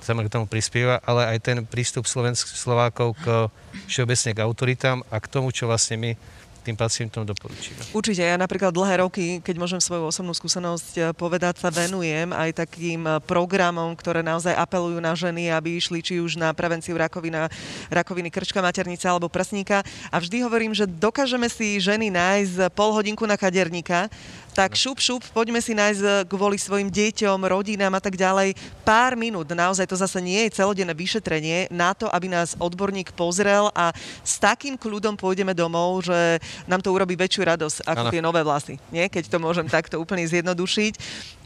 k 0.05 0.33
tomu 0.33 0.45
prispieva, 0.45 1.01
ale 1.01 1.37
aj 1.37 1.39
ten 1.41 1.59
prístup 1.65 2.05
Slovensk, 2.05 2.53
Slovákov 2.53 3.17
k 3.25 3.49
všeobecne 3.89 4.31
k 4.37 4.45
autoritám 4.45 4.99
a 5.09 5.17
k 5.25 5.31
tomu, 5.31 5.49
čo 5.57 5.73
vlastne 5.73 5.97
my 5.97 6.11
tým 6.63 6.79
pacientom 6.79 7.27
doporučíme. 7.27 7.91
Určite, 7.91 8.23
ja 8.23 8.39
napríklad 8.39 8.71
dlhé 8.71 9.03
roky, 9.03 9.43
keď 9.43 9.57
môžem 9.59 9.83
svoju 9.83 10.07
osobnú 10.07 10.31
skúsenosť 10.33 10.93
eh, 10.97 11.05
povedať, 11.13 11.59
sa 11.59 11.75
venujem 11.75 12.31
aj 12.31 12.65
takým 12.65 13.03
eh, 13.05 13.19
programom, 13.19 13.93
ktoré 13.99 14.23
naozaj 14.23 14.55
apelujú 14.55 15.03
na 15.03 15.13
ženy, 15.19 15.51
aby 15.51 15.77
išli 15.77 15.99
či 16.01 16.23
už 16.23 16.39
na 16.39 16.55
prevenciu 16.55 16.95
rakovina, 16.95 17.51
rakoviny 17.91 18.31
krčka, 18.31 18.63
maternice 18.63 19.11
alebo 19.11 19.27
prsníka. 19.27 19.83
A 20.09 20.17
vždy 20.23 20.47
hovorím, 20.47 20.73
že 20.73 20.87
dokážeme 20.87 21.51
si 21.51 21.83
ženy 21.83 22.15
nájsť 22.15 22.71
pol 22.73 22.95
hodinku 22.95 23.27
na 23.27 23.35
kaderníka, 23.35 24.07
tak 24.53 24.77
šup, 24.77 25.01
šup, 25.01 25.25
poďme 25.33 25.65
si 25.65 25.73
nájsť 25.73 26.03
eh, 26.05 26.13
kvôli 26.29 26.61
svojim 26.61 26.93
deťom, 26.93 27.49
rodinám 27.49 27.97
a 27.97 28.01
tak 28.05 28.21
ďalej 28.21 28.53
pár 28.85 29.17
minút. 29.17 29.49
Naozaj 29.49 29.89
to 29.89 29.97
zase 29.97 30.21
nie 30.21 30.45
je 30.47 30.61
celodenné 30.61 30.93
vyšetrenie 30.93 31.73
na 31.73 31.97
to, 31.97 32.07
aby 32.13 32.29
nás 32.29 32.55
odborník 32.61 33.17
pozrel 33.17 33.73
a 33.73 33.97
s 34.21 34.37
takým 34.37 34.77
kľudom 34.77 35.17
pôjdeme 35.17 35.57
domov, 35.57 36.05
že 36.05 36.37
nám 36.69 36.85
to 36.85 36.93
urobí 36.93 37.17
väčšiu 37.17 37.43
radosť 37.49 37.79
ako 37.89 38.05
ano. 38.09 38.13
tie 38.13 38.21
nové 38.21 38.41
vlasy. 38.45 38.77
Nie? 38.93 39.09
Keď 39.09 39.33
to 39.33 39.41
môžem 39.41 39.65
takto 39.67 39.97
úplne 39.97 40.29
zjednodušiť. 40.29 40.95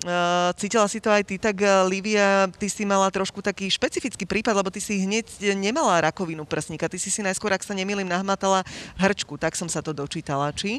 Uh, 0.06 0.54
cítila 0.54 0.86
si 0.86 1.02
to 1.02 1.10
aj 1.10 1.26
ty, 1.26 1.34
tak 1.34 1.58
uh, 1.66 1.82
Livia, 1.88 2.46
ty 2.60 2.70
si 2.70 2.86
mala 2.86 3.10
trošku 3.10 3.42
taký 3.42 3.66
špecifický 3.66 4.22
prípad, 4.22 4.54
lebo 4.54 4.70
ty 4.70 4.78
si 4.78 5.02
hneď 5.02 5.26
nemala 5.58 5.98
rakovinu 6.06 6.46
prsníka. 6.46 6.86
Ty 6.86 6.98
si 7.00 7.10
si 7.10 7.26
najskôr, 7.26 7.50
ak 7.50 7.66
sa 7.66 7.74
nemýlim, 7.74 8.06
nahmatala 8.06 8.62
hrčku. 9.00 9.34
Tak 9.34 9.58
som 9.58 9.66
sa 9.66 9.82
to 9.82 9.90
dočítala. 9.90 10.54
Či? 10.54 10.78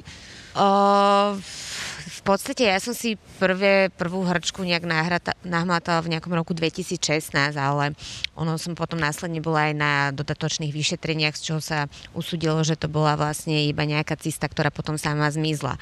Uh, 0.55 1.35
podstate 2.27 2.67
ja 2.67 2.75
som 2.83 2.91
si 2.91 3.15
prvé, 3.39 3.87
prvú 3.95 4.27
hrčku 4.27 4.59
nejak 4.59 4.83
nahmatala 5.47 6.03
v 6.03 6.11
nejakom 6.11 6.35
roku 6.35 6.51
2016, 6.51 7.31
ale 7.55 7.95
ono 8.35 8.59
som 8.59 8.75
potom 8.75 8.99
následne 8.99 9.39
bola 9.39 9.71
aj 9.71 9.73
na 9.79 9.91
dodatočných 10.11 10.75
vyšetreniach, 10.75 11.39
z 11.39 11.45
čoho 11.47 11.61
sa 11.63 11.87
usudilo, 12.11 12.59
že 12.67 12.75
to 12.75 12.91
bola 12.91 13.15
vlastne 13.15 13.55
iba 13.63 13.87
nejaká 13.87 14.19
cista, 14.19 14.51
ktorá 14.51 14.67
potom 14.75 14.99
sama 14.99 15.31
zmizla. 15.31 15.79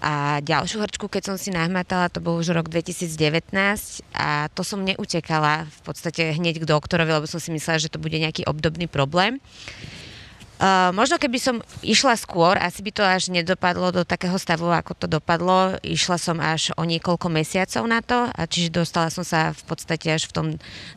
A 0.00 0.40
ďalšiu 0.40 0.80
hrčku, 0.80 1.06
keď 1.06 1.22
som 1.30 1.36
si 1.36 1.52
nahmatala, 1.52 2.10
to 2.10 2.24
bol 2.24 2.40
už 2.40 2.56
rok 2.56 2.72
2019 2.72 3.52
a 4.16 4.48
to 4.50 4.64
som 4.64 4.80
neutekala 4.80 5.68
v 5.68 5.80
podstate 5.86 6.34
hneď 6.34 6.64
k 6.64 6.68
doktorovi, 6.72 7.20
lebo 7.20 7.28
som 7.28 7.38
si 7.38 7.52
myslela, 7.52 7.78
že 7.78 7.92
to 7.92 8.00
bude 8.00 8.16
nejaký 8.16 8.48
obdobný 8.48 8.88
problém. 8.88 9.38
Možno 10.92 11.16
keby 11.16 11.40
som 11.40 11.56
išla 11.80 12.20
skôr, 12.20 12.60
asi 12.60 12.84
by 12.84 12.92
to 12.92 13.00
až 13.00 13.32
nedopadlo 13.32 13.96
do 13.96 14.02
takého 14.04 14.36
stavu, 14.36 14.68
ako 14.68 14.92
to 14.92 15.06
dopadlo. 15.08 15.80
Išla 15.80 16.20
som 16.20 16.36
až 16.36 16.76
o 16.76 16.84
niekoľko 16.84 17.32
mesiacov 17.32 17.88
na 17.88 18.04
to, 18.04 18.28
a 18.28 18.44
čiže 18.44 18.68
dostala 18.68 19.08
som 19.08 19.24
sa 19.24 19.56
v 19.56 19.62
podstate 19.64 20.12
až 20.12 20.28
v 20.28 20.32
tom 20.36 20.46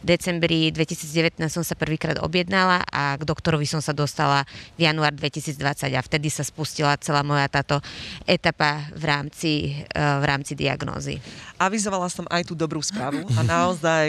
decembri 0.04 0.68
2019 0.76 1.40
som 1.48 1.64
sa 1.64 1.80
prvýkrát 1.80 2.20
objednala 2.20 2.84
a 2.92 3.16
k 3.16 3.24
doktorovi 3.24 3.64
som 3.64 3.80
sa 3.80 3.96
dostala 3.96 4.44
v 4.76 4.84
január 4.84 5.16
2020 5.16 5.56
a 5.96 6.02
vtedy 6.04 6.28
sa 6.28 6.44
spustila 6.44 7.00
celá 7.00 7.24
moja 7.24 7.48
táto 7.48 7.80
etapa 8.28 8.84
v 8.92 9.04
rámci, 9.08 9.52
uh, 9.96 10.20
v 10.20 10.26
rámci 10.28 10.60
diagnózy. 10.60 11.24
Avizovala 11.56 12.12
som 12.12 12.28
aj 12.28 12.52
tú 12.52 12.54
dobrú 12.60 12.84
správu 12.84 13.24
a 13.40 13.42
naozaj 13.48 14.08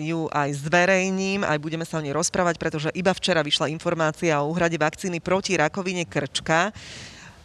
ju 0.00 0.32
aj 0.32 0.48
zverejním, 0.64 1.44
aj 1.44 1.60
budeme 1.60 1.84
sa 1.84 2.00
o 2.00 2.04
nej 2.04 2.16
rozprávať, 2.16 2.56
pretože 2.56 2.88
iba 2.96 3.12
včera 3.12 3.44
vyšla 3.44 3.68
informácia 3.68 4.40
o 4.40 4.48
úhrade 4.48 4.80
vakcíny 4.80 4.93
vakcíny 4.94 5.18
proti 5.18 5.58
rakovine 5.58 6.06
krčka. 6.06 6.70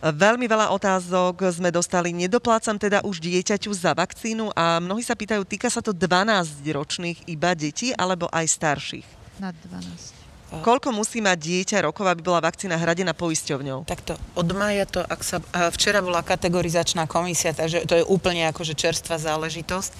Veľmi 0.06 0.46
veľa 0.46 0.70
otázok 0.70 1.50
sme 1.50 1.74
dostali. 1.74 2.14
Nedoplácam 2.14 2.78
teda 2.78 3.02
už 3.02 3.18
dieťaťu 3.20 3.74
za 3.74 3.98
vakcínu 3.98 4.54
a 4.54 4.78
mnohí 4.78 5.02
sa 5.02 5.18
pýtajú, 5.18 5.42
týka 5.50 5.68
sa 5.68 5.82
to 5.82 5.92
12-ročných 5.92 7.26
iba 7.26 7.58
detí 7.58 7.90
alebo 7.98 8.30
aj 8.30 8.46
starších? 8.46 9.08
Nad 9.42 9.58
12. 9.66 10.19
Koľko 10.50 10.90
musí 10.90 11.22
mať 11.22 11.38
dieťa 11.38 11.86
rokov, 11.86 12.10
aby 12.10 12.26
bola 12.26 12.42
vakcína 12.42 12.82
hradená 12.82 13.14
poisťovňou? 13.14 13.86
Takto, 13.86 14.18
od 14.34 14.50
maja 14.58 14.90
to, 14.90 15.06
ak 15.06 15.22
sa, 15.22 15.38
včera 15.70 16.02
bola 16.02 16.26
kategorizačná 16.26 17.06
komisia, 17.06 17.54
takže 17.54 17.86
to 17.86 18.02
je 18.02 18.04
úplne 18.10 18.50
akože 18.50 18.74
čerstvá 18.74 19.22
záležitosť. 19.22 19.92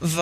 V, 0.00 0.16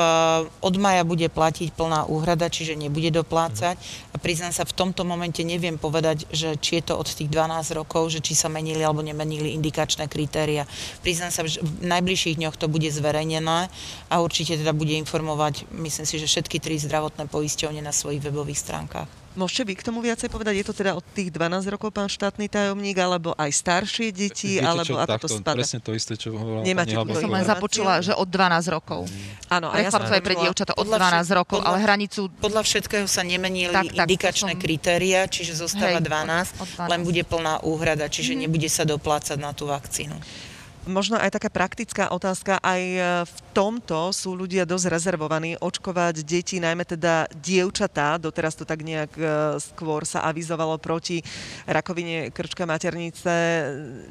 od 0.59 0.75
maja 0.83 1.07
bude 1.07 1.31
platiť 1.31 1.71
plná 1.79 2.11
úhrada, 2.11 2.51
čiže 2.51 2.75
nebude 2.75 3.15
doplácať. 3.15 3.79
A 4.11 4.17
priznám 4.19 4.51
sa, 4.51 4.67
v 4.67 4.75
tomto 4.75 5.07
momente 5.07 5.47
neviem 5.47 5.79
povedať, 5.79 6.27
že 6.35 6.59
či 6.59 6.83
je 6.83 6.91
to 6.91 6.99
od 6.99 7.07
tých 7.07 7.31
12 7.31 7.79
rokov, 7.79 8.11
že 8.11 8.19
či 8.19 8.35
sa 8.35 8.51
menili 8.51 8.83
alebo 8.83 9.07
nemenili 9.07 9.55
indikačné 9.55 10.11
kritéria. 10.11 10.67
Priznám 11.07 11.31
sa, 11.31 11.47
že 11.47 11.63
v 11.63 11.87
najbližších 11.87 12.43
dňoch 12.43 12.59
to 12.59 12.67
bude 12.67 12.91
zverejnené 12.91 13.71
a 14.11 14.15
určite 14.19 14.59
teda 14.59 14.75
bude 14.75 14.99
informovať, 14.99 15.71
myslím 15.71 16.07
si, 16.07 16.19
že 16.19 16.27
všetky 16.27 16.59
tri 16.59 16.83
zdravotné 16.83 17.31
poisťovne 17.31 17.79
na 17.79 17.95
svojich 17.95 18.27
webových 18.27 18.59
stránkach. 18.59 19.28
Môžete 19.39 19.63
vy 19.65 19.75
k 19.75 19.87
tomu 19.87 20.03
viacej 20.03 20.27
povedať? 20.27 20.59
Je 20.59 20.67
to 20.67 20.75
teda 20.75 20.93
od 20.93 21.07
tých 21.09 21.31
12 21.31 21.63
rokov, 21.71 21.95
pán 21.95 22.11
štátny 22.11 22.51
tajomník, 22.51 22.99
alebo 22.99 23.31
aj 23.33 23.55
staršie 23.55 24.11
deti, 24.11 24.59
Viete 24.59 24.67
alebo 24.67 24.83
čo, 24.85 24.95
ako 24.97 25.07
takto, 25.07 25.25
to 25.25 25.39
spada? 25.39 25.57
Presne 25.57 25.79
to 25.79 25.91
isté, 25.95 26.13
čo 26.13 26.35
hovorila 26.35 26.67
Nemáte 26.67 26.93
pani 26.93 27.07
Ja 27.09 27.23
som 27.23 27.31
len 27.31 27.47
započula, 27.47 27.93
že 28.01 28.13
od 28.13 28.27
12 28.27 28.67
rokov. 28.69 29.07
Áno, 29.47 29.71
a 29.71 29.73
Pre 29.73 29.81
ja 29.81 29.89
som 29.89 30.03
chlapcov 30.03 30.13
aj 30.13 30.25
pre 30.27 30.35
dievčatá 30.35 30.73
od 30.75 30.83
Podľa 30.83 30.99
12 30.99 31.15
všet- 31.23 31.39
rokov, 31.39 31.57
podľa- 31.57 31.71
ale 31.71 31.79
hranicu 31.81 32.21
Podľa 32.37 32.63
všetkého 32.65 33.07
sa 33.07 33.23
nemenili 33.23 33.71
Tak, 33.71 33.87
tak, 33.87 33.95
indikačné 34.05 34.53
som- 34.53 34.61
kritéria, 34.61 35.21
čiže 35.25 35.53
zostáva 35.55 35.97
Hej, 35.97 36.05
12, 36.05 36.51
od- 36.51 36.59
od 36.59 36.69
12. 36.69 36.91
len 36.91 37.01
bude 37.01 37.23
plná 37.23 37.55
úhrada, 37.63 38.05
čiže 38.07 38.35
nebude 38.35 38.67
sa 38.67 38.83
doplácať 38.83 39.39
na 39.39 39.55
tú 39.55 39.65
vakcínu. 39.65 40.19
Možno 40.89 41.21
aj 41.21 41.37
taká 41.37 41.53
praktická 41.53 42.09
otázka, 42.09 42.57
aj 42.65 42.83
e, 42.83 43.01
v 43.29 43.39
tomto 43.53 44.09
sú 44.17 44.33
ľudia 44.33 44.65
dosť 44.65 44.89
rezervovaní 44.89 45.61
očkovať 45.61 46.25
deti, 46.25 46.57
najmä 46.57 46.89
teda 46.89 47.29
dievčatá, 47.37 48.17
doteraz 48.17 48.57
to 48.57 48.65
tak 48.65 48.81
nejak 48.81 49.13
e, 49.13 49.61
skôr 49.61 50.09
sa 50.09 50.25
avizovalo 50.25 50.81
proti 50.81 51.21
rakovine 51.69 52.33
krčka 52.33 52.65
maternice, 52.65 53.29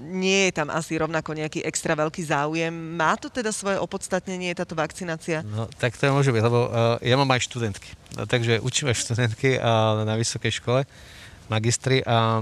nie 0.06 0.48
je 0.48 0.54
tam 0.54 0.70
asi 0.70 1.02
rovnako 1.02 1.34
nejaký 1.34 1.66
extra 1.66 1.98
veľký 1.98 2.22
záujem. 2.22 2.70
Má 2.72 3.18
to 3.18 3.34
teda 3.34 3.50
svoje 3.50 3.82
opodstatnenie, 3.82 4.54
táto 4.54 4.78
vakcinácia? 4.78 5.42
No, 5.42 5.66
tak 5.82 5.98
to 5.98 6.14
môže 6.14 6.30
byť, 6.30 6.44
lebo 6.46 6.70
uh, 6.70 7.02
ja 7.02 7.18
mám 7.18 7.34
aj 7.34 7.42
študentky. 7.50 7.90
No, 8.14 8.30
takže 8.30 8.62
učím 8.62 8.94
aj 8.94 9.02
študentky 9.02 9.58
uh, 9.58 10.06
na 10.06 10.14
vysokej 10.14 10.62
škole, 10.62 10.86
magistri. 11.50 12.06
A 12.06 12.38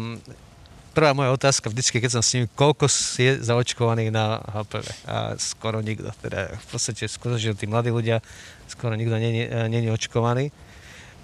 prvá 0.95 1.11
moja 1.11 1.35
otázka 1.35 1.67
vždycky, 1.67 1.99
keď 1.99 2.11
som 2.15 2.23
s 2.23 2.31
nimi, 2.39 2.47
koľko 2.55 2.87
je 3.19 3.43
zaočkovaných 3.43 4.09
na 4.15 4.39
HPV? 4.39 4.85
A 5.03 5.35
skoro 5.35 5.83
nikto. 5.83 6.07
Teda 6.23 6.55
v 6.55 6.65
podstate 6.71 7.11
skoro, 7.11 7.35
že 7.35 7.51
tí 7.51 7.67
mladí 7.67 7.91
ľudia, 7.91 8.23
skoro 8.71 8.95
nikto 8.95 9.19
není, 9.19 9.43
není 9.67 9.91
očkovaný. 9.91 10.55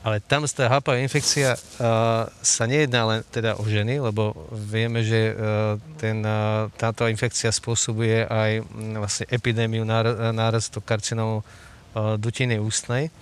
Ale 0.02 0.18
tam 0.18 0.50
tá 0.50 0.66
HPV 0.66 1.06
infekcia 1.06 1.54
uh, 1.54 2.26
sa 2.42 2.64
nejedná 2.66 3.06
len 3.06 3.20
teda 3.30 3.54
o 3.62 3.64
ženy, 3.70 4.02
lebo 4.02 4.34
vieme, 4.50 5.06
že 5.06 5.38
uh, 5.38 5.78
ten, 6.02 6.26
uh, 6.26 6.74
táto 6.74 7.06
infekcia 7.06 7.54
spôsobuje 7.54 8.26
aj 8.26 8.66
mm, 8.66 8.98
vlastne 8.98 9.26
epidémiu 9.30 9.86
nára- 9.86 10.34
nárastu 10.34 10.82
karcinómu 10.82 11.46
uh, 11.46 12.18
dutiny 12.18 12.58
ústnej. 12.58 13.14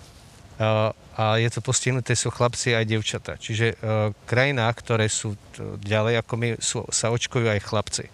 Uh, 0.60 0.92
a 1.16 1.40
je 1.40 1.48
to 1.48 1.64
postihnuté 1.64 2.20
sú 2.20 2.28
chlapci 2.28 2.76
aj 2.76 2.84
dievčatá. 2.84 3.40
Čiže 3.40 3.80
uh, 3.80 4.12
krajinách, 4.28 4.76
ktoré 4.84 5.08
sú 5.08 5.40
t- 5.56 5.64
ďalej 5.88 6.20
ako 6.20 6.34
my, 6.36 6.48
sú, 6.60 6.84
sa 6.92 7.08
očkujú 7.16 7.48
aj 7.48 7.64
chlapci. 7.64 8.12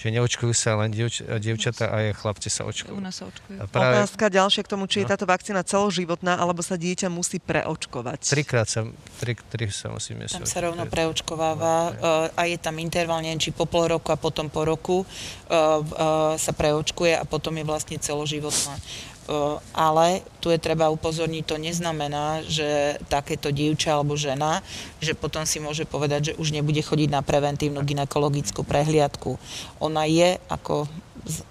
Čiže 0.00 0.18
neočkujú 0.18 0.50
sa 0.56 0.74
len 0.82 0.90
dievč- 0.90 1.22
dievčatá, 1.22 1.92
aj 1.92 2.18
chlapci 2.18 2.50
sa 2.50 2.66
u 2.66 2.74
očkujú. 2.74 2.96
nás 2.98 3.14
sa 3.14 3.28
očkujú. 3.28 3.54
A 3.60 3.70
práve 3.70 4.02
Otázka 4.02 4.34
ďalšia 4.34 4.66
k 4.66 4.68
tomu, 4.72 4.90
či 4.90 5.04
je 5.04 5.06
No. 5.06 5.14
táto 5.14 5.30
vakcína 5.30 5.62
celoživotná, 5.62 6.42
alebo 6.42 6.58
sa 6.58 6.74
dieťa 6.74 7.06
musí 7.06 7.38
preočkovať. 7.38 8.34
trikrát 8.34 8.66
sa, 8.66 8.82
tri, 9.22 9.38
tri 9.38 9.70
sa 9.70 9.94
musíme 9.94 10.26
Tam 10.26 10.42
sa 10.42 10.58
rovno 10.64 10.88
preočkováva 10.90 11.74
uh, 11.92 12.40
a 12.40 12.42
je 12.50 12.58
tam 12.58 12.82
interval, 12.82 13.22
neviem, 13.22 13.38
či 13.38 13.54
po 13.54 13.68
pol 13.68 13.94
roku 13.94 14.10
a 14.10 14.18
potom 14.18 14.50
po 14.50 14.66
roku 14.66 15.04
uh, 15.04 15.06
uh, 15.52 16.34
sa 16.34 16.50
preočkuje 16.56 17.14
a 17.14 17.22
potom 17.22 17.54
je 17.54 17.62
vlastne 17.62 17.94
celoživotná. 18.00 18.74
Ale 19.72 20.26
tu 20.42 20.50
je 20.50 20.58
treba 20.58 20.90
upozorniť, 20.90 21.42
to 21.46 21.56
neznamená, 21.56 22.42
že 22.42 22.98
takéto 23.06 23.54
dievča 23.54 23.94
alebo 23.94 24.18
žena, 24.18 24.60
že 24.98 25.14
potom 25.14 25.46
si 25.46 25.62
môže 25.62 25.86
povedať, 25.86 26.34
že 26.34 26.36
už 26.42 26.50
nebude 26.50 26.82
chodiť 26.82 27.08
na 27.08 27.22
preventívnu 27.22 27.80
ginekologickú 27.86 28.66
prehliadku. 28.66 29.38
Ona 29.78 30.10
je 30.10 30.42
ako 30.50 30.90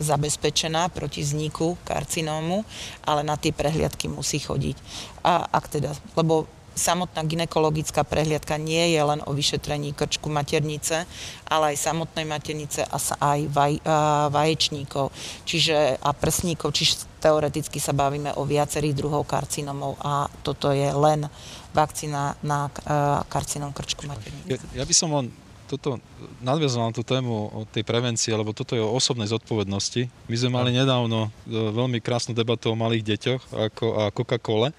zabezpečená 0.03 0.91
proti 0.91 1.23
vzniku 1.23 1.79
karcinómu, 1.87 2.67
ale 3.07 3.23
na 3.23 3.39
tie 3.39 3.55
prehliadky 3.55 4.11
musí 4.11 4.43
chodiť. 4.43 4.75
A 5.23 5.47
ak 5.47 5.71
teda, 5.71 5.95
lebo 6.19 6.43
samotná 6.75 7.23
ginekologická 7.27 8.07
prehliadka 8.07 8.55
nie 8.55 8.95
je 8.95 9.01
len 9.03 9.19
o 9.27 9.35
vyšetrení 9.35 9.91
krčku 9.91 10.31
maternice, 10.31 11.03
ale 11.47 11.75
aj 11.75 11.83
samotnej 11.83 12.23
maternice 12.23 12.87
a 12.87 12.97
aj 13.19 13.39
vaj, 13.51 13.73
a 13.83 14.27
vaječníkov, 14.31 15.11
čiže 15.43 15.99
a 15.99 16.09
prsníkov, 16.15 16.71
čiže 16.71 17.10
teoreticky 17.21 17.77
sa 17.77 17.93
bavíme 17.93 18.33
o 18.35 18.43
viacerých 18.43 18.97
druhov 18.97 19.29
karcinomov 19.29 20.01
a 20.01 20.25
toto 20.41 20.73
je 20.73 20.89
len 20.89 21.29
vakcína 21.71 22.35
na 22.41 22.67
a, 22.67 23.21
karcinom 23.29 23.69
krčku 23.71 24.09
maternice. 24.09 24.57
Ja, 24.73 24.81
ja 24.81 24.85
by 24.89 24.93
som 24.97 25.13
len 25.13 25.29
toto 25.71 26.03
nadviazal 26.43 26.91
na 26.91 26.91
tú 26.91 26.99
tému 26.99 27.31
o 27.31 27.61
tej 27.63 27.87
prevencii, 27.87 28.35
lebo 28.35 28.51
toto 28.51 28.75
je 28.75 28.83
o 28.83 28.91
osobnej 28.91 29.31
zodpovednosti. 29.31 30.11
My 30.27 30.35
sme 30.35 30.51
mali 30.51 30.75
nedávno 30.75 31.31
e, 31.47 31.55
veľmi 31.55 32.03
krásnu 32.03 32.35
debatu 32.35 32.73
o 32.73 32.75
malých 32.75 33.15
deťoch 33.15 33.41
ako, 33.55 33.85
a 33.95 34.03
Coca-Cole. 34.11 34.75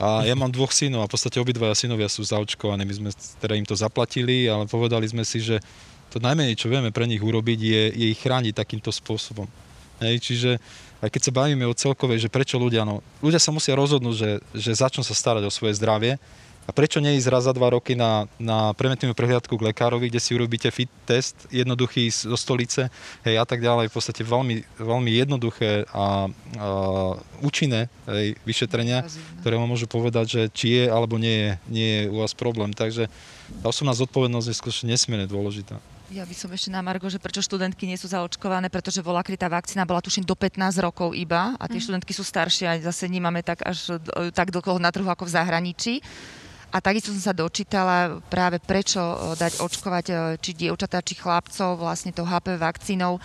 A 0.00 0.24
ja 0.24 0.32
mám 0.32 0.48
dvoch 0.48 0.72
synov 0.72 1.04
a 1.04 1.08
v 1.08 1.12
podstate 1.12 1.36
obidvaja 1.36 1.76
synovia 1.76 2.08
sú 2.08 2.24
zaočkovaní. 2.24 2.84
My 2.84 2.94
sme 2.96 3.10
teda 3.40 3.56
im 3.56 3.64
to 3.68 3.76
zaplatili, 3.76 4.48
ale 4.48 4.64
povedali 4.64 5.04
sme 5.04 5.20
si, 5.24 5.40
že 5.40 5.60
to 6.08 6.16
najmenej, 6.16 6.56
čo 6.56 6.72
vieme 6.72 6.88
pre 6.90 7.04
nich 7.04 7.20
urobiť, 7.20 7.60
je, 7.60 7.82
je 7.92 8.06
ich 8.08 8.20
chrániť 8.20 8.56
takýmto 8.56 8.88
spôsobom. 8.88 9.44
Hej, 10.00 10.16
čiže 10.24 10.50
aj 11.00 11.08
keď 11.08 11.22
sa 11.28 11.32
bavíme 11.32 11.64
o 11.64 11.76
celkovej, 11.76 12.28
že 12.28 12.32
prečo 12.32 12.60
ľudia, 12.60 12.84
no, 12.84 13.00
ľudia 13.24 13.40
sa 13.40 13.50
musia 13.50 13.76
rozhodnúť, 13.76 14.16
že, 14.16 14.30
že 14.52 14.70
začnú 14.76 15.00
sa 15.00 15.16
starať 15.16 15.48
o 15.48 15.52
svoje 15.52 15.76
zdravie 15.80 16.20
a 16.68 16.76
prečo 16.76 17.02
neísť 17.02 17.32
raz 17.32 17.48
za 17.48 17.56
dva 17.56 17.72
roky 17.72 17.98
na, 17.98 18.30
na 18.38 18.76
preventívnu 18.76 19.16
prehliadku 19.16 19.58
k 19.58 19.66
lekárovi, 19.72 20.06
kde 20.06 20.22
si 20.22 20.36
urobíte 20.36 20.70
fit 20.70 20.86
test, 21.02 21.48
jednoduchý 21.50 22.06
zo 22.12 22.38
stolice, 22.38 22.92
hej, 23.26 23.40
a 23.40 23.44
tak 23.48 23.58
ďalej, 23.64 23.90
v 23.90 23.94
podstate 23.96 24.22
veľmi, 24.22 24.62
veľmi 24.78 25.10
jednoduché 25.10 25.88
a, 25.90 25.96
a 25.98 26.06
účinné 27.42 27.90
hej, 28.06 28.38
vyšetrenia, 28.46 29.02
ktoré 29.42 29.58
vám 29.58 29.72
môžu 29.72 29.90
povedať, 29.90 30.26
že 30.30 30.42
či 30.54 30.66
je 30.78 30.84
alebo 30.86 31.18
nie 31.18 31.32
je, 31.32 31.50
nie 31.66 31.88
je 31.90 32.02
u 32.12 32.22
vás 32.22 32.36
problém. 32.36 32.70
Takže 32.70 33.10
tá 33.64 33.66
osobná 33.66 33.96
zodpovednosť 33.96 34.46
je 34.46 34.60
skutočne 34.60 34.94
nesmierne 34.94 35.26
dôležitá. 35.26 35.80
Ja 36.10 36.26
by 36.26 36.34
som 36.34 36.50
ešte 36.50 36.74
na 36.74 36.82
Margo, 36.82 37.06
že 37.06 37.22
prečo 37.22 37.38
študentky 37.38 37.86
nie 37.86 37.94
sú 37.94 38.10
zaočkované, 38.10 38.66
pretože 38.66 38.98
bola 38.98 39.22
tá 39.22 39.46
vakcína 39.46 39.86
bola 39.86 40.02
tuším 40.02 40.26
do 40.26 40.34
15 40.34 40.82
rokov 40.82 41.14
iba 41.14 41.54
a 41.54 41.64
tie 41.70 41.78
študentky 41.78 42.10
sú 42.10 42.26
staršie 42.26 42.66
a 42.66 42.74
zase 42.82 43.06
nemáme 43.06 43.46
tak 43.46 43.62
až 43.62 43.94
d- 44.02 44.34
tak 44.34 44.50
dlho 44.50 44.82
na 44.82 44.90
trhu 44.90 45.06
ako 45.06 45.30
v 45.30 45.34
zahraničí. 45.38 45.94
A 46.74 46.82
takisto 46.82 47.14
som 47.14 47.22
sa 47.22 47.34
dočítala 47.34 48.18
práve 48.26 48.58
prečo 48.58 48.98
e, 48.98 49.38
dať 49.38 49.62
očkovať 49.62 50.04
e, 50.10 50.14
či 50.38 50.50
dievčatá, 50.54 50.98
či 51.02 51.14
chlapcov 51.14 51.78
vlastne 51.78 52.14
tou 52.14 52.26
HPV 52.26 52.58
vakcínou 52.58 53.18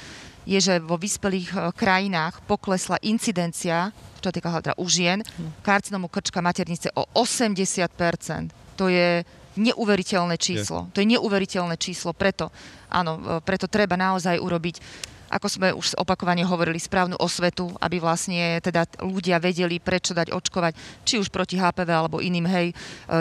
je, 0.46 0.58
že 0.58 0.78
vo 0.82 0.98
vyspelých 0.98 1.54
e, 1.54 1.58
krajinách 1.74 2.42
poklesla 2.46 3.02
incidencia, 3.06 3.94
čo 4.22 4.30
týka 4.30 4.50
teda 4.62 4.78
u 4.78 4.86
žien, 4.90 5.26
karcinomu 5.62 6.10
krčka 6.10 6.42
maternice 6.42 6.90
o 6.98 7.06
80%. 7.14 8.78
To 8.82 8.90
je 8.90 9.22
neuveriteľné 9.58 10.36
číslo. 10.40 10.92
To 10.92 11.00
je 11.02 11.12
neuveriteľné 11.16 11.76
číslo, 11.80 12.12
preto, 12.12 12.52
áno, 12.92 13.20
e, 13.20 13.22
preto 13.44 13.68
treba 13.68 13.96
naozaj 14.00 14.40
urobiť 14.40 14.78
ako 15.26 15.48
sme 15.50 15.74
už 15.74 15.98
opakovane 15.98 16.46
hovorili, 16.46 16.78
správnu 16.78 17.18
osvetu, 17.18 17.74
aby 17.82 17.98
vlastne 17.98 18.62
teda 18.62 18.86
ľudia 19.02 19.42
vedeli, 19.42 19.82
prečo 19.82 20.14
dať 20.14 20.30
očkovať, 20.30 20.74
či 21.02 21.18
už 21.18 21.34
proti 21.34 21.58
HPV 21.58 21.90
alebo 21.90 22.22
iným, 22.22 22.46
hej, 22.46 22.68
e, 22.72 22.76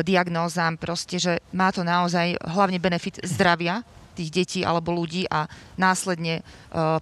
diagnózam, 0.04 0.76
proste, 0.76 1.16
že 1.16 1.40
má 1.56 1.72
to 1.72 1.80
naozaj 1.80 2.36
hlavne 2.44 2.76
benefit 2.76 3.24
zdravia 3.24 3.82
tých 4.14 4.30
detí 4.30 4.60
alebo 4.62 4.94
ľudí 4.94 5.26
a 5.28 5.50
následne 5.74 6.40
e, 6.40 6.42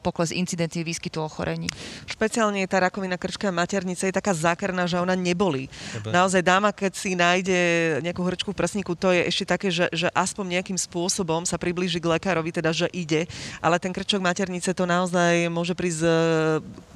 pokles 0.01 0.33
incidencie 0.33 0.81
výskytu 0.83 1.21
ochorení. 1.21 1.69
Špeciálne 2.09 2.65
tá 2.67 2.81
rakovina 2.81 3.21
krčka 3.21 3.53
maternice 3.53 4.09
je 4.09 4.15
taká 4.17 4.33
zákerná, 4.33 4.89
že 4.89 4.99
ona 4.99 5.13
nebolí. 5.13 5.69
Dobre. 5.95 6.11
Naozaj 6.11 6.43
dáma, 6.43 6.73
keď 6.73 6.93
si 6.97 7.13
nájde 7.13 7.61
nejakú 8.01 8.25
hrčku 8.25 8.51
v 8.51 8.59
prsníku, 8.59 8.97
to 8.97 9.13
je 9.13 9.29
ešte 9.29 9.45
také, 9.45 9.69
že, 9.69 9.87
že 9.93 10.09
aspoň 10.17 10.59
nejakým 10.59 10.79
spôsobom 10.81 11.45
sa 11.45 11.61
priblíži 11.61 12.01
k 12.01 12.11
lekárovi, 12.19 12.51
teda 12.51 12.73
že 12.73 12.89
ide, 12.91 13.29
ale 13.61 13.77
ten 13.77 13.93
krčok 13.93 14.25
maternice 14.25 14.73
to 14.73 14.89
naozaj 14.89 15.47
môže 15.53 15.77
prísť 15.77 16.03
e, 16.03 16.11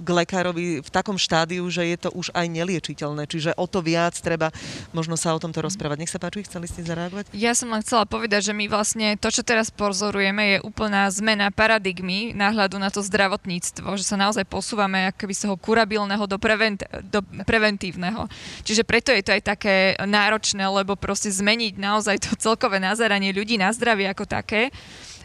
k 0.00 0.08
lekárovi 0.08 0.80
v 0.80 0.90
takom 0.90 1.20
štádiu, 1.20 1.68
že 1.68 1.84
je 1.84 1.96
to 2.00 2.10
už 2.16 2.32
aj 2.32 2.46
neliečiteľné. 2.48 3.28
Čiže 3.28 3.54
o 3.60 3.68
to 3.68 3.84
viac 3.84 4.16
treba 4.16 4.48
možno 4.96 5.20
sa 5.20 5.36
o 5.36 5.42
tomto 5.42 5.60
rozprávať. 5.60 6.00
Nech 6.00 6.12
sa 6.12 6.22
páči, 6.22 6.46
chceli 6.48 6.70
ste 6.70 6.80
zareagovať? 6.86 7.34
Ja 7.36 7.52
som 7.52 7.68
len 7.68 7.84
chcela 7.84 8.08
povedať, 8.08 8.48
že 8.48 8.56
my 8.56 8.64
vlastne 8.70 9.18
to, 9.20 9.28
čo 9.28 9.44
teraz 9.44 9.68
pozorujeme 9.68 10.05
pozorujeme, 10.06 10.54
je 10.54 10.58
úplná 10.62 11.10
zmena 11.10 11.50
paradigmy 11.50 12.30
náhľadu 12.30 12.78
na 12.78 12.94
to 12.94 13.02
zdravotníctvo, 13.02 13.98
že 13.98 14.06
sa 14.06 14.14
naozaj 14.14 14.46
posúvame 14.46 15.10
akoby 15.10 15.34
z 15.34 15.50
toho 15.50 15.58
kurabilného 15.58 16.30
do, 16.30 16.38
prevent, 16.38 16.78
do 17.10 17.26
preventívneho. 17.42 18.30
Čiže 18.62 18.86
preto 18.86 19.10
je 19.10 19.26
to 19.26 19.34
aj 19.34 19.42
také 19.42 19.98
náročné, 20.06 20.62
lebo 20.62 20.94
proste 20.94 21.26
zmeniť 21.26 21.74
naozaj 21.74 22.22
to 22.22 22.38
celkové 22.38 22.78
nazeranie 22.78 23.34
ľudí 23.34 23.58
na 23.58 23.74
zdravie 23.74 24.06
ako 24.06 24.30
také 24.30 24.70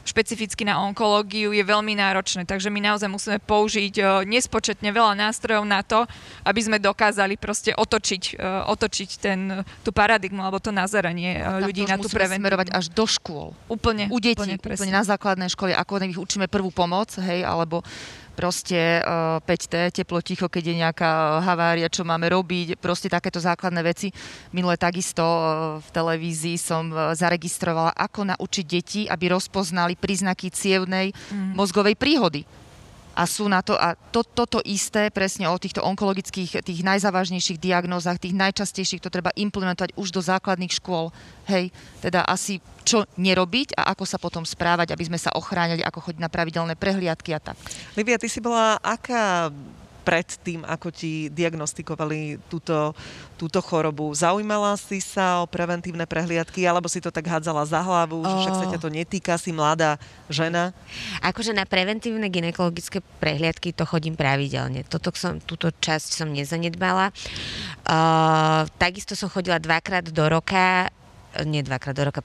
špecificky 0.04 0.66
na 0.66 0.82
onkológiu 0.82 1.54
je 1.54 1.64
veľmi 1.64 1.94
náročné. 1.94 2.44
Takže 2.46 2.74
my 2.74 2.80
naozaj 2.82 3.10
musíme 3.10 3.38
použiť 3.42 3.94
e, 3.98 4.04
nespočetne 4.26 4.90
veľa 4.90 5.14
nástrojov 5.18 5.64
na 5.66 5.86
to, 5.86 6.06
aby 6.46 6.60
sme 6.62 6.78
dokázali 6.82 7.38
proste 7.38 7.72
otočiť, 7.78 8.24
e, 8.36 8.66
otočiť 8.68 9.10
ten, 9.22 9.62
tú 9.86 9.90
paradigmu 9.94 10.42
alebo 10.42 10.58
to 10.58 10.74
nazeranie 10.74 11.38
e, 11.38 11.42
tak 11.42 11.66
ľudí 11.70 11.84
to 11.86 11.90
na 11.90 11.98
tú 12.02 12.10
prevenciu. 12.10 12.42
smerovať 12.42 12.68
až 12.74 12.86
do 12.90 13.06
škôl. 13.06 13.54
Úplne. 13.70 14.10
U 14.10 14.18
detí, 14.18 14.38
úplne, 14.38 14.58
úplne, 14.58 14.94
na 14.94 15.04
základnej 15.06 15.50
škole, 15.54 15.72
ako 15.74 16.02
ich 16.02 16.18
učíme 16.18 16.50
prvú 16.50 16.74
pomoc, 16.74 17.14
hej, 17.22 17.46
alebo 17.46 17.86
proste 18.42 19.06
uh, 19.06 19.38
5T, 19.46 20.02
teplo 20.02 20.18
ticho, 20.26 20.50
keď 20.50 20.64
je 20.74 20.76
nejaká 20.82 21.46
havária, 21.46 21.86
čo 21.94 22.02
máme 22.02 22.26
robiť, 22.34 22.82
proste 22.82 23.06
takéto 23.06 23.38
základné 23.38 23.86
veci. 23.86 24.10
Minule 24.50 24.82
takisto 24.82 25.22
uh, 25.22 25.46
v 25.78 25.88
televízii 25.94 26.58
som 26.58 26.90
zaregistrovala, 27.14 27.94
ako 27.94 28.34
naučiť 28.34 28.66
deti, 28.66 29.02
aby 29.06 29.38
rozpoznali 29.38 29.94
príznaky 29.94 30.50
cievnej 30.50 31.14
Mm. 31.32 31.54
mozgovej 31.60 31.96
príhody. 32.00 32.48
A 33.12 33.28
sú 33.28 33.52
na 33.52 33.60
to, 33.60 33.76
a 33.76 34.00
to, 34.16 34.24
toto 34.24 34.64
isté 34.64 35.12
presne 35.12 35.52
o 35.52 35.60
týchto 35.60 35.84
onkologických, 35.84 36.64
tých 36.64 36.82
najzávažnejších 36.82 37.60
diagnózach, 37.60 38.22
tých 38.22 38.38
najčastejších, 38.38 39.04
to 39.04 39.12
treba 39.12 39.36
implementovať 39.36 39.92
už 40.00 40.16
do 40.16 40.24
základných 40.24 40.72
škôl. 40.72 41.12
Hej, 41.50 41.76
teda 42.00 42.24
asi 42.24 42.64
čo 42.88 43.04
nerobiť 43.20 43.76
a 43.76 43.92
ako 43.94 44.04
sa 44.08 44.18
potom 44.18 44.48
správať, 44.48 44.96
aby 44.96 45.04
sme 45.12 45.20
sa 45.20 45.36
ochránili, 45.36 45.84
ako 45.84 46.08
chodiť 46.08 46.22
na 46.24 46.32
pravidelné 46.32 46.74
prehliadky 46.80 47.36
a 47.36 47.44
tak. 47.44 47.60
Livia, 48.00 48.18
ty 48.18 48.32
si 48.32 48.40
bola 48.40 48.80
aká 48.80 49.52
pred 50.02 50.26
tým, 50.42 50.66
ako 50.66 50.90
ti 50.90 51.30
diagnostikovali 51.30 52.42
túto, 52.50 52.98
túto 53.38 53.62
chorobu? 53.62 54.10
Zaujímala 54.18 54.74
si 54.76 54.98
sa 54.98 55.42
o 55.42 55.50
preventívne 55.50 56.10
prehliadky, 56.10 56.66
alebo 56.66 56.90
si 56.90 56.98
to 56.98 57.14
tak 57.14 57.30
hádzala 57.30 57.64
za 57.70 57.80
hlavu, 57.80 58.26
že 58.26 58.36
však 58.42 58.56
sa 58.58 58.66
Oh. 58.68 58.72
ťa 58.74 58.80
to 58.82 58.90
netýka, 58.90 59.34
si 59.38 59.54
mladá 59.54 60.02
žena? 60.28 60.74
Akože 61.22 61.54
na 61.54 61.70
preventívne 61.70 62.28
ginekologické 62.28 63.00
prehliadky 63.22 63.72
to 63.72 63.86
chodím 63.86 64.18
pravidelne. 64.18 64.84
Toto 64.90 65.14
som, 65.14 65.38
túto 65.40 65.70
časť 65.72 66.22
som 66.22 66.30
nezanedbala. 66.34 67.14
Uh, 67.86 68.66
takisto 68.82 69.14
som 69.14 69.30
chodila 69.30 69.62
dvakrát 69.62 70.10
do 70.10 70.26
roka, 70.28 70.90
nie 71.48 71.64
dvakrát 71.64 71.96
do 71.96 72.04
roka, 72.12 72.20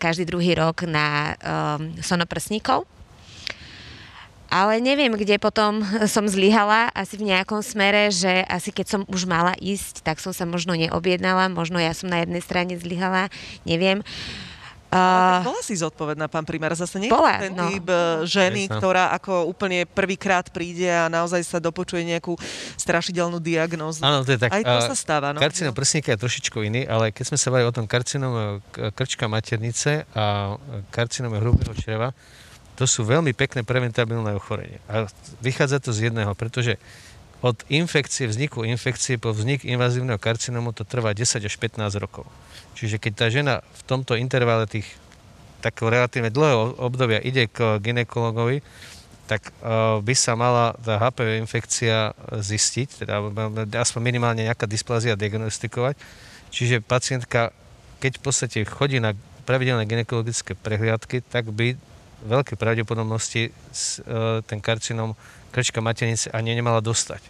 každý 0.00 0.24
druhý 0.24 0.56
rok 0.56 0.88
na 0.88 1.36
um, 1.76 1.92
sonoprsníkov. 2.00 2.88
Ale 4.46 4.78
neviem, 4.78 5.12
kde 5.14 5.36
potom 5.42 5.82
som 6.14 6.26
zlyhala, 6.26 6.90
asi 6.94 7.18
v 7.18 7.34
nejakom 7.34 7.60
smere, 7.62 8.10
že 8.14 8.46
asi 8.46 8.70
keď 8.70 8.86
som 8.86 9.00
už 9.10 9.26
mala 9.26 9.58
ísť, 9.58 10.06
tak 10.06 10.22
som 10.22 10.30
sa 10.30 10.46
možno 10.46 10.78
neobjednala, 10.78 11.50
možno 11.50 11.82
ja 11.82 11.92
som 11.92 12.10
na 12.10 12.22
jednej 12.22 12.42
strane 12.42 12.78
zlyhala, 12.78 13.28
neviem. 13.66 14.02
Uh, 14.86 15.42
bola 15.42 15.66
si 15.66 15.74
zodpovedná, 15.74 16.30
pán 16.30 16.46
primár, 16.46 16.70
zase 16.78 17.02
nie 17.02 17.10
bola, 17.10 17.42
ten 17.42 17.50
no. 17.58 17.66
typ 17.66 17.90
e, 17.90 18.22
ženy, 18.22 18.70
Jasné. 18.70 18.78
ktorá 18.78 19.10
ako 19.18 19.50
úplne 19.50 19.82
prvýkrát 19.82 20.46
príde 20.54 20.86
a 20.86 21.10
naozaj 21.10 21.42
sa 21.42 21.58
dopočuje 21.58 22.06
nejakú 22.06 22.38
strašidelnú 22.78 23.42
diagnózu. 23.42 24.06
Áno, 24.06 24.22
to 24.22 24.38
je 24.38 24.38
tak. 24.38 24.54
Aj 24.54 24.62
to 24.62 24.78
a 24.78 24.86
sa 24.86 24.94
stáva, 24.94 25.34
no. 25.34 25.42
Karcinom 25.42 25.74
prsníka 25.74 26.14
je 26.14 26.22
trošičku 26.22 26.62
iný, 26.62 26.86
ale 26.86 27.10
keď 27.10 27.34
sme 27.34 27.38
sa 27.38 27.50
bavili 27.50 27.66
o 27.66 27.74
tom 27.74 27.90
karcinom 27.90 28.62
krčka 28.94 29.26
maternice 29.26 30.06
a 30.14 30.54
karcinom 30.94 31.34
hrubého 31.34 31.74
čreva, 31.74 32.14
to 32.76 32.84
sú 32.84 33.08
veľmi 33.08 33.32
pekné 33.32 33.64
preventabilné 33.64 34.36
ochorenie. 34.36 34.78
A 34.86 35.08
vychádza 35.40 35.80
to 35.80 35.96
z 35.96 36.12
jedného, 36.12 36.36
pretože 36.36 36.76
od 37.44 37.56
infekcie, 37.68 38.28
vzniku 38.28 38.64
infekcie 38.64 39.20
po 39.20 39.32
vznik 39.32 39.64
invazívneho 39.64 40.16
karcinomu 40.16 40.72
to 40.72 40.84
trvá 40.84 41.12
10 41.12 41.40
až 41.40 41.54
15 41.56 41.80
rokov. 42.00 42.24
Čiže 42.76 43.00
keď 43.00 43.12
tá 43.12 43.26
žena 43.32 43.54
v 43.60 43.82
tomto 43.84 44.16
intervale 44.16 44.68
tých 44.68 44.88
takého 45.64 45.88
relatívne 45.88 46.28
dlhého 46.28 46.76
obdobia 46.80 47.20
ide 47.20 47.48
k 47.48 47.80
ginekologovi, 47.80 48.60
tak 49.26 49.50
uh, 49.58 49.98
by 50.00 50.14
sa 50.14 50.38
mala 50.38 50.78
tá 50.78 51.02
HPV 51.02 51.42
infekcia 51.42 52.14
zistiť, 52.30 53.04
teda 53.04 53.18
aspoň 53.82 54.00
minimálne 54.00 54.46
nejaká 54.46 54.70
dysplázia 54.70 55.18
diagnostikovať. 55.18 55.98
Čiže 56.54 56.84
pacientka, 56.84 57.50
keď 57.98 58.12
v 58.16 58.22
podstate 58.22 58.58
chodí 58.62 59.02
na 59.02 59.18
pravidelné 59.42 59.82
ginekologické 59.84 60.54
prehliadky, 60.54 61.26
tak 61.26 61.50
by 61.50 61.74
veľké 62.26 62.58
pravdepodobnosti 62.58 63.48
uh, 63.48 64.42
ten 64.44 64.58
karcinom 64.58 65.14
krčka 65.54 65.80
maternice 65.80 66.28
ani 66.34 66.52
nemala 66.52 66.82
dostať. 66.82 67.22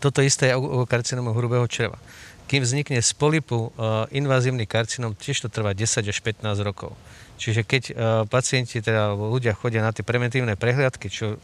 Toto 0.00 0.24
isté 0.24 0.54
je 0.54 0.56
u 0.56 0.86
karcinomu 0.88 1.36
hrubého 1.36 1.68
čreva. 1.68 2.00
Kým 2.48 2.64
vznikne 2.64 3.04
z 3.04 3.12
polipu 3.12 3.68
uh, 3.74 4.08
invazívny 4.14 4.64
karcinom, 4.64 5.12
tiež 5.12 5.44
to 5.44 5.48
trvá 5.52 5.76
10 5.76 6.08
až 6.08 6.18
15 6.24 6.46
rokov. 6.64 6.96
Čiže 7.36 7.66
keď 7.66 7.82
uh, 7.90 7.94
pacienti, 8.24 8.80
teda 8.80 9.12
ľudia 9.12 9.52
chodia 9.52 9.84
na 9.84 9.92
tie 9.92 10.06
preventívne 10.06 10.56
prehliadky, 10.56 11.10
čo 11.10 11.36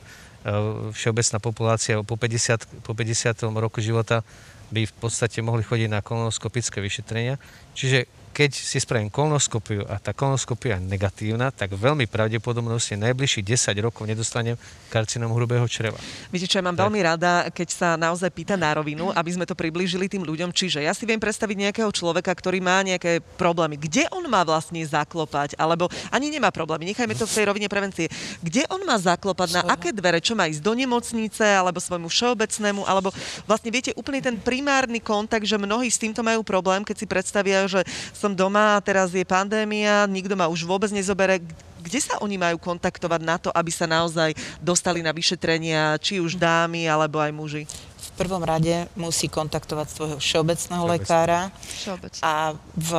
všeobecná 0.95 1.39
populácia 1.43 1.99
po 2.07 2.15
50, 2.15 2.87
po 2.87 2.95
50. 2.95 3.35
roku 3.59 3.83
života 3.83 4.23
by 4.71 4.87
v 4.87 4.95
podstate 4.99 5.43
mohli 5.43 5.63
chodiť 5.63 5.89
na 5.91 6.03
kolonoskopické 6.03 6.83
vyšetrenia. 6.83 7.39
Čiže 7.75 8.07
keď 8.37 8.53
si 8.53 8.77
spravím 8.77 9.09
kolonoskopiu 9.09 9.89
a 9.89 9.97
tá 9.97 10.13
kolonoskopia 10.13 10.77
je 10.77 10.93
negatívna, 10.93 11.49
tak 11.49 11.73
veľmi 11.73 12.05
pravdepodobnosť 12.05 13.01
najbližších 13.01 13.73
10 13.73 13.73
rokov 13.81 14.05
nedostanem 14.05 14.61
karcinom 14.93 15.33
hrubého 15.33 15.65
čreva. 15.65 15.97
Viete 16.29 16.45
čo, 16.45 16.61
ja 16.61 16.69
mám 16.69 16.77
Tak. 16.77 16.85
veľmi 16.85 17.01
rada, 17.01 17.49
keď 17.49 17.69
sa 17.73 17.89
naozaj 17.97 18.29
pýta 18.37 18.61
na 18.61 18.77
rovinu, 18.77 19.09
aby 19.17 19.31
sme 19.33 19.49
to 19.49 19.57
priblížili 19.57 20.05
tým 20.13 20.21
ľuďom. 20.21 20.53
Čiže 20.53 20.85
ja 20.85 20.93
si 20.93 21.09
viem 21.09 21.17
predstaviť 21.17 21.57
nejakého 21.57 21.89
človeka, 21.89 22.29
ktorý 22.37 22.61
má 22.61 22.85
nejaké 22.85 23.25
problémy. 23.41 23.81
Kde 23.81 24.05
on 24.13 24.29
má 24.29 24.45
vlastne 24.45 24.85
zaklopať? 24.85 25.57
Alebo 25.57 25.89
ani 26.13 26.29
nemá 26.29 26.53
problémy, 26.53 26.93
nechajme 26.93 27.17
to 27.17 27.25
v 27.25 27.33
tej 27.41 27.45
rovine 27.49 27.73
prevencie. 27.73 28.13
Kde 28.45 28.69
on 28.69 28.85
má 28.85 29.01
zaklopať? 29.01 29.49
Na 29.57 29.63
aké 29.65 29.97
dvere? 29.97 30.21
Čo 30.21 30.37
má 30.37 30.45
ísť 30.45 30.61
do 30.61 30.77
nemocnice? 30.77 31.57
Alebo 31.57 31.81
svojmu 31.81 32.13
všeobecnému? 32.13 32.85
Alebo 32.85 33.17
vlastne 33.49 33.73
viete, 33.73 33.97
úplne 33.97 34.21
ten 34.21 34.37
primárny 34.37 35.01
kontakt, 35.01 35.49
že 35.49 35.57
mnohí 35.57 35.89
s 35.89 35.97
týmto 35.97 36.21
majú 36.21 36.45
problém, 36.45 36.85
keď 36.85 36.97
si 37.01 37.07
predstavia, 37.09 37.65
že 37.65 37.81
som 38.27 38.35
doma 38.35 38.75
a 38.75 38.83
teraz 38.83 39.15
je 39.15 39.23
pandémia, 39.23 40.03
nikto 40.11 40.35
ma 40.35 40.51
už 40.51 40.67
vôbec 40.67 40.91
nezobere. 40.91 41.39
Kde 41.79 42.03
sa 42.03 42.19
oni 42.19 42.35
majú 42.35 42.59
kontaktovať 42.59 43.21
na 43.23 43.39
to, 43.39 43.55
aby 43.55 43.71
sa 43.71 43.87
naozaj 43.87 44.35
dostali 44.59 45.07
na 45.07 45.15
vyšetrenia, 45.15 45.95
či 46.03 46.19
už 46.19 46.35
dámy, 46.35 46.91
alebo 46.91 47.23
aj 47.23 47.31
muži? 47.31 47.63
V 47.95 48.11
prvom 48.19 48.43
rade 48.43 48.91
musí 48.99 49.31
kontaktovať 49.31 49.87
svojho 49.95 50.19
všeobecného 50.19 50.83
Všeobecný. 50.83 50.99
lekára 50.99 51.41
Všeobecne. 51.63 52.23
a 52.27 52.59
v, 52.75 52.91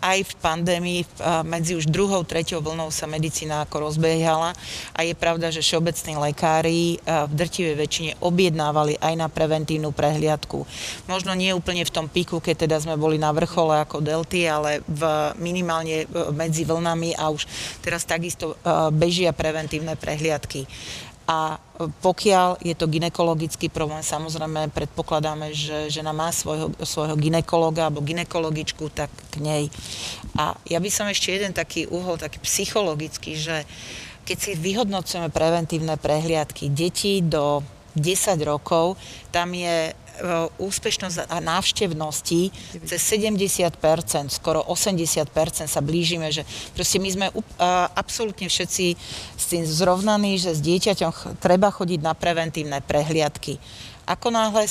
aj 0.00 0.18
v 0.26 0.32
pandémii 0.40 1.00
medzi 1.46 1.76
už 1.76 1.88
druhou, 1.88 2.22
treťou 2.22 2.60
vlnou 2.60 2.92
sa 2.92 3.08
medicína 3.08 3.64
ako 3.64 3.90
rozbiehala 3.90 4.52
a 4.92 5.00
je 5.04 5.14
pravda, 5.16 5.50
že 5.50 5.64
všeobecní 5.64 6.14
lekári 6.18 6.98
v 7.04 7.32
drtivej 7.32 7.74
väčšine 7.76 8.12
objednávali 8.20 8.98
aj 9.00 9.14
na 9.16 9.28
preventívnu 9.28 9.92
prehliadku. 9.92 10.64
Možno 11.06 11.32
nie 11.32 11.54
úplne 11.56 11.84
v 11.84 11.94
tom 11.94 12.06
piku, 12.06 12.40
keď 12.40 12.66
teda 12.66 12.76
sme 12.82 12.96
boli 12.96 13.20
na 13.20 13.30
vrchole 13.30 13.82
ako 13.82 14.00
delty, 14.00 14.48
ale 14.48 14.80
v 14.86 15.02
minimálne 15.36 16.04
e, 16.04 16.06
medzi 16.32 16.64
vlnami 16.64 17.16
a 17.16 17.30
už 17.30 17.44
teraz 17.84 18.04
takisto 18.08 18.54
e, 18.54 18.90
bežia 18.92 19.36
preventívne 19.36 19.94
prehliadky. 19.94 20.68
A 21.26 21.58
pokiaľ 22.06 22.62
je 22.62 22.78
to 22.78 22.86
ginekologický 22.86 23.66
problém, 23.66 23.98
samozrejme 23.98 24.70
predpokladáme, 24.70 25.50
že 25.50 25.90
žena 25.90 26.14
má 26.14 26.30
svojho, 26.30 26.70
svojho 26.86 27.18
ginekologa 27.18 27.90
alebo 27.90 27.98
ginekologičku, 28.06 28.94
tak 28.94 29.10
k 29.34 29.42
nej. 29.42 29.64
A 30.38 30.54
ja 30.70 30.78
by 30.78 30.86
som 30.86 31.10
ešte 31.10 31.34
jeden 31.34 31.50
taký 31.50 31.90
uhol, 31.90 32.14
taký 32.14 32.38
psychologický, 32.46 33.34
že 33.34 33.66
keď 34.22 34.38
si 34.38 34.52
vyhodnocujeme 34.54 35.30
preventívne 35.34 35.98
prehliadky 35.98 36.70
detí 36.70 37.22
do 37.26 37.62
10 37.98 38.38
rokov, 38.46 38.94
tam 39.34 39.50
je 39.50 39.94
úspešnosť 40.56 41.28
a 41.28 41.36
návštevnosti 41.42 42.50
cez 42.84 43.00
70%, 43.00 43.72
skoro 44.32 44.64
80% 44.64 45.28
sa 45.68 45.80
blížime, 45.84 46.32
že 46.32 46.48
proste 46.72 46.96
my 46.96 47.08
sme 47.08 47.26
a, 47.60 47.90
absolútne 47.92 48.48
všetci 48.48 48.86
s 49.36 49.44
tým 49.48 49.64
zrovnaní, 49.68 50.40
že 50.40 50.56
s 50.56 50.60
dieťaťom 50.64 51.40
treba 51.42 51.68
chodiť 51.68 52.00
na 52.00 52.16
preventívne 52.16 52.78
prehliadky. 52.82 53.58
Ako 54.06 54.30
náhle 54.30 54.70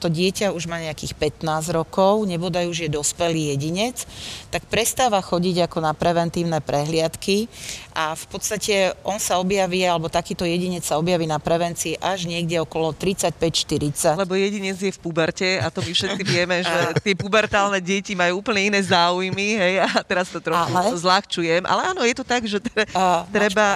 to 0.00 0.08
dieťa 0.08 0.56
už 0.56 0.64
má 0.64 0.80
nejakých 0.80 1.12
15 1.44 1.76
rokov, 1.76 2.24
nebodaj 2.24 2.72
už 2.72 2.88
je 2.88 2.96
dospelý 2.96 3.52
jedinec, 3.52 4.08
tak 4.48 4.64
prestáva 4.64 5.20
chodiť 5.20 5.68
ako 5.68 5.84
na 5.84 5.92
preventívne 5.92 6.56
prehliadky 6.64 7.52
a 7.92 8.16
v 8.16 8.24
podstate 8.28 8.96
on 9.04 9.20
sa 9.20 9.36
objaví, 9.36 9.84
alebo 9.84 10.08
takýto 10.08 10.48
jedinec 10.48 10.82
sa 10.82 10.96
objaví 10.96 11.28
na 11.28 11.36
prevencii 11.36 12.00
až 12.00 12.24
niekde 12.24 12.60
okolo 12.64 12.96
35-40. 12.96 14.16
Lebo 14.16 14.32
jedinec 14.32 14.80
je 14.80 14.92
v 14.92 15.00
puberte 15.00 15.60
a 15.60 15.68
to 15.68 15.84
my 15.84 15.92
všetci 15.92 16.22
vieme, 16.24 16.64
že 16.64 16.78
tie 17.04 17.12
pubertálne 17.12 17.78
deti 17.84 18.16
majú 18.16 18.40
úplne 18.40 18.72
iné 18.72 18.80
záujmy, 18.80 19.48
hej, 19.60 19.74
a 19.84 20.00
teraz 20.02 20.32
to 20.32 20.40
trochu 20.40 20.72
ale... 20.72 20.96
zľahčujem, 20.96 21.62
ale 21.68 21.92
áno, 21.92 22.00
je 22.02 22.16
to 22.16 22.24
tak, 22.24 22.48
že 22.48 22.58
treba, 23.28 23.66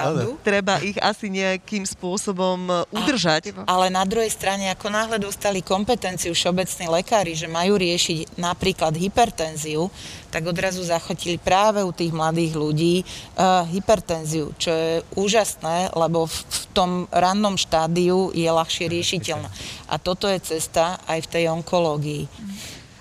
treba 0.41 0.81
ich 0.81 0.97
asi 0.97 1.29
nejakým 1.29 1.85
spôsobom 1.85 2.57
e, 2.67 2.73
udržať. 2.89 3.53
Ale 3.69 3.93
na 3.93 4.03
druhej 4.03 4.33
strane, 4.33 4.73
ako 4.73 4.89
náhle 4.89 5.17
dostali 5.21 5.61
kompetenciu 5.61 6.33
všeobecní 6.33 6.89
lekári, 6.89 7.37
že 7.37 7.45
majú 7.45 7.77
riešiť 7.77 8.41
napríklad 8.41 8.97
hypertenziu, 8.97 9.89
tak 10.31 10.43
odrazu 10.47 10.83
zachotili 10.83 11.39
práve 11.39 11.83
u 11.83 11.91
tých 11.95 12.11
mladých 12.11 12.53
ľudí 12.55 12.95
uh, 13.01 13.63
hypertenziu, 13.67 14.51
čo 14.59 14.71
je 14.71 14.93
úžasné, 15.15 15.91
lebo 15.95 16.27
v, 16.27 16.35
v 16.35 16.59
tom 16.75 16.91
rannom 17.09 17.55
štádiu 17.55 18.31
je 18.35 18.47
ľahšie 18.47 18.91
riešiteľná. 18.91 19.49
A 19.87 19.95
toto 19.97 20.27
je 20.27 20.39
cesta 20.43 20.99
aj 21.07 21.25
v 21.25 21.31
tej 21.31 21.43
onkológii. 21.51 22.23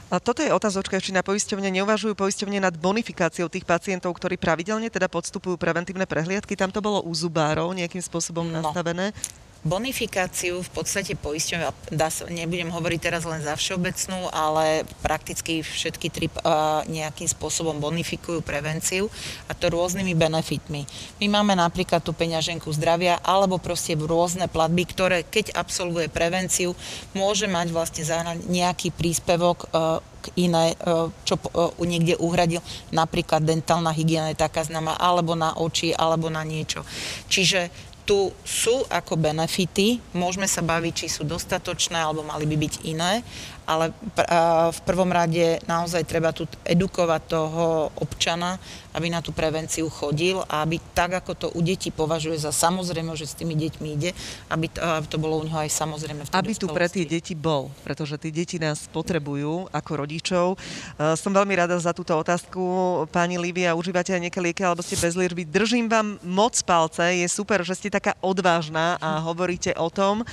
A 0.06 0.22
toto 0.22 0.38
je 0.38 0.54
otázočka, 0.54 1.02
či 1.02 1.10
na 1.10 1.26
poisťovne 1.26 1.66
neuvažujú 1.82 2.14
poisťovne 2.14 2.62
nad 2.62 2.70
bonifikáciou 2.78 3.50
tých 3.50 3.66
pacientov, 3.66 4.14
ktorí 4.14 4.38
pravidelne 4.38 4.86
teda 4.86 5.10
podstupujú 5.10 5.58
preventívne 5.58 6.06
prehliadky. 6.06 6.54
Tam 6.54 6.70
to 6.70 6.78
bolo 6.78 7.02
u 7.02 7.10
zubárov 7.10 7.74
nejakým 7.74 7.98
spôsobom 7.98 8.46
no. 8.46 8.62
nastavené. 8.62 9.10
Bonifikáciu 9.66 10.62
v 10.62 10.70
podstate 10.70 11.18
poisťovňa, 11.18 11.90
nebudem 12.30 12.70
hovoriť 12.70 13.00
teraz 13.02 13.26
len 13.26 13.42
za 13.42 13.58
všeobecnú, 13.58 14.30
ale 14.30 14.86
prakticky 15.02 15.66
všetky 15.66 16.06
tri 16.06 16.30
nejakým 16.86 17.26
spôsobom 17.26 17.82
bonifikujú 17.82 18.46
prevenciu 18.46 19.10
a 19.50 19.58
to 19.58 19.66
rôznymi 19.66 20.14
benefitmi. 20.14 20.86
My 21.18 21.26
máme 21.26 21.58
napríklad 21.58 21.98
tú 22.06 22.14
peňaženku 22.14 22.70
zdravia 22.78 23.18
alebo 23.26 23.58
proste 23.58 23.98
rôzne 23.98 24.46
platby, 24.46 24.86
ktoré 24.86 25.26
keď 25.26 25.58
absolvuje 25.58 26.06
prevenciu, 26.14 26.78
môže 27.18 27.50
mať 27.50 27.74
vlastne 27.74 28.06
nejaký 28.46 28.94
príspevok 28.94 29.66
k 30.22 30.26
iné, 30.38 30.78
čo 31.26 31.42
niekde 31.82 32.14
uhradil, 32.22 32.62
napríklad 32.94 33.42
dentálna 33.42 33.90
hygiena 33.90 34.30
je 34.30 34.38
taká 34.38 34.62
známa, 34.62 34.94
alebo 34.94 35.34
na 35.34 35.58
oči, 35.58 35.90
alebo 35.90 36.30
na 36.30 36.46
niečo. 36.46 36.86
Čiže 37.30 37.94
tu 38.06 38.30
sú 38.46 38.86
ako 38.86 39.18
benefity, 39.18 39.98
môžeme 40.14 40.46
sa 40.46 40.62
baviť, 40.62 40.94
či 40.94 41.06
sú 41.10 41.26
dostatočné 41.26 41.98
alebo 41.98 42.22
mali 42.22 42.46
by 42.46 42.56
byť 42.56 42.74
iné, 42.86 43.26
ale 43.66 43.90
v 44.70 44.80
prvom 44.86 45.10
rade 45.10 45.58
naozaj 45.66 46.06
treba 46.06 46.30
tu 46.30 46.46
edukovať 46.62 47.22
toho 47.26 47.90
občana, 47.98 48.62
aby 48.96 49.12
na 49.12 49.20
tú 49.20 49.34
prevenciu 49.34 49.90
chodil 49.92 50.40
a 50.48 50.64
aby 50.64 50.80
tak, 50.96 51.20
ako 51.20 51.32
to 51.36 51.46
u 51.52 51.60
detí 51.60 51.92
považuje 51.92 52.40
za 52.40 52.48
samozrejme, 52.54 53.12
že 53.12 53.28
s 53.28 53.36
tými 53.36 53.52
deťmi 53.52 53.88
ide, 53.92 54.16
aby 54.48 54.72
to, 54.72 54.80
aby 54.80 55.06
to 55.10 55.18
bolo 55.20 55.36
u 55.36 55.44
neho 55.44 55.58
aj 55.60 55.68
samozrejme 55.68 56.24
v 56.24 56.28
Aby 56.32 56.56
tu 56.56 56.70
pre 56.72 56.88
tie 56.88 57.04
deti 57.04 57.36
bol, 57.36 57.68
pretože 57.84 58.16
tie 58.16 58.32
deti 58.32 58.56
nás 58.56 58.88
potrebujú 58.88 59.68
ako 59.68 59.90
rodičov. 60.00 60.46
Uh, 60.96 61.12
som 61.18 61.34
veľmi 61.34 61.52
rada 61.58 61.76
za 61.76 61.92
túto 61.92 62.16
otázku. 62.16 63.04
Pani 63.12 63.36
Livia, 63.36 63.76
užívate 63.76 64.16
aj 64.16 64.22
nejaké 64.30 64.40
lieky, 64.40 64.62
alebo 64.64 64.80
ste 64.80 64.96
bez 64.96 65.12
liečby. 65.12 65.44
Držím 65.44 65.92
vám 65.92 66.16
moc 66.24 66.56
palce, 66.64 67.20
je 67.20 67.28
super, 67.28 67.60
že 67.66 67.76
ste 67.76 67.92
taká 67.92 68.16
odvážna 68.24 68.96
a 68.96 69.20
hovoríte 69.20 69.76
o 69.76 69.92
tom. 69.92 70.24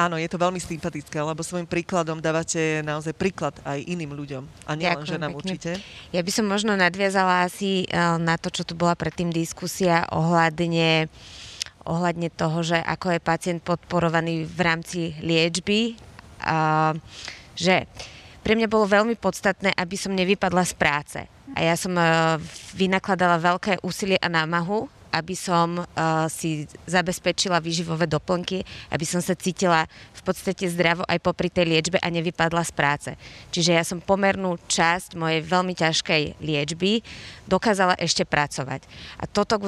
Áno, 0.00 0.16
je 0.16 0.28
to 0.32 0.40
veľmi 0.40 0.56
sympatické, 0.56 1.20
lebo 1.20 1.44
svojim 1.44 1.68
príkladom 1.68 2.24
dávate 2.24 2.80
naozaj 2.80 3.12
príklad 3.12 3.52
aj 3.68 3.84
iným 3.84 4.16
ľuďom. 4.16 4.42
A 4.64 4.72
nielen 4.72 5.04
ženám 5.04 5.36
pekne. 5.36 5.40
určite. 5.44 5.70
Ja 6.08 6.24
by 6.24 6.32
som 6.32 6.48
možno 6.48 6.72
nadviazala 6.72 7.44
asi 7.44 7.84
eh, 7.84 8.16
na 8.16 8.40
to, 8.40 8.48
čo 8.48 8.64
tu 8.64 8.72
bola 8.72 8.96
predtým 8.96 9.28
diskusia 9.28 10.08
ohľadne 10.08 11.12
ohľadne 11.80 12.28
toho, 12.32 12.60
že 12.60 12.76
ako 12.76 13.16
je 13.16 13.20
pacient 13.24 13.60
podporovaný 13.64 14.44
v 14.44 14.60
rámci 14.60 15.00
liečby. 15.24 15.96
A, 16.44 16.92
že 17.56 17.88
pre 18.44 18.56
mňa 18.56 18.68
bolo 18.68 18.88
veľmi 18.88 19.16
podstatné, 19.16 19.72
aby 19.76 19.96
som 19.96 20.16
nevypadla 20.16 20.64
z 20.64 20.74
práce. 20.76 21.20
A 21.56 21.58
ja 21.60 21.74
som 21.74 21.92
uh, 21.96 22.36
vynakladala 22.76 23.42
veľké 23.42 23.82
úsilie 23.82 24.16
a 24.20 24.30
námahu 24.30 24.99
aby 25.10 25.34
som 25.34 25.82
uh, 25.82 25.86
si 26.30 26.66
zabezpečila 26.86 27.58
výživové 27.58 28.06
doplnky, 28.06 28.62
aby 28.90 29.04
som 29.06 29.18
sa 29.18 29.34
cítila 29.34 29.86
v 30.14 30.22
podstate 30.22 30.70
zdravo 30.70 31.02
aj 31.06 31.18
popri 31.22 31.50
tej 31.50 31.66
liečbe 31.66 31.98
a 31.98 32.08
nevypadla 32.08 32.62
z 32.62 32.72
práce. 32.72 33.10
Čiže 33.50 33.70
ja 33.74 33.84
som 33.84 33.98
pomernú 33.98 34.56
časť 34.70 35.18
mojej 35.18 35.42
veľmi 35.42 35.74
ťažkej 35.74 36.40
liečby 36.40 37.02
dokázala 37.50 37.98
ešte 37.98 38.22
pracovať. 38.22 38.86
A 39.18 39.26
toto 39.26 39.58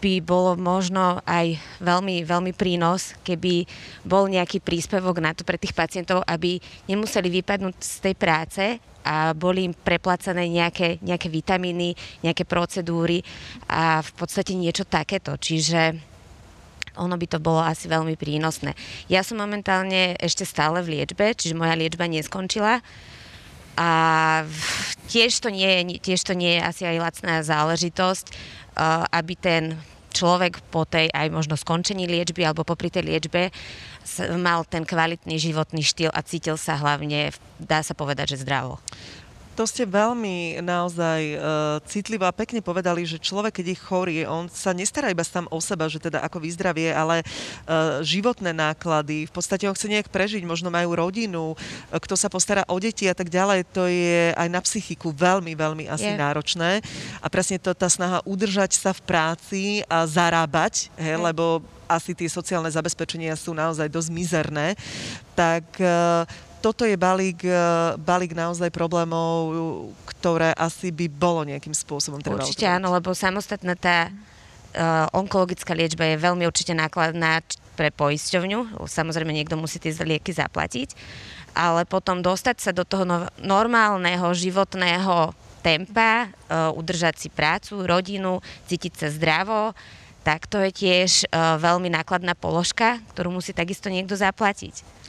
by 0.00 0.14
bolo 0.24 0.56
možno 0.56 1.20
aj 1.28 1.60
veľmi, 1.78 2.24
veľmi 2.24 2.52
prínos, 2.56 3.12
keby 3.22 3.68
bol 4.02 4.26
nejaký 4.26 4.58
príspevok 4.64 5.20
na 5.20 5.36
to 5.36 5.44
pre 5.44 5.60
tých 5.60 5.76
pacientov, 5.76 6.24
aby 6.24 6.58
nemuseli 6.88 7.28
vypadnúť 7.28 7.76
z 7.78 7.96
tej 8.10 8.14
práce 8.16 8.64
a 9.04 9.32
boli 9.32 9.68
im 9.70 9.74
preplacené 9.74 10.48
nejaké, 10.48 11.00
nejaké 11.00 11.28
vitamíny, 11.32 11.96
nejaké 12.20 12.44
procedúry 12.44 13.24
a 13.68 14.04
v 14.04 14.10
podstate 14.16 14.52
niečo 14.52 14.84
takéto. 14.84 15.36
Čiže 15.40 15.96
ono 16.98 17.16
by 17.16 17.26
to 17.30 17.38
bolo 17.40 17.62
asi 17.62 17.88
veľmi 17.88 18.18
prínosné. 18.18 18.76
Ja 19.08 19.24
som 19.24 19.40
momentálne 19.40 20.18
ešte 20.20 20.44
stále 20.44 20.84
v 20.84 21.00
liečbe, 21.00 21.32
čiže 21.32 21.56
moja 21.56 21.78
liečba 21.78 22.04
neskončila. 22.10 22.84
A 23.80 23.90
tiež 25.08 25.40
to 25.40 25.48
nie 25.48 25.96
tiež 26.02 26.20
to 26.26 26.36
nie 26.36 26.58
je 26.58 26.60
asi 26.60 26.82
aj 26.84 26.96
lacná 27.00 27.40
záležitosť, 27.40 28.26
aby 29.08 29.34
ten 29.38 29.80
človek 30.10 30.60
po 30.68 30.84
tej 30.84 31.08
aj 31.10 31.30
možno 31.30 31.54
skončení 31.54 32.06
liečby 32.06 32.42
alebo 32.44 32.66
popri 32.66 32.90
tej 32.90 33.06
liečbe 33.06 33.54
mal 34.36 34.66
ten 34.66 34.82
kvalitný 34.82 35.38
životný 35.38 35.86
štýl 35.86 36.10
a 36.10 36.20
cítil 36.26 36.58
sa 36.58 36.76
hlavne, 36.76 37.30
dá 37.62 37.80
sa 37.80 37.94
povedať, 37.94 38.36
že 38.36 38.42
zdravo 38.42 38.82
to 39.60 39.68
ste 39.68 39.84
veľmi 39.84 40.64
naozaj 40.64 41.20
uh, 41.36 41.40
citlivo 41.84 42.24
a 42.24 42.32
pekne 42.32 42.64
povedali, 42.64 43.04
že 43.04 43.20
človek, 43.20 43.60
keď 43.60 43.66
je 43.68 43.76
chorý, 43.76 44.16
on 44.24 44.48
sa 44.48 44.72
nestará 44.72 45.12
iba 45.12 45.20
sám 45.20 45.44
o 45.52 45.60
seba, 45.60 45.84
že 45.84 46.00
teda 46.00 46.24
ako 46.24 46.40
vyzdravie, 46.40 46.88
ale 46.96 47.20
uh, 47.20 48.00
životné 48.00 48.56
náklady, 48.56 49.28
v 49.28 49.32
podstate 49.36 49.68
on 49.68 49.76
chce 49.76 49.92
nejak 49.92 50.08
prežiť, 50.08 50.48
možno 50.48 50.72
majú 50.72 50.96
rodinu, 50.96 51.52
uh, 51.52 52.00
kto 52.00 52.16
sa 52.16 52.32
postará 52.32 52.64
o 52.72 52.80
deti 52.80 53.04
a 53.04 53.12
tak 53.12 53.28
ďalej, 53.28 53.68
to 53.68 53.84
je 53.84 54.32
aj 54.32 54.48
na 54.48 54.64
psychiku 54.64 55.12
veľmi, 55.12 55.52
veľmi 55.52 55.92
asi 55.92 56.08
je. 56.08 56.16
náročné. 56.16 56.80
A 57.20 57.28
presne 57.28 57.60
to 57.60 57.76
tá 57.76 57.92
snaha 57.92 58.24
udržať 58.24 58.80
sa 58.80 58.96
v 58.96 59.04
práci 59.04 59.62
a 59.92 60.08
zarábať, 60.08 60.88
he, 60.96 61.20
lebo 61.20 61.60
asi 61.84 62.16
tie 62.16 62.32
sociálne 62.32 62.72
zabezpečenia 62.72 63.36
sú 63.36 63.52
naozaj 63.52 63.92
dosť 63.92 64.08
mizerné, 64.08 64.72
tak 65.36 65.68
uh, 65.84 66.24
toto 66.60 66.84
je 66.84 66.94
balík, 66.94 67.42
e, 67.42 67.56
balík 67.96 68.36
naozaj 68.36 68.68
problémov, 68.68 69.50
ktoré 70.04 70.52
asi 70.52 70.92
by 70.92 71.08
bolo 71.08 71.48
nejakým 71.48 71.72
spôsobom 71.72 72.20
treba 72.20 72.44
Určite 72.44 72.68
áno, 72.68 72.92
lebo 72.92 73.16
samostatná 73.16 73.72
tá 73.72 74.12
uh, 74.76 75.08
onkologická 75.16 75.72
liečba 75.72 76.04
je 76.04 76.20
veľmi 76.20 76.44
určite 76.44 76.76
nákladná 76.76 77.40
pre 77.74 77.88
poisťovňu. 77.88 78.84
Samozrejme, 78.84 79.32
niekto 79.32 79.56
musí 79.56 79.80
tie 79.80 79.96
lieky 79.96 80.36
zaplatiť. 80.36 80.92
Ale 81.56 81.88
potom 81.88 82.20
dostať 82.20 82.56
sa 82.60 82.70
do 82.76 82.84
toho 82.84 83.08
no- 83.08 83.32
normálneho 83.40 84.28
životného 84.36 85.32
tempa, 85.64 86.28
uh, 86.28 86.68
udržať 86.76 87.16
si 87.16 87.28
prácu, 87.32 87.88
rodinu, 87.88 88.44
cítiť 88.68 88.92
sa 88.92 89.08
zdravo, 89.08 89.72
tak 90.20 90.44
to 90.44 90.60
je 90.60 90.70
tiež 90.70 91.10
uh, 91.32 91.56
veľmi 91.56 91.88
nákladná 91.88 92.36
položka, 92.36 93.00
ktorú 93.16 93.32
musí 93.32 93.56
takisto 93.56 93.88
niekto 93.88 94.12
zaplatiť. 94.12 94.99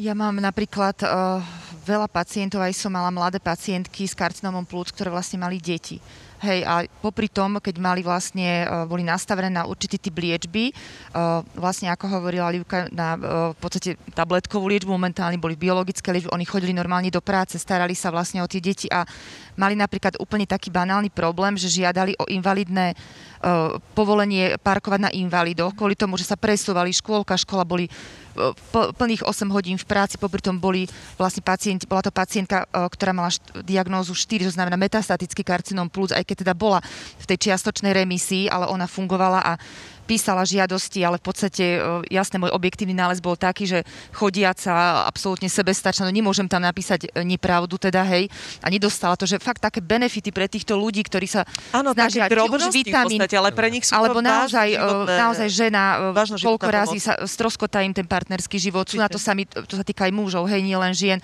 Ja 0.00 0.16
mám 0.16 0.40
napríklad 0.40 1.04
uh, 1.04 1.44
veľa 1.84 2.08
pacientov, 2.08 2.64
aj 2.64 2.72
som 2.72 2.88
mala 2.88 3.12
mladé 3.12 3.36
pacientky 3.36 4.08
s 4.08 4.16
karcinomom 4.16 4.64
plúc, 4.64 4.88
ktoré 4.88 5.12
vlastne 5.12 5.36
mali 5.36 5.60
deti. 5.60 6.00
Hej, 6.40 6.64
a 6.64 6.88
popri 7.04 7.28
tom, 7.28 7.60
keď 7.60 7.76
mali 7.76 8.00
vlastne, 8.00 8.64
uh, 8.64 8.88
boli 8.88 9.04
nastavené 9.04 9.52
na 9.52 9.68
určitý 9.68 10.00
typ 10.00 10.16
liečby, 10.16 10.72
uh, 10.72 11.44
vlastne 11.52 11.92
ako 11.92 12.08
hovorila 12.08 12.48
Livka, 12.48 12.88
na 12.88 13.20
uh, 13.20 13.20
v 13.52 13.58
podstate 13.60 14.00
tabletkovú 14.16 14.64
liečbu, 14.72 14.96
momentálne 14.96 15.36
boli 15.36 15.60
biologické 15.60 16.08
liečby, 16.08 16.32
oni 16.32 16.48
chodili 16.48 16.72
normálne 16.72 17.12
do 17.12 17.20
práce, 17.20 17.60
starali 17.60 17.92
sa 17.92 18.08
vlastne 18.08 18.40
o 18.40 18.48
tie 18.48 18.64
deti 18.64 18.88
a 18.88 19.04
mali 19.60 19.76
napríklad 19.76 20.16
úplne 20.16 20.48
taký 20.48 20.72
banálny 20.72 21.12
problém, 21.12 21.60
že 21.60 21.68
žiadali 21.68 22.16
o 22.16 22.24
invalidné 22.32 22.96
povolenie 23.98 24.54
parkovať 24.62 25.00
na 25.02 25.10
invalidoch, 25.10 25.74
kvôli 25.74 25.98
tomu, 25.98 26.14
že 26.14 26.30
sa 26.30 26.38
presúvali 26.38 26.94
škôlka, 26.94 27.34
škola 27.34 27.66
boli 27.66 27.90
plných 28.96 29.22
8 29.24 29.48
hodín 29.52 29.76
v 29.76 29.86
práci, 29.86 30.16
popri 30.16 30.40
tom 30.40 30.56
boli 30.56 30.88
vlastne 31.20 31.44
pacienti, 31.44 31.84
bola 31.84 32.02
to 32.02 32.12
pacientka, 32.12 32.64
e, 32.64 32.88
ktorá 32.88 33.12
mala 33.12 33.30
diagnózu 33.62 34.16
4, 34.16 34.48
to 34.48 34.52
znamená 34.52 34.76
metastatický 34.80 35.44
karcinom 35.44 35.92
plus, 35.92 36.10
aj 36.10 36.24
keď 36.24 36.36
teda 36.48 36.54
bola 36.56 36.80
v 37.20 37.24
tej 37.28 37.48
čiastočnej 37.48 37.92
remisii, 37.92 38.48
ale 38.48 38.68
ona 38.68 38.88
fungovala 38.88 39.40
a 39.44 39.52
písala 40.02 40.42
žiadosti, 40.42 41.06
ale 41.06 41.22
v 41.22 41.24
podstate, 41.24 41.64
jasne, 42.10 42.42
môj 42.42 42.50
objektívny 42.50 42.90
nález 42.90 43.22
bol 43.22 43.38
taký, 43.38 43.70
že 43.70 43.78
chodiaca, 44.10 45.06
absolútne 45.06 45.46
sebestačná, 45.46 46.04
no 46.04 46.12
nemôžem 46.12 46.50
tam 46.50 46.66
napísať 46.66 47.06
nepravdu, 47.22 47.78
teda 47.78 48.02
hej, 48.10 48.26
a 48.58 48.66
nedostala 48.66 49.14
to, 49.14 49.22
že 49.22 49.38
fakt 49.38 49.62
také 49.62 49.78
benefity 49.78 50.34
pre 50.34 50.50
týchto 50.50 50.74
ľudí, 50.74 51.06
ktorí 51.06 51.30
sa 51.30 51.46
Áno, 51.70 51.94
snažia, 51.94 52.26
či 52.26 52.34
už 52.34 52.74
vitamín, 52.74 53.22
podstate, 53.22 53.38
ale 53.38 53.54
pre 53.54 53.70
nich 53.70 53.86
sú 53.86 53.94
alebo 53.94 54.18
to 54.18 54.26
naozaj, 54.26 54.74
životné, 54.74 55.14
naozaj 55.14 55.48
žena, 55.54 55.82
koľko 56.42 56.66
razy 56.66 56.98
sa 56.98 57.14
stroskotá 57.22 57.86
im 57.86 57.94
ten 57.94 58.08
partnerský 58.08 58.58
život, 58.58 58.90
sú 58.90 58.98
na 58.98 59.06
to 59.06 59.22
sami, 59.22 59.46
to 59.46 59.78
sa 59.78 59.86
týka 59.86 60.10
aj 60.10 60.12
mužov, 60.16 60.50
hej, 60.50 60.58
nie 60.66 60.74
len 60.74 60.90
žien, 60.90 61.22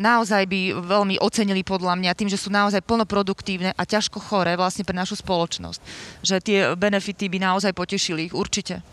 naozaj 0.00 0.48
by 0.48 0.72
veľmi 0.80 1.20
ocenili 1.20 1.60
podľa 1.60 1.98
mňa 1.98 2.16
tým, 2.16 2.30
že 2.30 2.40
sú 2.40 2.48
naozaj 2.48 2.80
plnoproduktívne 2.80 3.76
a 3.76 3.82
ťažko 3.84 4.22
choré 4.22 4.56
vlastne 4.56 4.86
pre 4.86 4.94
našu 4.96 5.18
spoločnosť. 5.18 5.80
Že 6.22 6.36
tie 6.40 6.58
benefity 6.78 7.26
by 7.26 7.38
naozaj 7.42 7.74
potešili 7.74 8.05
ich, 8.14 8.30
určite. 8.30 8.86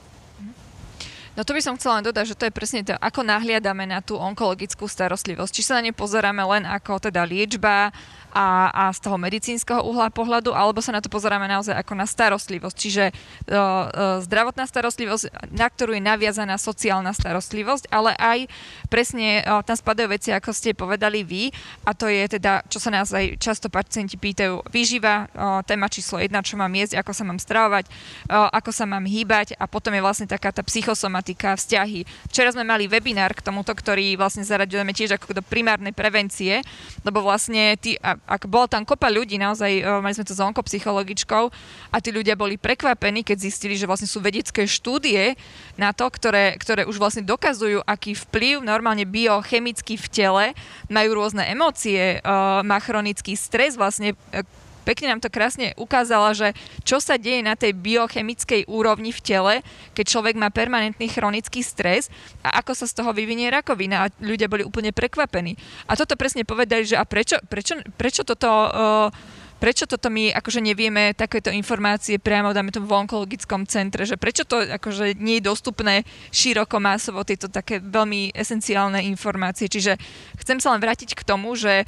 No 1.33 1.41
to 1.41 1.57
by 1.57 1.61
som 1.65 1.77
chcela 1.77 1.97
len 2.01 2.05
dodať, 2.05 2.25
že 2.33 2.37
to 2.37 2.45
je 2.45 2.53
presne 2.53 2.85
to, 2.85 2.93
ako 2.93 3.25
nahliadame 3.25 3.89
na 3.89 4.05
tú 4.05 4.21
onkologickú 4.21 4.85
starostlivosť. 4.85 5.49
Či 5.49 5.63
sa 5.65 5.81
na 5.81 5.89
ne 5.89 5.93
pozeráme 5.93 6.45
len 6.45 6.63
ako 6.65 7.09
teda 7.09 7.25
liečba, 7.25 7.89
a, 8.33 8.73
a 8.73 8.83
z 8.89 8.99
toho 9.05 9.21
medicínskeho 9.21 9.85
uhla 9.85 10.09
pohľadu, 10.09 10.57
alebo 10.57 10.81
sa 10.81 10.89
na 10.89 10.99
to 10.99 11.07
pozeráme 11.07 11.45
naozaj 11.45 11.77
ako 11.77 11.93
na 11.93 12.09
starostlivosť. 12.09 12.75
Čiže 12.75 13.05
uh, 13.09 13.53
uh, 13.53 13.85
zdravotná 14.25 14.65
starostlivosť, 14.65 15.53
na 15.53 15.69
ktorú 15.69 15.93
je 15.93 16.01
naviazaná 16.01 16.57
sociálna 16.57 17.13
starostlivosť, 17.13 17.93
ale 17.93 18.17
aj 18.17 18.49
presne 18.89 19.45
uh, 19.45 19.61
tam 19.61 19.77
spadajú 19.77 20.09
veci, 20.09 20.33
ako 20.33 20.49
ste 20.49 20.73
povedali 20.73 21.21
vy, 21.21 21.53
a 21.85 21.93
to 21.93 22.09
je 22.09 22.25
teda, 22.41 22.65
čo 22.65 22.81
sa 22.81 22.89
nás 22.89 23.13
aj 23.13 23.37
často 23.37 23.69
pacienti 23.69 24.17
pýtajú, 24.17 24.65
výživa, 24.73 25.29
uh, 25.29 25.61
téma 25.61 25.85
číslo 25.85 26.17
jedna, 26.17 26.41
čo 26.41 26.57
mám 26.57 26.73
jesť, 26.73 26.97
ako 26.97 27.11
sa 27.13 27.23
mám 27.29 27.37
stravovať, 27.37 27.85
uh, 28.33 28.49
ako 28.49 28.71
sa 28.73 28.89
mám 28.89 29.05
hýbať 29.05 29.53
a 29.61 29.69
potom 29.69 29.93
je 29.93 30.01
vlastne 30.01 30.25
taká 30.25 30.49
tá 30.49 30.65
psychosomatika, 30.65 31.53
vzťahy. 31.53 32.09
Včera 32.33 32.49
sme 32.49 32.65
mali 32.65 32.89
webinár 32.89 33.37
k 33.37 33.45
tomuto, 33.45 33.69
ktorý 33.77 34.17
vlastne 34.17 34.41
zaraďujeme 34.41 34.89
tiež 34.95 35.21
ako 35.21 35.37
do 35.37 35.43
primárnej 35.45 35.93
prevencie, 35.93 36.65
lebo 37.05 37.21
vlastne 37.21 37.77
tí, 37.77 37.99
a 38.01 38.17
ak 38.23 38.47
bolo 38.47 38.71
tam 38.71 38.87
kopa 38.87 39.11
ľudí, 39.11 39.35
naozaj 39.35 39.83
uh, 39.83 39.99
mali 39.99 40.15
sme 40.15 40.23
to 40.23 40.31
s 40.31 40.39
onkopsychologičkou 40.39 41.43
a 41.91 41.97
tí 41.99 42.09
ľudia 42.15 42.39
boli 42.39 42.55
prekvapení, 42.55 43.21
keď 43.21 43.37
zistili, 43.43 43.75
že 43.75 43.83
vlastne 43.83 44.07
sú 44.07 44.23
vedecké 44.23 44.63
štúdie 44.63 45.35
na 45.75 45.91
to, 45.91 46.07
ktoré, 46.07 46.55
ktoré 46.55 46.87
už 46.87 46.95
vlastne 46.97 47.27
dokazujú, 47.27 47.83
aký 47.83 48.15
vplyv 48.15 48.63
normálne 48.63 49.03
biochemicky 49.03 49.99
v 49.99 50.07
tele 50.07 50.45
majú 50.87 51.19
rôzne 51.19 51.43
emócie, 51.51 52.23
uh, 52.23 52.63
má 52.63 52.79
chronický 52.79 53.35
stres, 53.35 53.75
vlastne 53.75 54.15
uh, 54.31 54.62
pekne 54.83 55.15
nám 55.15 55.23
to 55.23 55.31
krásne 55.31 55.71
ukázala, 55.79 56.35
že 56.35 56.51
čo 56.83 56.99
sa 56.99 57.15
deje 57.17 57.41
na 57.41 57.55
tej 57.55 57.73
biochemickej 57.73 58.67
úrovni 58.69 59.15
v 59.15 59.23
tele, 59.23 59.53
keď 59.97 60.05
človek 60.05 60.35
má 60.37 60.51
permanentný 60.51 61.09
chronický 61.09 61.63
stres 61.63 62.11
a 62.43 62.59
ako 62.61 62.75
sa 62.75 62.85
z 62.85 62.93
toho 62.99 63.15
vyvinie 63.15 63.49
rakovina. 63.49 64.05
A 64.05 64.11
ľudia 64.21 64.51
boli 64.51 64.67
úplne 64.67 64.91
prekvapení. 64.91 65.55
A 65.87 65.95
toto 65.95 66.19
presne 66.19 66.43
povedali, 66.43 66.83
že 66.83 66.99
a 66.99 67.07
prečo, 67.07 67.39
prečo, 67.47 67.79
prečo 67.97 68.21
toto... 68.27 68.49
Uh, 68.69 69.41
prečo 69.63 69.87
toto 69.87 70.11
my 70.11 70.35
akože 70.35 70.59
nevieme 70.59 71.15
takéto 71.15 71.47
informácie 71.47 72.19
priamo, 72.19 72.51
dáme 72.51 72.75
to 72.75 72.83
v 72.83 72.99
onkologickom 72.99 73.63
centre, 73.63 74.03
že 74.03 74.19
prečo 74.19 74.43
to 74.43 74.59
akože 74.59 75.15
nie 75.23 75.39
je 75.39 75.47
dostupné 75.47 76.03
široko 76.35 76.83
masovo, 76.83 77.23
tieto 77.23 77.47
také 77.47 77.79
veľmi 77.79 78.35
esenciálne 78.35 78.99
informácie. 79.07 79.71
Čiže 79.71 79.95
chcem 80.43 80.59
sa 80.59 80.75
len 80.75 80.83
vrátiť 80.83 81.15
k 81.15 81.23
tomu, 81.23 81.55
že 81.55 81.87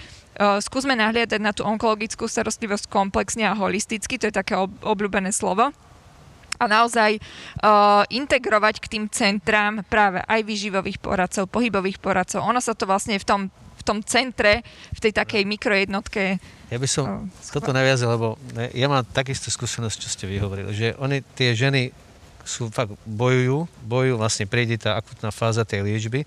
skúsme 0.60 0.94
nahliadať 1.00 1.40
na 1.40 1.56
tú 1.56 1.64
onkologickú 1.64 2.28
starostlivosť 2.28 2.92
komplexne 2.92 3.48
a 3.48 3.58
holisticky, 3.58 4.20
to 4.20 4.28
je 4.30 4.36
také 4.36 4.60
ob- 4.60 4.76
obľúbené 4.84 5.32
slovo 5.32 5.72
a 6.56 6.66
naozaj 6.72 7.20
uh, 7.20 8.08
integrovať 8.08 8.80
k 8.80 8.88
tým 8.88 9.06
centrám 9.12 9.84
práve 9.92 10.24
aj 10.24 10.40
výživových 10.40 11.04
poradcov, 11.04 11.52
pohybových 11.52 12.00
poradcov. 12.00 12.48
Ono 12.48 12.64
sa 12.64 12.72
to 12.72 12.88
vlastne 12.88 13.20
v 13.20 13.28
tom 13.28 13.42
tom 13.86 14.02
centre, 14.02 14.66
v 14.90 15.00
tej 15.00 15.14
takej 15.14 15.46
mikrojednotke. 15.46 16.42
Ja 16.74 16.82
by 16.82 16.90
som 16.90 17.30
toto 17.54 17.70
naviazal, 17.70 18.18
lebo 18.18 18.34
ja 18.74 18.90
mám 18.90 19.06
takisto 19.06 19.54
skúsenosť, 19.54 19.98
čo 20.02 20.10
ste 20.10 20.26
vyhovorili, 20.26 20.74
že 20.74 20.98
oni, 20.98 21.22
tie 21.38 21.54
ženy 21.54 21.94
sú 22.42 22.74
fakt 22.74 22.98
bojujú, 23.06 23.70
bojujú, 23.86 24.18
vlastne 24.18 24.50
prejde 24.50 24.82
tá 24.90 24.98
akutná 24.98 25.30
fáza 25.30 25.62
tej 25.62 25.86
liečby, 25.86 26.26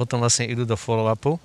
potom 0.00 0.24
vlastne 0.24 0.48
idú 0.48 0.64
do 0.64 0.72
follow-upu 0.72 1.36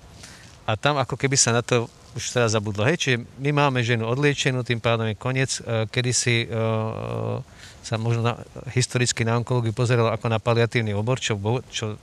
a 0.62 0.72
tam 0.78 0.98
ako 0.98 1.18
keby 1.18 1.36
sa 1.36 1.50
na 1.50 1.62
to 1.62 1.90
už 2.12 2.28
teraz 2.28 2.52
zabudlo. 2.52 2.84
Hej, 2.84 2.96
čiže 3.00 3.16
my 3.40 3.50
máme 3.56 3.80
ženu 3.80 4.04
odliečenú, 4.04 4.60
tým 4.62 4.78
pádom 4.78 5.08
je 5.08 5.16
koniec. 5.16 5.58
E, 5.64 5.88
kedy 5.88 6.10
si 6.12 6.44
uh, 6.44 7.40
sa 7.80 7.96
možno 7.96 8.20
na, 8.20 8.34
historicky 8.76 9.24
na 9.24 9.40
onkológiu 9.40 9.72
pozeralo 9.72 10.12
ako 10.12 10.28
na 10.28 10.36
paliatívny 10.36 10.92
obor, 10.92 11.18
čo, 11.18 11.40
čo, 11.72 11.96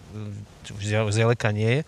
čo 0.65 0.71
zďaleka 1.13 1.53
nie 1.53 1.79
je 1.79 1.81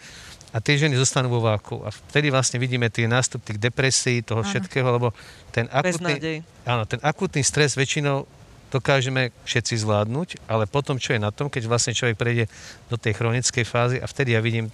a 0.51 0.57
tie 0.59 0.75
ženy 0.75 0.99
zostanú 0.99 1.31
vo 1.31 1.39
váku. 1.39 1.79
A 1.87 1.89
vtedy 2.11 2.27
vlastne 2.27 2.59
vidíme 2.59 2.91
tie 2.91 3.07
nástup 3.07 3.39
tých 3.39 3.59
depresí, 3.59 4.19
toho 4.19 4.43
všetkého, 4.43 4.83
lebo 4.83 5.15
ten 5.55 5.71
akutný, 5.71 6.43
áno, 6.67 6.83
ten 6.83 6.99
akutný 6.99 7.39
stres 7.39 7.79
väčšinou 7.79 8.27
dokážeme 8.71 9.35
všetci 9.47 9.83
zvládnuť, 9.83 10.47
ale 10.47 10.67
potom, 10.67 10.95
čo 10.95 11.15
je 11.15 11.23
na 11.23 11.31
tom, 11.31 11.51
keď 11.51 11.67
vlastne 11.67 11.95
človek 11.95 12.15
prejde 12.15 12.45
do 12.87 12.95
tej 12.95 13.15
chronickej 13.19 13.63
fázy 13.67 13.97
a 13.99 14.07
vtedy 14.07 14.35
ja 14.35 14.43
vidím 14.43 14.71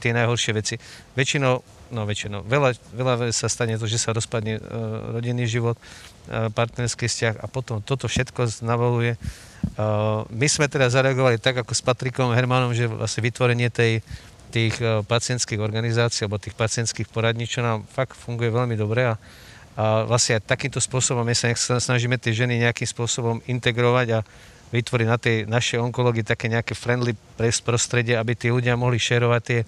tie 0.00 0.16
najhoršie 0.16 0.52
veci. 0.56 0.74
Väčšinou, 1.12 1.60
no 1.92 2.00
väčšinou, 2.08 2.46
veľa, 2.48 2.76
veľa 2.96 3.14
sa 3.30 3.46
stane 3.52 3.76
to, 3.76 3.84
že 3.84 4.00
sa 4.00 4.16
rozpadne 4.16 4.58
uh, 4.58 4.62
rodinný 5.12 5.44
život, 5.44 5.76
uh, 5.76 6.48
partnerský 6.50 7.06
vzťah 7.06 7.34
a 7.42 7.46
potom 7.46 7.84
toto 7.84 8.08
všetko 8.08 8.64
navoluje. 8.64 9.20
Uh, 9.76 10.24
my 10.32 10.46
sme 10.48 10.70
teda 10.70 10.88
zareagovali 10.88 11.36
tak, 11.36 11.60
ako 11.60 11.72
s 11.76 11.82
Patrikom 11.84 12.32
Hermanom, 12.32 12.72
že 12.72 12.88
vlastne 12.88 13.20
vytvorenie 13.20 13.68
tej 13.68 14.00
tých 14.50 14.78
e, 14.80 15.02
pacientských 15.02 15.60
organizácií 15.60 16.26
alebo 16.26 16.40
tých 16.40 16.56
pacientských 16.56 17.10
poradní, 17.10 17.44
čo 17.44 17.60
nám 17.60 17.84
fakt 17.90 18.14
funguje 18.14 18.48
veľmi 18.48 18.78
dobre 18.78 19.10
a, 19.10 19.14
a 19.76 20.06
vlastne 20.06 20.38
aj 20.38 20.48
takýmto 20.48 20.80
spôsobom 20.80 21.26
my 21.26 21.34
sa 21.34 21.52
snažíme 21.56 22.16
tie 22.16 22.32
ženy 22.32 22.62
nejakým 22.62 22.88
spôsobom 22.88 23.42
integrovať 23.44 24.06
a 24.16 24.24
vytvoriť 24.74 25.06
na 25.06 25.18
tej 25.18 25.36
našej 25.46 25.78
onkológii 25.78 26.26
také 26.26 26.50
nejaké 26.50 26.74
friendly 26.74 27.14
prostredie, 27.36 28.18
aby 28.18 28.34
tí 28.34 28.50
ľudia 28.50 28.74
mohli 28.74 28.98
šerovať 28.98 29.42
tie 29.42 29.60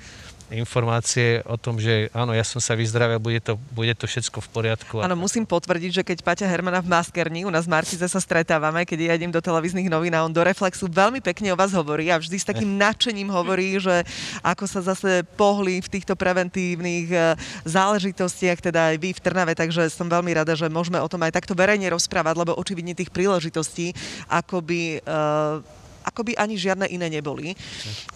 informácie 0.50 1.44
o 1.44 1.60
tom, 1.60 1.76
že 1.76 2.08
áno, 2.16 2.32
ja 2.32 2.40
som 2.44 2.60
sa 2.60 2.72
vyzdravil, 2.72 3.20
bude 3.20 3.40
to, 3.44 3.60
bude 3.76 3.92
to 3.92 4.08
všetko 4.08 4.40
v 4.40 4.48
poriadku. 4.48 4.94
Áno, 5.04 5.16
musím 5.16 5.44
potvrdiť, 5.44 5.90
že 6.00 6.02
keď 6.04 6.18
Paťa 6.24 6.46
Hermana 6.48 6.80
v 6.80 6.88
Maskerni, 6.88 7.44
u 7.44 7.52
nás 7.52 7.68
v 7.68 7.76
Markize 7.76 8.04
sa 8.08 8.20
stretávame, 8.20 8.88
keď 8.88 9.12
ja 9.12 9.12
idem 9.16 9.28
do 9.28 9.44
televíznych 9.44 9.92
novín 9.92 10.16
a 10.16 10.24
on 10.24 10.32
do 10.32 10.40
Reflexu 10.40 10.88
veľmi 10.88 11.20
pekne 11.20 11.52
o 11.52 11.56
vás 11.58 11.76
hovorí 11.76 12.08
a 12.08 12.16
vždy 12.16 12.36
s 12.40 12.48
takým 12.48 12.76
eh. 12.76 12.80
nadšením 12.80 13.28
hovorí, 13.28 13.76
že 13.76 14.04
ako 14.40 14.64
sa 14.64 14.80
zase 14.80 15.24
pohli 15.36 15.84
v 15.84 15.88
týchto 15.88 16.16
preventívnych 16.16 17.08
eh, 17.12 17.36
záležitostiach, 17.68 18.64
teda 18.64 18.94
aj 18.94 18.96
vy 18.96 19.10
v 19.12 19.20
Trnave, 19.20 19.52
takže 19.52 19.92
som 19.92 20.08
veľmi 20.08 20.32
rada, 20.32 20.56
že 20.56 20.72
môžeme 20.72 20.96
o 20.98 21.08
tom 21.10 21.20
aj 21.24 21.36
takto 21.36 21.52
verejne 21.52 21.92
rozprávať, 21.92 22.34
lebo 22.40 22.56
očividne 22.56 22.96
tých 22.96 23.12
príležitostí 23.12 23.92
akoby 24.28 25.04
uh, 25.04 25.60
ako 26.08 26.24
by 26.24 26.32
ani 26.40 26.56
žiadne 26.56 26.88
iné 26.88 27.12
neboli. 27.12 27.52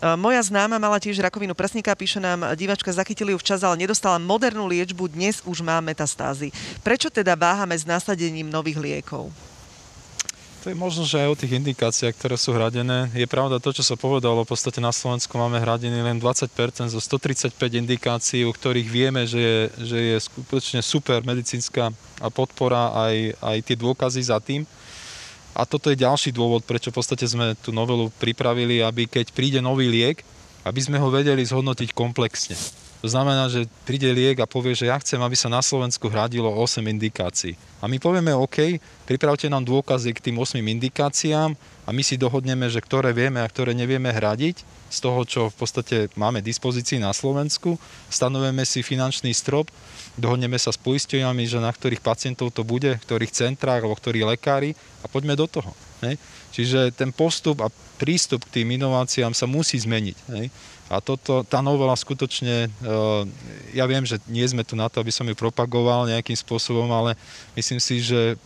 Uh, 0.00 0.16
moja 0.16 0.40
známa 0.40 0.80
mala 0.80 0.96
tiež 0.96 1.20
rakovinu 1.20 1.52
prsníka, 1.52 1.92
píše 1.92 2.18
nám 2.18 2.56
divačka, 2.56 2.88
zachytili 2.88 3.36
ju 3.36 3.38
včas, 3.38 3.60
ale 3.60 3.76
nedostala 3.76 4.16
modernú 4.16 4.64
liečbu, 4.64 5.12
dnes 5.12 5.44
už 5.44 5.60
má 5.60 5.78
metastázy. 5.84 6.48
Prečo 6.80 7.12
teda 7.12 7.36
váhame 7.36 7.76
s 7.76 7.84
nasadením 7.84 8.48
nových 8.48 8.80
liekov? 8.80 9.28
To 10.62 10.70
je 10.70 10.78
možno, 10.78 11.02
že 11.02 11.18
aj 11.18 11.28
o 11.34 11.40
tých 11.42 11.58
indikáciách, 11.58 12.14
ktoré 12.14 12.38
sú 12.38 12.54
hradené. 12.54 13.10
Je 13.18 13.26
pravda 13.26 13.58
to, 13.58 13.74
čo 13.74 13.82
sa 13.82 13.98
povedalo, 13.98 14.46
v 14.46 14.54
podstate 14.54 14.78
na 14.78 14.94
Slovensku 14.94 15.34
máme 15.34 15.58
hradený 15.58 16.06
len 16.06 16.22
20% 16.22 16.46
zo 16.86 17.00
135 17.02 17.50
indikácií, 17.82 18.46
u 18.46 18.54
ktorých 18.54 18.86
vieme, 18.86 19.26
že 19.26 19.42
je, 19.42 19.58
že 19.82 19.98
je 19.98 20.16
skutočne 20.22 20.78
super 20.78 21.18
medicínska 21.26 21.90
podpora 22.30 22.94
aj, 22.94 23.42
aj 23.42 23.58
tie 23.66 23.74
dôkazy 23.74 24.22
za 24.22 24.38
tým. 24.38 24.62
A 25.52 25.68
toto 25.68 25.92
je 25.92 26.00
ďalší 26.00 26.32
dôvod, 26.32 26.64
prečo 26.64 26.88
v 26.88 26.96
podstate 26.96 27.28
sme 27.28 27.52
tú 27.60 27.76
novelu 27.76 28.08
pripravili, 28.16 28.80
aby 28.80 29.04
keď 29.04 29.36
príde 29.36 29.60
nový 29.60 29.88
liek, 29.92 30.24
aby 30.64 30.80
sme 30.80 30.96
ho 30.96 31.12
vedeli 31.12 31.44
zhodnotiť 31.44 31.92
komplexne. 31.92 32.56
To 33.02 33.10
znamená, 33.10 33.50
že 33.50 33.66
príde 33.82 34.06
liek 34.14 34.38
a 34.38 34.46
povie, 34.46 34.78
že 34.78 34.86
ja 34.86 34.94
chcem, 35.02 35.18
aby 35.18 35.34
sa 35.34 35.50
na 35.50 35.58
Slovensku 35.58 36.06
hradilo 36.06 36.46
8 36.46 36.86
indikácií. 36.86 37.58
A 37.82 37.90
my 37.90 37.98
povieme, 37.98 38.30
OK, 38.30 38.78
pripravte 39.10 39.50
nám 39.50 39.66
dôkazy 39.66 40.14
k 40.14 40.30
tým 40.30 40.38
8 40.38 40.62
indikáciám 40.62 41.58
a 41.82 41.90
my 41.90 42.02
si 42.06 42.14
dohodneme, 42.14 42.70
že 42.70 42.78
ktoré 42.78 43.10
vieme 43.10 43.42
a 43.42 43.50
ktoré 43.50 43.74
nevieme 43.74 44.14
hradiť 44.14 44.62
z 44.86 44.98
toho, 45.02 45.26
čo 45.26 45.40
v 45.50 45.56
podstate 45.56 45.96
máme 46.14 46.44
dispozícii 46.44 47.02
na 47.02 47.10
Slovensku. 47.10 47.74
Stanovíme 48.06 48.62
si 48.62 48.86
finančný 48.86 49.34
strop, 49.34 49.66
dohodneme 50.14 50.60
sa 50.62 50.70
s 50.70 50.78
poisťovňami, 50.78 51.42
že 51.42 51.58
na 51.58 51.74
ktorých 51.74 52.04
pacientov 52.04 52.54
to 52.54 52.62
bude, 52.62 53.00
v 53.00 53.04
ktorých 53.08 53.34
centrách 53.34 53.82
alebo 53.82 53.98
ktorí 53.98 54.22
lekári 54.22 54.78
a 55.02 55.10
poďme 55.10 55.34
do 55.34 55.50
toho. 55.50 55.74
Hej. 56.06 56.22
Čiže 56.52 56.94
ten 56.94 57.10
postup 57.10 57.64
a 57.64 57.72
prístup 57.96 58.44
k 58.46 58.60
tým 58.62 58.76
inováciám 58.76 59.32
sa 59.32 59.48
musí 59.48 59.80
zmeniť. 59.80 60.16
Hej. 60.36 60.46
A 60.92 61.00
toto, 61.00 61.40
tá 61.48 61.64
novela 61.64 61.96
skutočne, 61.96 62.68
eh, 62.68 63.22
ja 63.72 63.88
viem, 63.88 64.04
že 64.04 64.20
nie 64.28 64.44
sme 64.44 64.60
tu 64.60 64.76
na 64.76 64.92
to, 64.92 65.00
aby 65.00 65.08
som 65.08 65.24
ju 65.24 65.32
propagoval 65.32 66.04
nejakým 66.04 66.36
spôsobom, 66.36 66.84
ale 66.92 67.16
myslím 67.56 67.80
si, 67.80 68.04
že 68.04 68.36
eh, 68.36 68.38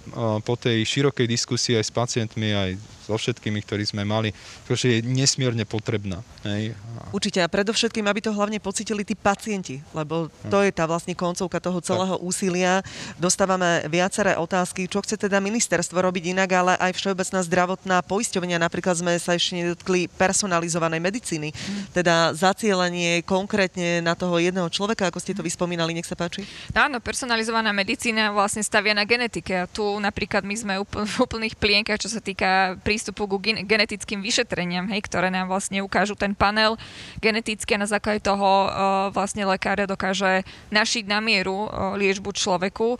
po 0.46 0.54
tej 0.54 0.86
širokej 0.86 1.26
diskusii 1.26 1.74
aj 1.74 1.90
s 1.90 1.92
pacientmi, 1.92 2.54
aj 2.54 2.70
so 3.06 3.14
všetkými, 3.14 3.62
ktorí 3.62 3.86
sme 3.86 4.02
mali, 4.02 4.34
pretože 4.66 4.98
je 4.98 4.98
nesmierne 5.06 5.62
potrebná. 5.62 6.26
Hej. 6.42 6.74
Určite 7.14 7.38
a 7.38 7.46
predovšetkým, 7.46 8.02
aby 8.02 8.18
to 8.18 8.34
hlavne 8.34 8.58
pocitili 8.58 9.06
tí 9.06 9.14
pacienti, 9.14 9.78
lebo 9.94 10.26
to 10.50 10.58
je 10.66 10.74
tá 10.74 10.90
vlastne 10.90 11.14
koncovka 11.14 11.62
toho 11.62 11.78
celého 11.78 12.18
úsilia. 12.18 12.82
Dostávame 13.22 13.86
viaceré 13.86 14.34
otázky, 14.34 14.90
čo 14.90 14.98
chce 15.06 15.14
teda 15.14 15.38
ministerstvo 15.38 16.02
robiť 16.02 16.34
inak, 16.34 16.50
ale 16.50 16.72
aj 16.82 16.98
Všeobecná 16.98 17.40
zdravotná 17.46 17.96
poisťovňa. 18.02 18.58
Napríklad 18.58 18.98
sme 18.98 19.14
sa 19.22 19.38
ešte 19.38 19.62
nedotkli 19.62 20.10
personalizovanej 20.10 20.98
medicíny, 20.98 21.54
teda 21.94 22.34
zacielenie 22.34 23.22
konkrétne 23.22 24.02
na 24.02 24.18
toho 24.18 24.42
jedného 24.42 24.66
človeka, 24.66 25.06
ako 25.06 25.22
ste 25.22 25.36
to 25.36 25.46
vyspomínali, 25.46 25.94
nech 25.94 26.08
sa 26.08 26.18
páči. 26.18 26.42
No 26.74 26.90
áno, 26.90 26.98
personalizovaná 26.98 27.70
medicína 27.70 28.34
vlastne 28.34 28.66
stavia 28.66 28.96
na 28.96 29.06
genetike 29.06 29.54
a 29.54 29.70
tu 29.70 29.84
napríklad 30.02 30.42
my 30.42 30.56
sme 30.56 30.74
v 30.82 31.14
úplných 31.20 31.54
plienkach, 31.54 32.00
čo 32.00 32.10
sa 32.10 32.18
týka 32.18 32.80
prístupu 32.96 33.28
ku 33.28 33.36
genetickým 33.44 34.24
vyšetreniam, 34.24 34.88
hej, 34.88 35.04
ktoré 35.04 35.28
nám 35.28 35.52
vlastne 35.52 35.84
ukážu 35.84 36.16
ten 36.16 36.32
panel 36.32 36.80
geneticky 37.20 37.76
a 37.76 37.84
na 37.84 37.84
základe 37.84 38.24
toho 38.24 38.72
uh, 38.72 39.12
vlastne 39.12 39.44
lekár 39.44 39.84
dokáže 39.84 40.48
našiť 40.72 41.04
na 41.04 41.20
mieru 41.20 41.68
uh, 41.68 41.92
liečbu 42.00 42.32
človeku 42.32 42.96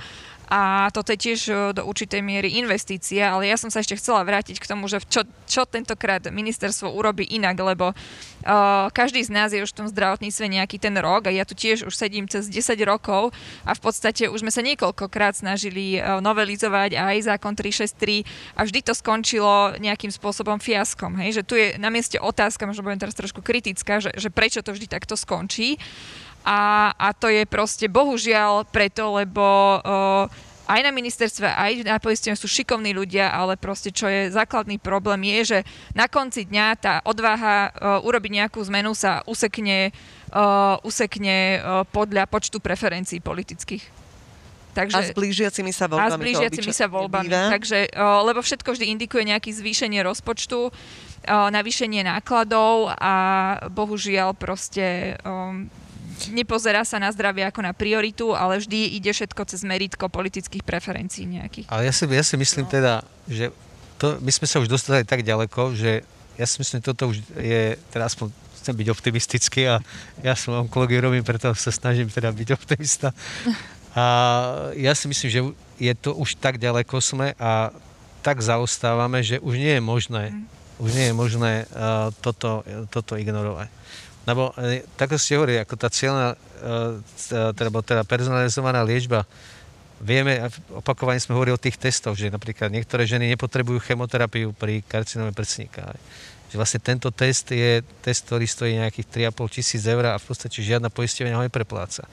a 0.47 0.86
toto 0.94 1.11
je 1.11 1.18
tiež 1.18 1.40
e, 1.51 1.53
do 1.74 1.82
určitej 1.82 2.22
miery 2.22 2.62
investícia, 2.62 3.34
ale 3.34 3.51
ja 3.51 3.59
som 3.59 3.66
sa 3.66 3.82
ešte 3.82 3.99
chcela 3.99 4.22
vrátiť 4.22 4.62
k 4.62 4.70
tomu, 4.70 4.86
že 4.86 5.03
čo, 5.11 5.26
čo 5.51 5.66
tentokrát 5.66 6.22
ministerstvo 6.30 6.94
urobí 6.94 7.26
inak, 7.26 7.59
lebo 7.59 7.90
uh, 7.90 8.86
každý 8.94 9.26
z 9.26 9.30
nás 9.34 9.51
je 9.51 9.62
už 9.62 9.74
v 9.74 9.78
tom 9.82 9.88
zdravotníctve 9.90 10.47
nejaký 10.47 10.78
ten 10.78 10.94
rok 10.94 11.26
a 11.26 11.34
ja 11.34 11.42
tu 11.42 11.59
tiež 11.59 11.90
už 11.90 11.94
sedím 11.94 12.30
cez 12.30 12.47
10 12.47 12.78
rokov 12.86 13.34
a 13.66 13.74
v 13.74 13.80
podstate 13.82 14.30
už 14.30 14.47
sme 14.47 14.55
sa 14.55 14.62
niekoľkokrát 14.62 15.34
snažili 15.34 15.99
uh, 15.99 16.22
novelizovať 16.22 16.94
aj 16.94 17.16
zákon 17.26 17.59
363 17.59 18.22
a 18.55 18.61
vždy 18.62 18.80
to 18.86 18.92
skončilo 18.94 19.74
nejakým 19.82 20.14
spôsobom 20.14 20.62
fiaskom. 20.62 21.18
Hej? 21.18 21.42
Že 21.42 21.47
tu 21.47 21.55
je 21.59 21.66
na 21.82 21.90
mieste 21.90 22.22
otázka, 22.22 22.70
možno 22.70 22.86
budem 22.86 23.03
teraz 23.03 23.18
trošku 23.18 23.42
kritická, 23.42 23.99
že, 23.99 24.14
že 24.14 24.30
prečo 24.30 24.62
to 24.62 24.70
vždy 24.70 24.86
takto 24.86 25.18
skončí. 25.18 25.74
A, 26.47 26.94
a 26.94 27.11
to 27.11 27.26
je 27.26 27.42
proste 27.42 27.90
bohužiaľ 27.90 28.70
preto, 28.70 29.18
lebo 29.18 29.42
uh, 29.82 30.30
aj 30.70 30.80
na 30.82 30.94
ministerstve, 30.94 31.42
aj 31.42 31.82
na 31.82 31.99
poistenie 31.99 32.38
sú 32.38 32.47
šikovní 32.47 32.94
ľudia, 32.94 33.34
ale 33.34 33.59
proste 33.59 33.90
čo 33.90 34.07
je 34.07 34.30
základný 34.30 34.78
problém 34.78 35.26
je, 35.26 35.38
že 35.42 35.59
na 35.90 36.07
konci 36.07 36.47
dňa 36.47 36.66
tá 36.78 36.94
odvaha 37.03 37.74
uh, 37.74 38.07
urobiť 38.07 38.47
nejakú 38.47 38.62
zmenu 38.70 38.94
sa 38.94 39.26
usekne, 39.26 39.90
uh, 40.30 40.78
usekne 40.86 41.59
uh, 41.59 41.82
podľa 41.90 42.30
počtu 42.30 42.62
preferencií 42.62 43.18
politických. 43.18 44.07
Takže, 44.76 45.03
a 45.03 45.09
s 45.09 45.16
blížiacimi 45.16 45.72
sa 45.72 45.88
voľbami. 45.88 46.05
A 46.05 46.14
s 46.14 46.20
blížiacimi 46.20 46.72
sa 46.76 46.86
voľbami. 46.86 47.32
Býva. 47.32 47.49
Takže, 47.49 47.97
lebo 47.97 48.44
všetko 48.44 48.76
vždy 48.76 48.92
indikuje 48.92 49.24
nejaké 49.24 49.49
zvýšenie 49.49 50.05
rozpočtu, 50.05 50.68
navýšenie 51.24 52.05
nákladov 52.05 52.92
a 52.92 53.14
bohužiaľ 53.72 54.36
proste 54.36 55.16
um, 55.24 55.72
nepozerá 56.32 56.82
sa 56.82 56.96
na 56.96 57.12
zdravie 57.12 57.44
ako 57.44 57.60
na 57.64 57.72
prioritu, 57.76 58.32
ale 58.32 58.60
vždy 58.60 58.96
ide 58.96 59.12
všetko 59.12 59.42
cez 59.46 59.62
meritko 59.62 60.08
politických 60.08 60.64
preferencií 60.64 61.28
nejakých. 61.28 61.66
Ale 61.68 61.86
ja 61.86 61.92
si, 61.92 62.04
ja 62.08 62.24
si 62.24 62.36
myslím 62.40 62.66
no. 62.66 62.72
teda, 62.72 62.94
že 63.28 63.52
to, 63.96 64.20
my 64.20 64.30
sme 64.32 64.46
sa 64.48 64.60
už 64.60 64.68
dostali 64.68 65.04
tak 65.04 65.24
ďaleko, 65.24 65.76
že 65.76 66.04
ja 66.36 66.44
si 66.44 66.60
myslím, 66.60 66.84
že 66.84 66.88
toto 66.92 67.12
už 67.12 67.16
je, 67.40 67.80
teda 67.92 68.04
aspoň 68.12 68.28
chcem 68.60 68.74
byť 68.76 68.88
optimistický 68.92 69.62
a 69.70 69.76
ja 70.20 70.34
som 70.36 70.58
onkológiu 70.58 71.00
robím, 71.00 71.24
preto 71.24 71.48
sa 71.56 71.72
snažím 71.72 72.10
teda 72.12 72.34
byť 72.34 72.48
optimista. 72.52 73.14
A 73.96 74.04
ja 74.76 74.92
si 74.92 75.08
myslím, 75.08 75.28
že 75.32 75.40
je 75.80 75.92
to 75.96 76.12
už 76.12 76.36
tak 76.36 76.60
ďaleko 76.60 77.00
sme 77.00 77.32
a 77.40 77.72
tak 78.20 78.44
zaostávame, 78.44 79.24
že 79.24 79.40
už 79.40 79.54
nie 79.56 79.78
je 79.78 79.82
možné, 79.82 80.24
mm. 80.34 80.44
už 80.82 80.90
nie 80.92 81.06
je 81.08 81.14
možné 81.14 81.52
uh, 81.64 82.12
toto, 82.20 82.66
toto 82.90 83.16
ignorovať. 83.16 83.70
Lebo 84.27 84.51
e, 84.59 84.83
tak 84.99 85.14
ste 85.16 85.39
hovorili, 85.39 85.62
ako 85.62 85.74
tá 85.79 85.89
cieľná, 85.89 86.35
e, 86.35 86.37
teda, 87.55 87.70
teda 87.81 88.03
personalizovaná 88.03 88.83
liečba, 88.83 89.22
vieme, 90.03 90.51
opakovane 90.74 91.22
sme 91.22 91.39
hovorili 91.39 91.57
o 91.57 91.62
tých 91.62 91.81
testoch, 91.81 92.18
že 92.18 92.29
napríklad 92.29 92.68
niektoré 92.68 93.09
ženy 93.09 93.33
nepotrebujú 93.33 93.81
chemoterapiu 93.81 94.53
pri 94.53 94.85
karcinome 94.85 95.33
prsníka. 95.33 95.95
Že 96.53 96.57
vlastne 96.59 96.81
tento 96.83 97.09
test 97.14 97.49
je 97.55 97.81
test, 98.05 98.27
ktorý 98.29 98.45
stojí 98.45 98.77
nejakých 98.77 99.31
3,5 99.33 99.57
tisíc 99.57 99.83
eur 99.87 100.05
a 100.11 100.20
v 100.20 100.27
podstate 100.27 100.61
žiadna 100.61 100.93
poisťovňa 100.93 101.39
ho 101.39 101.47
neprepláca. 101.47 102.05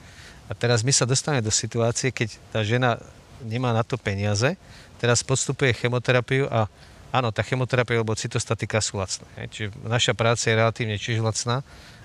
A 0.48 0.52
teraz 0.52 0.84
my 0.84 0.92
sa 0.92 1.08
dostávame 1.08 1.44
do 1.44 1.52
situácie, 1.52 2.12
keď 2.12 2.36
tá 2.52 2.60
žena 2.62 3.00
nemá 3.44 3.72
na 3.72 3.84
to 3.84 3.96
peniaze, 3.96 4.56
teraz 5.00 5.24
podstupuje 5.24 5.76
chemoterapiu 5.76 6.48
a 6.48 6.68
áno, 7.12 7.30
tá 7.30 7.44
chemoterapia 7.44 8.00
alebo 8.00 8.16
cytostatika 8.16 8.80
sú 8.80 8.98
lacné. 8.98 9.28
Čiže 9.52 9.76
naša 9.84 10.12
práca 10.16 10.44
je 10.48 10.56
relatívne 10.56 10.96
tiež 10.96 11.20
lacná, 11.20 11.62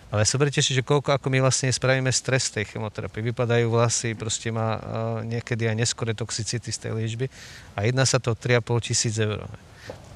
ale 0.09 0.25
zoberte 0.25 0.57
si, 0.65 0.73
že 0.73 0.81
koľko 0.81 1.13
ako 1.13 1.29
my 1.29 1.45
vlastne 1.45 1.69
spravíme 1.69 2.09
stres 2.09 2.49
tej 2.49 2.65
chemoterapie. 2.65 3.21
Vypadajú 3.21 3.69
vlasy, 3.69 4.17
proste 4.17 4.49
má 4.49 4.81
niekedy 5.21 5.69
aj 5.69 5.75
neskore 5.77 6.17
toxicity 6.17 6.73
z 6.73 6.79
tej 6.81 6.91
liečby 6.97 7.29
a 7.77 7.85
jedná 7.85 8.09
sa 8.09 8.17
to 8.17 8.33
o 8.33 8.35
3,5 8.37 8.89
tisíc 8.89 9.13
eur. 9.21 9.45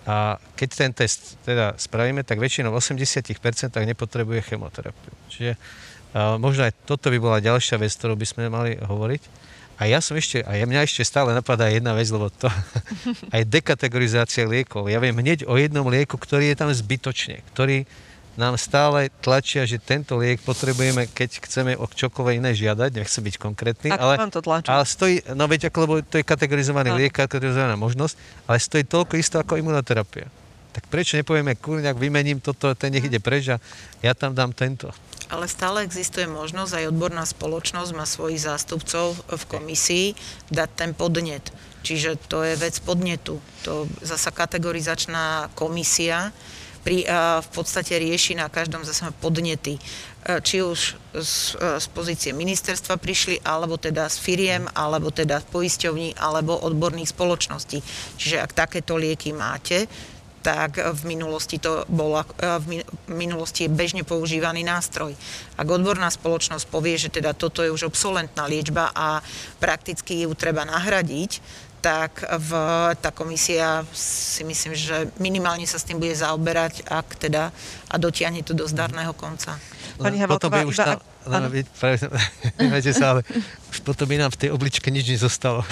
A 0.04 0.36
keď 0.58 0.70
ten 0.74 0.92
test 0.92 1.40
teda 1.48 1.78
spravíme, 1.80 2.26
tak 2.26 2.42
väčšinou 2.42 2.74
v 2.74 2.82
80% 2.82 3.32
nepotrebuje 3.72 4.52
chemoterapiu. 4.52 5.14
Čiže 5.32 5.56
uh, 5.56 6.36
možno 6.42 6.68
aj 6.68 6.76
toto 6.84 7.08
by 7.08 7.18
bola 7.22 7.38
ďalšia 7.40 7.80
vec, 7.80 7.94
ktorú 7.96 8.20
by 8.20 8.26
sme 8.28 8.52
mali 8.52 8.76
hovoriť. 8.76 9.46
A 9.80 9.90
ja 9.90 10.04
som 10.04 10.14
ešte, 10.14 10.44
a 10.46 10.54
mňa 10.54 10.86
ešte 10.86 11.02
stále 11.08 11.34
napadá 11.34 11.72
jedna 11.72 11.96
vec, 11.98 12.10
lebo 12.12 12.34
to 12.34 12.52
aj 13.36 13.42
dekategorizácia 13.48 14.44
liekov. 14.44 14.92
Ja 14.92 15.00
viem 15.00 15.16
hneď 15.16 15.46
o 15.48 15.56
jednom 15.56 15.88
lieku, 15.88 16.20
ktorý 16.20 16.52
je 16.52 16.58
tam 16.60 16.70
zbytočne, 16.74 17.46
ktorý 17.54 17.88
nám 18.34 18.58
stále 18.58 19.14
tlačia, 19.22 19.66
že 19.70 19.78
tento 19.78 20.18
liek 20.18 20.42
potrebujeme, 20.42 21.06
keď 21.06 21.46
chceme 21.46 21.72
o 21.78 21.86
čokoľvek 21.86 22.36
iné 22.42 22.52
žiadať, 22.58 22.90
nechcem 22.98 23.22
byť 23.22 23.36
konkrétny, 23.38 23.90
Ako 23.94 24.02
ale, 24.02 24.14
vám 24.18 24.34
to 24.34 24.42
tlačí? 24.42 24.70
ale 24.70 24.84
stojí, 24.90 25.16
no 25.38 25.46
veď 25.46 25.70
ako, 25.70 25.78
lebo 25.86 25.94
to 26.02 26.18
je 26.18 26.26
kategorizovaný 26.26 26.90
no. 26.94 26.98
liek, 26.98 27.14
kategorizovaná 27.14 27.78
možnosť, 27.78 28.16
ale 28.50 28.58
stojí 28.58 28.84
toľko 28.90 29.14
isto 29.22 29.38
ako 29.38 29.62
imunoterapia. 29.62 30.26
Tak 30.74 30.90
prečo 30.90 31.14
nepovieme, 31.22 31.54
kurňak, 31.54 32.02
vymením 32.02 32.42
toto, 32.42 32.74
ten 32.74 32.98
nech 32.98 33.06
ide 33.06 33.22
preč 33.22 33.54
a 33.54 33.62
ja 34.02 34.18
tam 34.18 34.34
dám 34.34 34.58
tento. 34.58 34.90
Ale 35.30 35.46
stále 35.46 35.86
existuje 35.86 36.26
možnosť, 36.26 36.74
aj 36.74 36.90
odborná 36.90 37.22
spoločnosť 37.30 37.92
má 37.94 38.10
svojich 38.10 38.42
zástupcov 38.42 39.14
v 39.30 39.44
komisii 39.46 40.06
dať 40.50 40.70
ten 40.74 40.92
podnet. 40.98 41.54
Čiže 41.86 42.18
to 42.26 42.42
je 42.42 42.58
vec 42.58 42.74
podnetu. 42.82 43.38
To 43.70 43.86
zasa 44.02 44.34
kategorizačná 44.34 45.54
komisia 45.54 46.34
pri, 46.84 47.08
v 47.40 47.50
podstate 47.56 47.96
rieši 47.96 48.36
na 48.36 48.52
každom 48.52 48.84
zase 48.84 49.08
podnety. 49.24 49.80
Či 50.24 50.64
už 50.64 50.80
z, 51.20 51.36
z 51.60 51.86
pozície 51.92 52.32
ministerstva 52.32 52.96
prišli, 52.96 53.44
alebo 53.44 53.76
teda 53.76 54.08
z 54.08 54.20
firiem, 54.24 54.64
alebo 54.72 55.12
teda 55.12 55.44
z 55.44 55.46
poisťovní, 55.52 56.16
alebo 56.16 56.60
odborných 56.64 57.12
spoločností. 57.12 57.84
Čiže 58.20 58.40
ak 58.40 58.56
takéto 58.56 58.96
lieky 58.96 59.36
máte, 59.36 59.88
tak 60.44 60.76
v 60.76 61.02
minulosti 61.08 61.56
to 61.56 61.88
bola, 61.88 62.28
v 62.40 62.84
minulosti 63.08 63.64
je 63.64 63.72
bežne 63.72 64.04
používaný 64.04 64.68
nástroj. 64.68 65.16
Ak 65.56 65.68
odborná 65.72 66.12
spoločnosť 66.12 66.68
povie, 66.68 67.00
že 67.00 67.08
teda 67.08 67.32
toto 67.32 67.64
je 67.64 67.72
už 67.72 67.88
obsolentná 67.88 68.44
liečba 68.52 68.92
a 68.92 69.24
prakticky 69.64 70.28
ju 70.28 70.36
treba 70.36 70.68
nahradiť, 70.68 71.40
tak 71.84 72.24
v, 72.24 72.52
tá 73.04 73.12
komisia 73.12 73.84
si 73.92 74.48
myslím, 74.48 74.72
že 74.72 75.12
minimálne 75.20 75.68
sa 75.68 75.76
s 75.76 75.84
tým 75.84 76.00
bude 76.00 76.16
zaoberať, 76.16 76.88
ak 76.88 77.20
teda 77.20 77.52
a 77.92 77.96
dotiahne 78.00 78.40
to 78.40 78.56
do 78.56 78.64
zdarného 78.64 79.12
konca. 79.12 79.60
Pani 80.00 80.24
Havelková, 80.24 80.64
už 80.64 80.80
sa, 82.96 83.16
ale 83.16 83.22
už 83.72 83.84
potom 83.84 84.08
by 84.08 84.16
nám 84.16 84.32
v 84.32 84.48
tej 84.48 84.50
obličke 84.56 84.88
nič 84.88 85.12
nezostalo. 85.12 85.64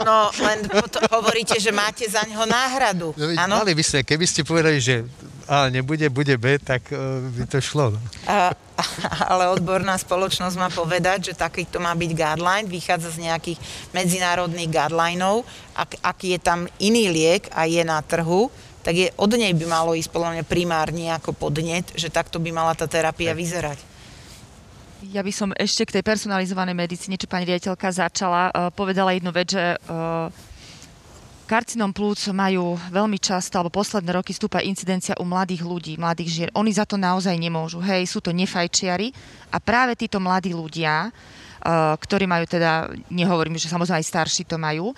No, 0.00 0.32
len 0.40 0.64
potom 0.64 1.04
hovoríte, 1.12 1.60
že 1.60 1.72
máte 1.72 2.08
za 2.08 2.24
ňo 2.24 2.48
náhradu. 2.48 3.12
No, 3.16 3.60
mali 3.60 3.76
by 3.76 3.84
ste, 3.84 3.98
keby 4.00 4.24
ste 4.24 4.44
povedali, 4.44 4.80
že 4.80 5.04
A 5.50 5.66
nebude, 5.66 6.06
bude 6.14 6.38
B, 6.38 6.62
tak 6.62 6.94
uh, 6.94 7.18
by 7.34 7.42
to 7.50 7.58
šlo. 7.58 7.90
No. 7.90 7.98
A, 8.30 8.54
ale 9.34 9.50
odborná 9.50 9.98
spoločnosť 9.98 10.54
má 10.54 10.70
povedať, 10.70 11.34
že 11.34 11.34
takýto 11.34 11.82
má 11.82 11.90
byť 11.90 12.10
guideline, 12.14 12.70
vychádza 12.70 13.18
z 13.18 13.26
nejakých 13.26 13.58
medzinárodných 13.90 14.70
guidelinov. 14.70 15.42
Ak, 15.74 15.98
ak 16.06 16.22
je 16.22 16.38
tam 16.38 16.70
iný 16.78 17.10
liek 17.10 17.50
a 17.50 17.66
je 17.66 17.82
na 17.82 17.98
trhu, 17.98 18.46
tak 18.86 18.94
je, 18.94 19.10
od 19.18 19.34
nej 19.34 19.50
by 19.50 19.66
malo 19.66 19.98
ísť 19.98 20.14
podľa 20.14 20.38
mňa 20.38 20.44
primárne 20.46 21.10
ako 21.18 21.34
podnet, 21.34 21.90
že 21.98 22.14
takto 22.14 22.38
by 22.38 22.54
mala 22.54 22.78
tá 22.78 22.86
terapia 22.86 23.34
vyzerať. 23.34 23.90
Ja 25.10 25.26
by 25.26 25.32
som 25.34 25.50
ešte 25.58 25.82
k 25.88 25.98
tej 25.98 26.04
personalizovanej 26.06 26.78
medicíne, 26.78 27.18
čo 27.18 27.26
pani 27.26 27.48
riaditeľka 27.50 27.90
začala, 27.90 28.54
uh, 28.54 28.70
povedala 28.70 29.18
jednu 29.18 29.34
vec, 29.34 29.50
že 29.50 29.74
uh, 29.74 30.30
karcinom 31.50 31.90
plúc 31.90 32.30
majú 32.30 32.78
veľmi 32.94 33.18
často, 33.18 33.58
alebo 33.58 33.74
posledné 33.74 34.14
roky 34.14 34.30
stúpa 34.30 34.62
incidencia 34.62 35.18
u 35.18 35.26
mladých 35.26 35.66
ľudí, 35.66 35.98
mladých 35.98 36.30
žier. 36.30 36.48
Oni 36.54 36.70
za 36.70 36.86
to 36.86 36.94
naozaj 36.94 37.34
nemôžu. 37.34 37.82
Hej, 37.82 38.06
sú 38.06 38.22
to 38.22 38.30
nefajčiari 38.30 39.10
a 39.50 39.58
práve 39.58 39.98
títo 39.98 40.22
mladí 40.22 40.54
ľudia 40.54 41.10
ktorí 42.00 42.24
majú 42.24 42.48
teda, 42.48 42.88
nehovorím, 43.12 43.60
že 43.60 43.68
samozrejme 43.68 44.00
aj 44.00 44.08
starší 44.08 44.48
to 44.48 44.56
majú, 44.56 44.96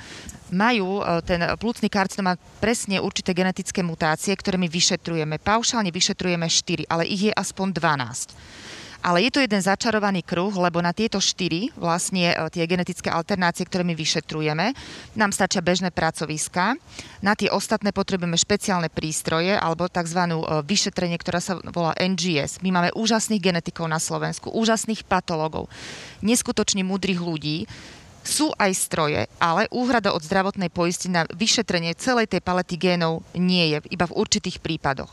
majú 0.55 1.03
ten 1.27 1.43
plúcný 1.59 1.91
karcinom 1.91 2.31
má 2.31 2.35
presne 2.63 3.03
určité 3.03 3.35
genetické 3.35 3.83
mutácie, 3.83 4.31
ktoré 4.31 4.55
my 4.63 4.71
vyšetrujeme. 4.71 5.43
Paušálne 5.43 5.91
vyšetrujeme 5.91 6.47
4, 6.47 6.87
ale 6.87 7.11
ich 7.11 7.27
je 7.27 7.33
aspoň 7.35 7.75
12. 7.75 8.72
Ale 9.03 9.27
je 9.27 9.35
to 9.35 9.43
jeden 9.43 9.59
začarovaný 9.59 10.23
kruh, 10.23 10.55
lebo 10.55 10.79
na 10.79 10.95
tieto 10.95 11.19
štyri 11.19 11.75
vlastne 11.75 12.31
e, 12.31 12.35
tie 12.55 12.71
genetické 12.71 13.11
alternácie, 13.11 13.67
ktoré 13.67 13.83
my 13.83 13.99
vyšetrujeme, 13.99 14.71
nám 15.19 15.35
stačia 15.35 15.59
bežné 15.59 15.91
pracoviská. 15.91 16.79
Na 17.19 17.35
tie 17.35 17.51
ostatné 17.51 17.91
potrebujeme 17.91 18.39
špeciálne 18.39 18.87
prístroje 18.87 19.59
alebo 19.59 19.91
tzv. 19.91 20.21
E, 20.23 20.35
vyšetrenie, 20.63 21.19
ktorá 21.19 21.43
sa 21.43 21.59
volá 21.75 21.99
NGS. 21.99 22.63
My 22.63 22.71
máme 22.71 22.95
úžasných 22.95 23.43
genetikov 23.43 23.91
na 23.91 23.99
Slovensku, 23.99 24.55
úžasných 24.55 25.03
patologov, 25.03 25.67
neskutočne 26.23 26.87
múdrych 26.87 27.19
ľudí, 27.19 27.67
sú 28.23 28.55
aj 28.55 28.71
stroje, 28.79 29.27
ale 29.43 29.67
úhrada 29.75 30.15
od 30.15 30.23
zdravotnej 30.23 30.71
poisti 30.71 31.11
na 31.11 31.27
vyšetrenie 31.27 31.99
celej 31.99 32.31
tej 32.31 32.39
palety 32.39 32.79
génov 32.79 33.27
nie 33.35 33.75
je, 33.75 33.83
iba 33.91 34.07
v 34.07 34.15
určitých 34.15 34.63
prípadoch. 34.63 35.11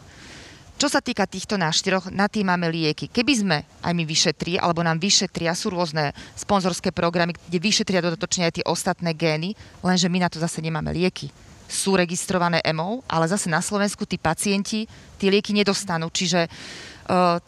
Čo 0.79 0.87
sa 0.87 1.03
týka 1.03 1.27
týchto 1.27 1.59
náštyroch, 1.59 2.07
na 2.07 2.31
tým 2.31 2.47
máme 2.47 2.71
lieky. 2.71 3.11
Keby 3.11 3.33
sme 3.35 3.57
aj 3.83 3.91
my 3.91 4.03
vyšetri, 4.07 4.55
alebo 4.55 4.79
nám 4.79 4.95
vyšetria, 4.95 5.51
sú 5.51 5.75
rôzne 5.75 6.15
sponzorské 6.39 6.95
programy, 6.95 7.35
kde 7.35 7.59
vyšetria 7.59 7.99
dodatočne 7.99 8.47
aj 8.47 8.53
tie 8.55 8.63
ostatné 8.63 9.11
gény, 9.11 9.59
lenže 9.83 10.07
my 10.07 10.23
na 10.23 10.31
to 10.31 10.39
zase 10.39 10.63
nemáme 10.63 10.95
lieky. 10.95 11.27
Sú 11.67 11.99
registrované 11.99 12.63
EMO, 12.63 13.03
ale 13.11 13.27
zase 13.27 13.51
na 13.51 13.59
Slovensku 13.59 14.07
tí 14.07 14.15
pacienti 14.15 14.87
tie 15.19 15.27
lieky 15.27 15.51
nedostanú. 15.51 16.07
Čiže 16.15 16.47
uh, 16.47 17.43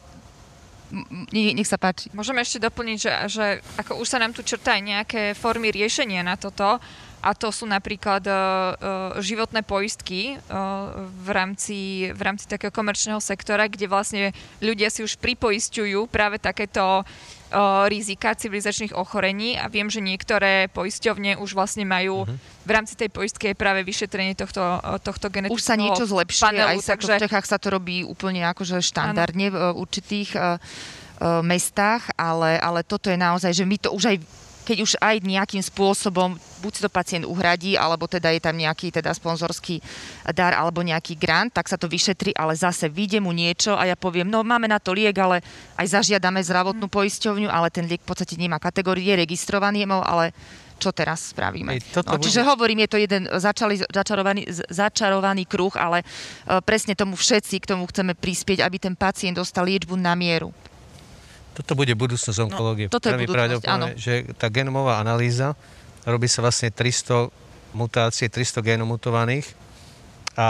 nech 1.32 1.72
sa 1.72 1.80
páči. 1.80 2.12
Môžeme 2.12 2.44
ešte 2.44 2.60
doplniť, 2.60 2.98
že, 3.00 3.12
že 3.32 3.46
ako 3.80 4.04
už 4.04 4.12
sa 4.12 4.20
nám 4.20 4.36
tu 4.36 4.44
črta 4.44 4.76
aj 4.76 4.84
nejaké 4.84 5.22
formy 5.40 5.72
riešenia 5.72 6.20
na 6.20 6.36
toto, 6.36 6.84
a 7.22 7.38
to 7.38 7.54
sú 7.54 7.70
napríklad 7.70 8.26
uh, 8.26 8.34
uh, 8.34 8.70
životné 9.22 9.62
poistky 9.62 10.36
uh, 10.36 11.06
v, 11.06 11.30
rámci, 11.30 11.80
v 12.10 12.22
rámci 12.22 12.50
takého 12.50 12.74
komerčného 12.74 13.22
sektora, 13.22 13.70
kde 13.70 13.86
vlastne 13.86 14.34
ľudia 14.58 14.90
si 14.90 15.06
už 15.06 15.22
pripoisťujú 15.22 16.10
práve 16.10 16.42
takéto 16.42 17.06
rizika 17.92 18.32
civilizačných 18.32 18.96
ochorení 18.96 19.60
a 19.60 19.68
viem, 19.68 19.92
že 19.92 20.00
niektoré 20.00 20.72
poisťovne 20.72 21.36
už 21.36 21.52
vlastne 21.52 21.84
majú 21.84 22.24
uh-huh. 22.24 22.38
v 22.64 22.72
rámci 22.72 22.96
tej 22.96 23.12
poistky 23.12 23.52
aj 23.52 23.60
práve 23.60 23.84
vyšetrenie 23.84 24.40
tohto, 24.40 24.80
tohto 25.04 25.28
genetického 25.28 25.60
Už 25.60 25.68
sa 25.68 25.76
niečo 25.76 26.08
zlepšuje, 26.08 26.48
panelu, 26.48 26.80
aj 26.80 26.80
sa 26.80 26.96
takže... 26.96 27.20
v 27.20 27.24
Čechách 27.28 27.48
sa 27.52 27.60
to 27.60 27.68
robí 27.76 28.08
úplne 28.08 28.48
akože 28.48 28.80
štandardne 28.80 29.52
ano. 29.52 29.76
v 29.76 29.84
určitých 29.84 30.32
uh, 30.40 30.56
uh, 30.56 31.44
mestách, 31.44 32.08
ale, 32.16 32.56
ale 32.56 32.88
toto 32.88 33.12
je 33.12 33.20
naozaj, 33.20 33.52
že 33.52 33.68
my 33.68 33.78
to 33.84 33.92
už 33.92 34.16
aj 34.16 34.18
keď 34.62 34.78
už 34.86 34.92
aj 35.02 35.26
nejakým 35.26 35.64
spôsobom 35.64 36.38
buď 36.62 36.72
si 36.78 36.82
to 36.86 36.90
pacient 36.94 37.26
uhradí, 37.26 37.74
alebo 37.74 38.06
teda 38.06 38.30
je 38.30 38.42
tam 38.42 38.54
nejaký 38.54 38.94
teda 38.94 39.10
sponzorský 39.12 39.82
dar 40.32 40.54
alebo 40.54 40.86
nejaký 40.86 41.18
grant, 41.18 41.50
tak 41.50 41.66
sa 41.66 41.76
to 41.76 41.90
vyšetrí, 41.90 42.38
ale 42.38 42.54
zase 42.54 42.86
vyjde 42.86 43.18
mu 43.18 43.34
niečo 43.34 43.74
a 43.74 43.90
ja 43.90 43.98
poviem, 43.98 44.30
no 44.30 44.46
máme 44.46 44.70
na 44.70 44.78
to 44.78 44.94
liek, 44.94 45.18
ale 45.18 45.42
aj 45.76 45.98
zažiadame 45.98 46.40
zdravotnú 46.46 46.86
mm. 46.86 46.94
poisťovňu, 46.94 47.50
ale 47.50 47.74
ten 47.74 47.90
liek 47.90 48.06
v 48.06 48.10
podstate 48.14 48.38
nemá 48.38 48.62
kategóriu, 48.62 49.02
je 49.02 49.18
registrovaný, 49.18 49.90
ale 49.90 50.32
čo 50.82 50.90
teraz 50.90 51.30
spravíme. 51.30 51.78
Ej, 51.78 51.82
no, 51.94 52.18
čiže 52.18 52.42
bude... 52.42 52.50
hovorím, 52.50 52.80
je 52.86 52.90
to 52.90 52.98
jeden 52.98 53.24
začali, 53.30 53.78
začarovaný, 53.86 54.50
začarovaný 54.50 55.46
kruh, 55.46 55.74
ale 55.78 56.02
uh, 56.02 56.58
presne 56.66 56.98
tomu 56.98 57.14
všetci 57.14 57.62
k 57.62 57.70
tomu 57.70 57.86
chceme 57.86 58.18
prispieť, 58.18 58.66
aby 58.66 58.82
ten 58.82 58.98
pacient 58.98 59.38
dostal 59.38 59.70
liečbu 59.70 59.94
na 59.94 60.18
mieru. 60.18 60.50
Toto 61.62 61.78
bude 61.78 61.94
budúcnosť 61.94 62.38
no, 62.42 62.46
onkológie. 62.50 62.90
No, 62.90 62.94
toto 62.98 63.14
je 63.14 63.22
budúcnosť, 63.22 63.66
áno. 63.70 63.94
Že 63.94 64.34
tá 64.36 64.50
genomová 64.50 64.98
analýza, 64.98 65.54
robí 66.04 66.26
sa 66.26 66.42
vlastne 66.42 66.74
300 66.74 67.30
mutácie, 67.78 68.28
300 68.28 68.66
génov 68.66 68.90
mutovaných 68.90 69.54
a 70.36 70.50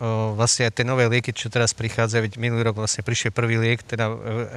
o, 0.00 0.32
vlastne 0.34 0.66
aj 0.68 0.80
tie 0.80 0.84
nové 0.84 1.04
lieky, 1.06 1.30
čo 1.30 1.52
teraz 1.52 1.76
prichádzajú, 1.76 2.20
veď 2.24 2.32
minulý 2.40 2.66
rok 2.66 2.80
vlastne 2.80 3.04
prišiel 3.04 3.30
prvý 3.30 3.60
liek, 3.60 3.84
teda 3.84 4.08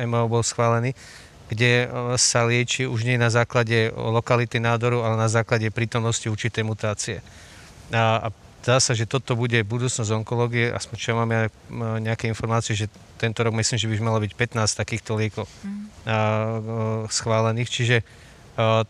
MO 0.07 0.31
bol 0.31 0.43
schválený, 0.43 0.95
kde 1.51 1.91
sa 2.15 2.47
lieči 2.47 2.87
už 2.87 3.03
nie 3.03 3.19
na 3.19 3.29
základe 3.29 3.91
lokality 3.93 4.57
nádoru, 4.63 5.03
ale 5.03 5.19
na 5.19 5.27
základe 5.27 5.67
prítomnosti 5.69 6.25
určitej 6.25 6.63
mutácie. 6.63 7.19
A, 7.91 8.27
a 8.27 8.27
Zdá 8.63 8.79
sa, 8.79 8.95
že 8.95 9.03
toto 9.03 9.35
bude 9.35 9.59
budúcnosť 9.67 10.23
onkológie, 10.23 10.71
aspoň 10.71 10.95
čo 10.95 11.19
máme 11.19 11.51
nejaké 11.99 12.31
informácie, 12.31 12.79
že 12.79 12.87
tento 13.19 13.43
rok 13.43 13.51
myslím, 13.59 13.75
že 13.75 13.91
by 13.91 13.95
malo 13.99 14.23
byť 14.23 14.31
15 14.55 14.79
takýchto 14.79 15.19
liekov 15.19 15.51
mm. 15.67 15.83
schválených, 17.11 17.67
čiže 17.67 17.97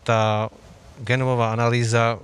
tá 0.06 0.46
genomová 1.02 1.50
analýza 1.50 2.22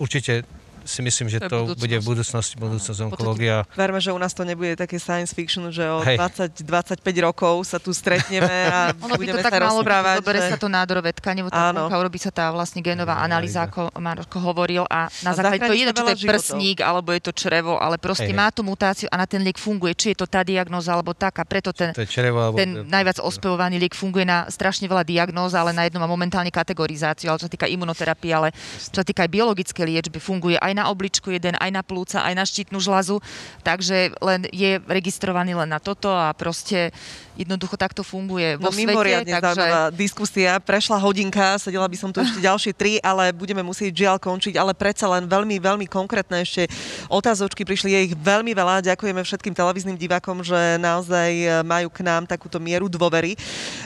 určite 0.00 0.48
si 0.88 1.04
myslím, 1.04 1.28
že 1.28 1.38
to, 1.44 1.76
to 1.76 1.76
bude 1.76 1.96
v 2.00 2.04
budúcnosti, 2.04 2.56
budúcnosť 2.56 3.00
onkológia. 3.12 3.68
Verme, 3.76 4.00
že 4.00 4.08
u 4.08 4.16
nás 4.16 4.32
to 4.32 4.48
nebude 4.48 4.72
také 4.72 4.96
science 4.96 5.36
fiction, 5.36 5.68
že 5.68 5.84
o 5.84 6.00
20-25 6.00 7.04
rokov 7.20 7.68
sa 7.68 7.76
tu 7.76 7.92
stretneme 7.92 8.72
a 8.72 8.90
ono 9.04 9.20
budeme 9.20 9.36
by 9.36 9.44
to 9.44 9.44
tak 9.44 9.52
sa 9.52 9.60
malo 9.60 9.80
rozprávať. 9.84 10.16
Že... 10.24 10.52
sa 10.56 10.58
to 10.58 10.68
nádorové 10.72 11.10
tkanivo, 11.12 11.52
urobí 11.92 12.16
sa 12.16 12.32
tá 12.32 12.48
vlastne 12.48 12.80
genová 12.80 13.20
analýza, 13.20 13.68
ako 13.68 13.92
Marko 14.00 14.40
hovoril 14.40 14.88
a 14.88 15.12
na 15.20 15.36
základe 15.36 15.68
to 15.68 15.76
je, 15.76 15.84
či 15.84 15.92
to 15.92 16.08
je 16.08 16.16
prsník, 16.24 16.78
alebo 16.80 17.12
je 17.12 17.20
to 17.20 17.32
črevo, 17.36 17.76
ale 17.76 18.00
proste 18.00 18.32
má 18.32 18.48
tú 18.48 18.64
mutáciu 18.64 19.12
a 19.12 19.20
na 19.20 19.26
ten 19.28 19.44
liek 19.44 19.60
funguje, 19.60 19.92
či 19.92 20.16
je 20.16 20.24
to 20.24 20.26
tá 20.30 20.40
diagnóza 20.40 20.96
alebo 20.96 21.12
taká, 21.12 21.44
preto 21.44 21.76
ten, 21.76 21.92
to 21.92 22.08
črevo, 22.08 22.40
alebo... 22.40 22.56
ten 22.56 22.88
najviac 22.88 23.20
ospevovaný 23.20 23.76
liek 23.76 23.92
funguje 23.92 24.24
na 24.24 24.48
strašne 24.48 24.88
veľa 24.88 25.04
diagnóz, 25.04 25.52
ale 25.52 25.76
na 25.76 25.84
jedno 25.84 26.00
má 26.00 26.08
momentálne 26.08 26.48
kategorizáciu, 26.48 27.28
ale 27.28 27.42
čo 27.42 27.46
sa 27.50 27.52
týka 27.52 27.68
imunoterapie, 27.68 28.32
ale 28.32 28.54
čo 28.78 29.02
sa 29.02 29.04
týka 29.04 29.26
aj 29.26 29.30
biologické 29.30 29.82
liečby, 29.82 30.22
funguje 30.22 30.56
aj 30.56 30.77
na 30.78 30.86
obličku 30.86 31.34
jeden, 31.34 31.58
aj 31.58 31.70
na 31.74 31.82
plúca, 31.82 32.22
aj 32.22 32.34
na 32.38 32.46
štítnu 32.46 32.78
žlazu, 32.78 33.18
takže 33.66 34.14
len 34.22 34.46
je 34.54 34.78
registrovaný 34.86 35.58
len 35.58 35.66
na 35.66 35.82
toto 35.82 36.14
a 36.14 36.30
proste 36.30 36.94
jednoducho 37.38 37.78
takto 37.78 38.02
funguje 38.02 38.58
vo 38.58 38.68
no, 38.68 38.74
svete. 38.74 38.90
Mimoriadne 38.90 39.38
takže... 39.38 39.94
diskusia, 39.94 40.58
prešla 40.58 40.98
hodinka, 40.98 41.54
sedela 41.62 41.86
by 41.86 41.94
som 41.94 42.10
tu 42.10 42.18
ešte 42.18 42.42
ďalšie 42.42 42.72
tri, 42.74 42.98
ale 42.98 43.30
budeme 43.30 43.62
musieť 43.62 43.94
žiaľ 43.94 44.16
končiť, 44.18 44.58
ale 44.58 44.74
predsa 44.74 45.06
len 45.06 45.30
veľmi, 45.30 45.62
veľmi 45.62 45.86
konkrétne 45.86 46.42
ešte 46.42 46.66
otázočky 47.06 47.62
prišli, 47.62 47.94
je 47.94 48.00
ich 48.10 48.14
veľmi 48.18 48.50
veľa. 48.50 48.82
Ďakujeme 48.90 49.22
všetkým 49.22 49.54
televíznym 49.54 49.94
divákom, 49.94 50.42
že 50.42 50.76
naozaj 50.82 51.30
e, 51.30 51.46
majú 51.62 51.88
k 51.94 52.02
nám 52.02 52.26
takúto 52.26 52.58
mieru 52.58 52.90
dôvery. 52.90 53.38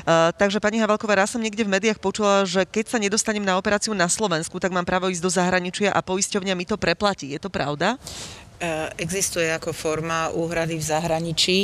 Uh, 0.02 0.32
takže 0.34 0.58
pani 0.62 0.80
Havelková, 0.80 1.22
raz 1.22 1.34
som 1.34 1.42
niekde 1.42 1.66
v 1.66 1.74
médiách 1.74 2.00
počula, 2.00 2.46
že 2.48 2.64
keď 2.64 2.96
sa 2.96 2.98
nedostanem 2.98 3.44
na 3.44 3.58
operáciu 3.60 3.92
na 3.92 4.08
Slovensku, 4.08 4.56
tak 4.56 4.72
mám 4.72 4.86
právo 4.86 5.12
ísť 5.12 5.22
do 5.22 5.30
zahraničia 5.30 5.92
a 5.92 6.00
poisťovňa 6.00 6.54
mi 6.56 6.64
to 6.64 6.80
preplatí. 6.80 7.34
Je 7.34 7.40
to 7.42 7.52
pravda? 7.52 8.00
E, 8.62 8.94
existuje 9.02 9.50
ako 9.50 9.74
forma 9.74 10.30
úhrady 10.30 10.78
v 10.78 10.86
zahraničí, 10.86 11.58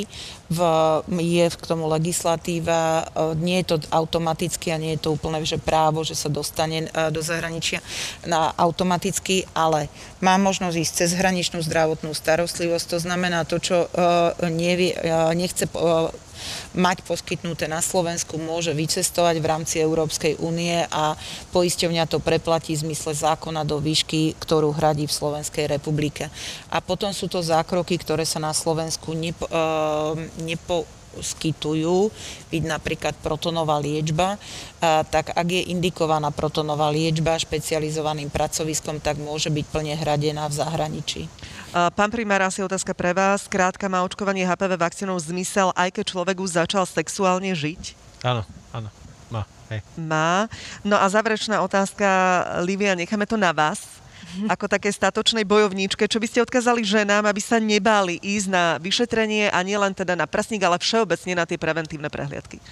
v, 0.51 0.59
je 1.07 1.47
k 1.47 1.63
tomu 1.63 1.87
legislatíva, 1.87 3.07
e, 3.07 3.39
nie 3.39 3.63
je 3.63 3.71
to 3.71 3.87
automaticky 3.95 4.75
a 4.75 4.83
nie 4.83 4.99
je 4.99 5.07
to 5.07 5.15
úplne 5.15 5.39
že 5.47 5.63
právo, 5.63 6.03
že 6.03 6.19
sa 6.19 6.27
dostane 6.27 6.91
e, 6.91 7.15
do 7.15 7.23
zahraničia 7.23 7.79
na 8.27 8.51
automaticky, 8.59 9.47
ale 9.55 9.87
má 10.19 10.35
možnosť 10.43 10.75
ísť 10.75 10.93
cez 10.99 11.11
hraničnú 11.15 11.63
zdravotnú 11.63 12.11
starostlivosť, 12.11 12.87
to 12.91 12.99
znamená 12.99 13.47
to, 13.47 13.63
čo 13.63 13.87
nevie, 14.51 14.99
nechce 15.39 15.71
mať 16.75 17.03
poskytnuté 17.05 17.67
na 17.67 17.81
Slovensku, 17.85 18.37
môže 18.41 18.75
vycestovať 18.75 19.39
v 19.41 19.49
rámci 19.49 19.77
Európskej 19.81 20.39
únie 20.41 20.85
a 20.89 21.15
poisťovňa 21.55 22.05
to 22.11 22.19
preplatí 22.23 22.75
v 22.77 22.91
zmysle 22.91 23.15
zákona 23.15 23.65
do 23.65 23.79
výšky, 23.79 24.37
ktorú 24.39 24.75
hradí 24.75 25.09
v 25.09 25.17
Slovenskej 25.17 25.69
republike. 25.69 26.31
A 26.73 26.79
potom 26.85 27.11
sú 27.11 27.27
to 27.27 27.45
zákroky, 27.45 27.99
ktoré 28.01 28.23
sa 28.23 28.43
na 28.43 28.53
Slovensku 28.53 29.15
nepo, 29.15 29.47
uh, 29.49 30.15
nepo 30.43 30.87
skytujú, 31.17 32.13
byť 32.53 32.63
napríklad 32.69 33.15
protonová 33.19 33.81
liečba, 33.81 34.37
tak 35.11 35.35
ak 35.35 35.49
je 35.49 35.73
indikovaná 35.73 36.31
protonová 36.31 36.93
liečba 36.93 37.41
špecializovaným 37.41 38.31
pracoviskom, 38.31 39.03
tak 39.03 39.19
môže 39.19 39.51
byť 39.51 39.67
plne 39.73 39.95
hradená 39.99 40.47
v 40.47 40.59
zahraničí. 40.59 41.23
Pán 41.69 42.09
primár, 42.09 42.41
asi 42.41 42.65
otázka 42.65 42.97
pre 42.97 43.13
vás. 43.13 43.45
Krátka, 43.45 43.93
má 43.93 44.01
očkovanie 44.01 44.49
HPV 44.49 44.81
vakcínou 44.81 45.21
zmysel, 45.21 45.69
aj 45.77 46.01
keď 46.01 46.05
človek 46.17 46.37
už 46.41 46.57
začal 46.65 46.89
sexuálne 46.89 47.53
žiť? 47.53 47.93
Áno, 48.25 48.41
áno. 48.73 48.89
Má. 49.29 49.45
Hej. 49.69 49.85
Má. 50.01 50.49
No 50.81 50.97
a 50.97 51.05
záverečná 51.13 51.61
otázka, 51.61 52.09
Livia, 52.65 52.97
necháme 52.97 53.29
to 53.29 53.37
na 53.37 53.53
vás 53.53 54.01
ako 54.53 54.65
také 54.65 54.89
statočnej 54.89 55.45
bojovníčke. 55.45 56.09
Čo 56.09 56.25
by 56.25 56.27
ste 56.33 56.41
odkázali 56.41 56.81
ženám, 56.89 57.29
aby 57.29 57.41
sa 57.45 57.61
nebáli 57.61 58.17
ísť 58.17 58.49
na 58.49 58.65
vyšetrenie 58.81 59.53
a 59.53 59.61
nielen 59.61 59.93
teda 59.93 60.17
na 60.17 60.25
prasník, 60.25 60.65
ale 60.65 60.81
všeobecne 60.81 61.37
na 61.37 61.45
tie 61.45 61.61
preventívne 61.61 62.09
prehliadky? 62.09 62.65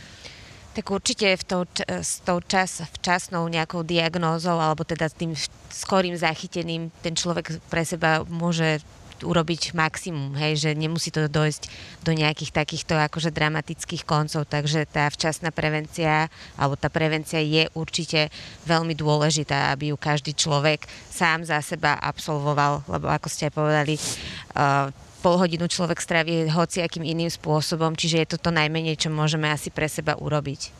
Tak 0.76 0.92
určite 0.92 1.40
v 1.40 1.44
tou, 1.48 1.62
s 1.88 2.20
tou 2.20 2.36
čas, 2.44 2.84
včasnou 3.00 3.48
nejakou 3.48 3.80
diagnózou 3.80 4.60
alebo 4.60 4.84
teda 4.84 5.08
s 5.08 5.16
tým 5.16 5.32
skorým 5.72 6.12
zachytením 6.12 6.92
ten 7.00 7.16
človek 7.16 7.64
pre 7.72 7.80
seba 7.80 8.28
môže 8.28 8.84
urobiť 9.24 9.72
maximum, 9.72 10.36
hej, 10.36 10.60
že 10.60 10.70
nemusí 10.76 11.08
to 11.08 11.24
dojsť 11.32 11.72
do 12.04 12.12
nejakých 12.12 12.52
takýchto 12.52 12.92
akože 13.00 13.32
dramatických 13.32 14.04
koncov, 14.04 14.44
takže 14.44 14.84
tá 14.84 15.08
včasná 15.08 15.48
prevencia 15.48 16.28
alebo 16.60 16.76
tá 16.76 16.92
prevencia 16.92 17.40
je 17.40 17.64
určite 17.72 18.28
veľmi 18.68 18.92
dôležitá, 18.92 19.72
aby 19.72 19.94
ju 19.94 19.96
každý 19.96 20.36
človek 20.36 20.84
sám 21.08 21.48
za 21.48 21.64
seba 21.64 21.96
absolvoval, 21.96 22.84
lebo 22.84 23.08
ako 23.08 23.32
ste 23.32 23.48
aj 23.48 23.54
povedali, 23.56 23.94
uh, 23.96 24.92
pol 25.26 25.42
hodinu 25.42 25.66
človek 25.66 25.98
strávi 25.98 26.46
hociakým 26.46 27.02
iným 27.02 27.26
spôsobom, 27.26 27.98
čiže 27.98 28.22
je 28.22 28.28
to 28.30 28.46
to 28.46 28.54
najmenej, 28.54 28.94
čo 28.94 29.10
môžeme 29.10 29.50
asi 29.50 29.74
pre 29.74 29.90
seba 29.90 30.14
urobiť. 30.14 30.70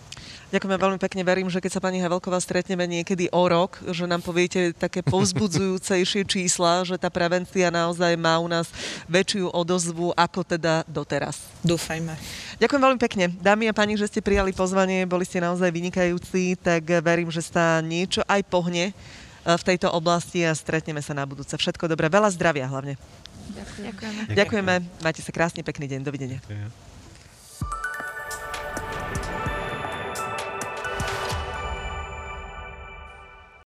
Ďakujem 0.54 0.78
veľmi 0.78 1.02
pekne. 1.02 1.26
Verím, 1.26 1.50
že 1.50 1.58
keď 1.58 1.74
sa 1.74 1.82
pani 1.82 1.98
Havelková 1.98 2.38
stretneme 2.38 2.86
niekedy 2.86 3.26
o 3.34 3.42
rok, 3.42 3.82
že 3.90 4.06
nám 4.06 4.22
poviete 4.22 4.70
také 4.70 5.02
povzbudzujúcejšie 5.02 6.22
čísla, 6.38 6.86
že 6.86 6.94
tá 6.94 7.10
prevencia 7.10 7.74
naozaj 7.74 8.14
má 8.14 8.38
u 8.38 8.46
nás 8.46 8.70
väčšiu 9.10 9.50
odozvu 9.50 10.14
ako 10.14 10.46
teda 10.46 10.86
doteraz. 10.86 11.42
Dúfajme. 11.66 12.14
Ďakujem 12.62 12.82
veľmi 12.86 13.00
pekne. 13.02 13.34
Dámy 13.42 13.66
a 13.66 13.74
pani, 13.74 13.98
že 13.98 14.06
ste 14.06 14.22
prijali 14.22 14.54
pozvanie, 14.54 15.10
boli 15.10 15.26
ste 15.26 15.42
naozaj 15.42 15.74
vynikajúci, 15.74 16.54
tak 16.62 16.86
verím, 17.02 17.34
že 17.34 17.42
sa 17.42 17.82
niečo 17.82 18.22
aj 18.30 18.46
pohne 18.46 18.94
eh, 18.94 18.94
v 19.42 19.66
tejto 19.66 19.90
oblasti 19.90 20.46
a 20.46 20.54
stretneme 20.54 21.02
sa 21.02 21.18
na 21.18 21.26
budúce. 21.26 21.58
Všetko 21.58 21.90
dobré, 21.90 22.06
veľa 22.06 22.30
zdravia 22.30 22.70
hlavne. 22.70 22.94
Ďakujeme. 23.74 24.20
Ďakujeme. 24.32 24.74
Majte 25.02 25.20
sa 25.22 25.32
krásny, 25.34 25.60
pekný 25.66 25.86
deň. 25.90 26.00
Dovidenia. 26.06 26.38
Ďakujem. 26.44 26.95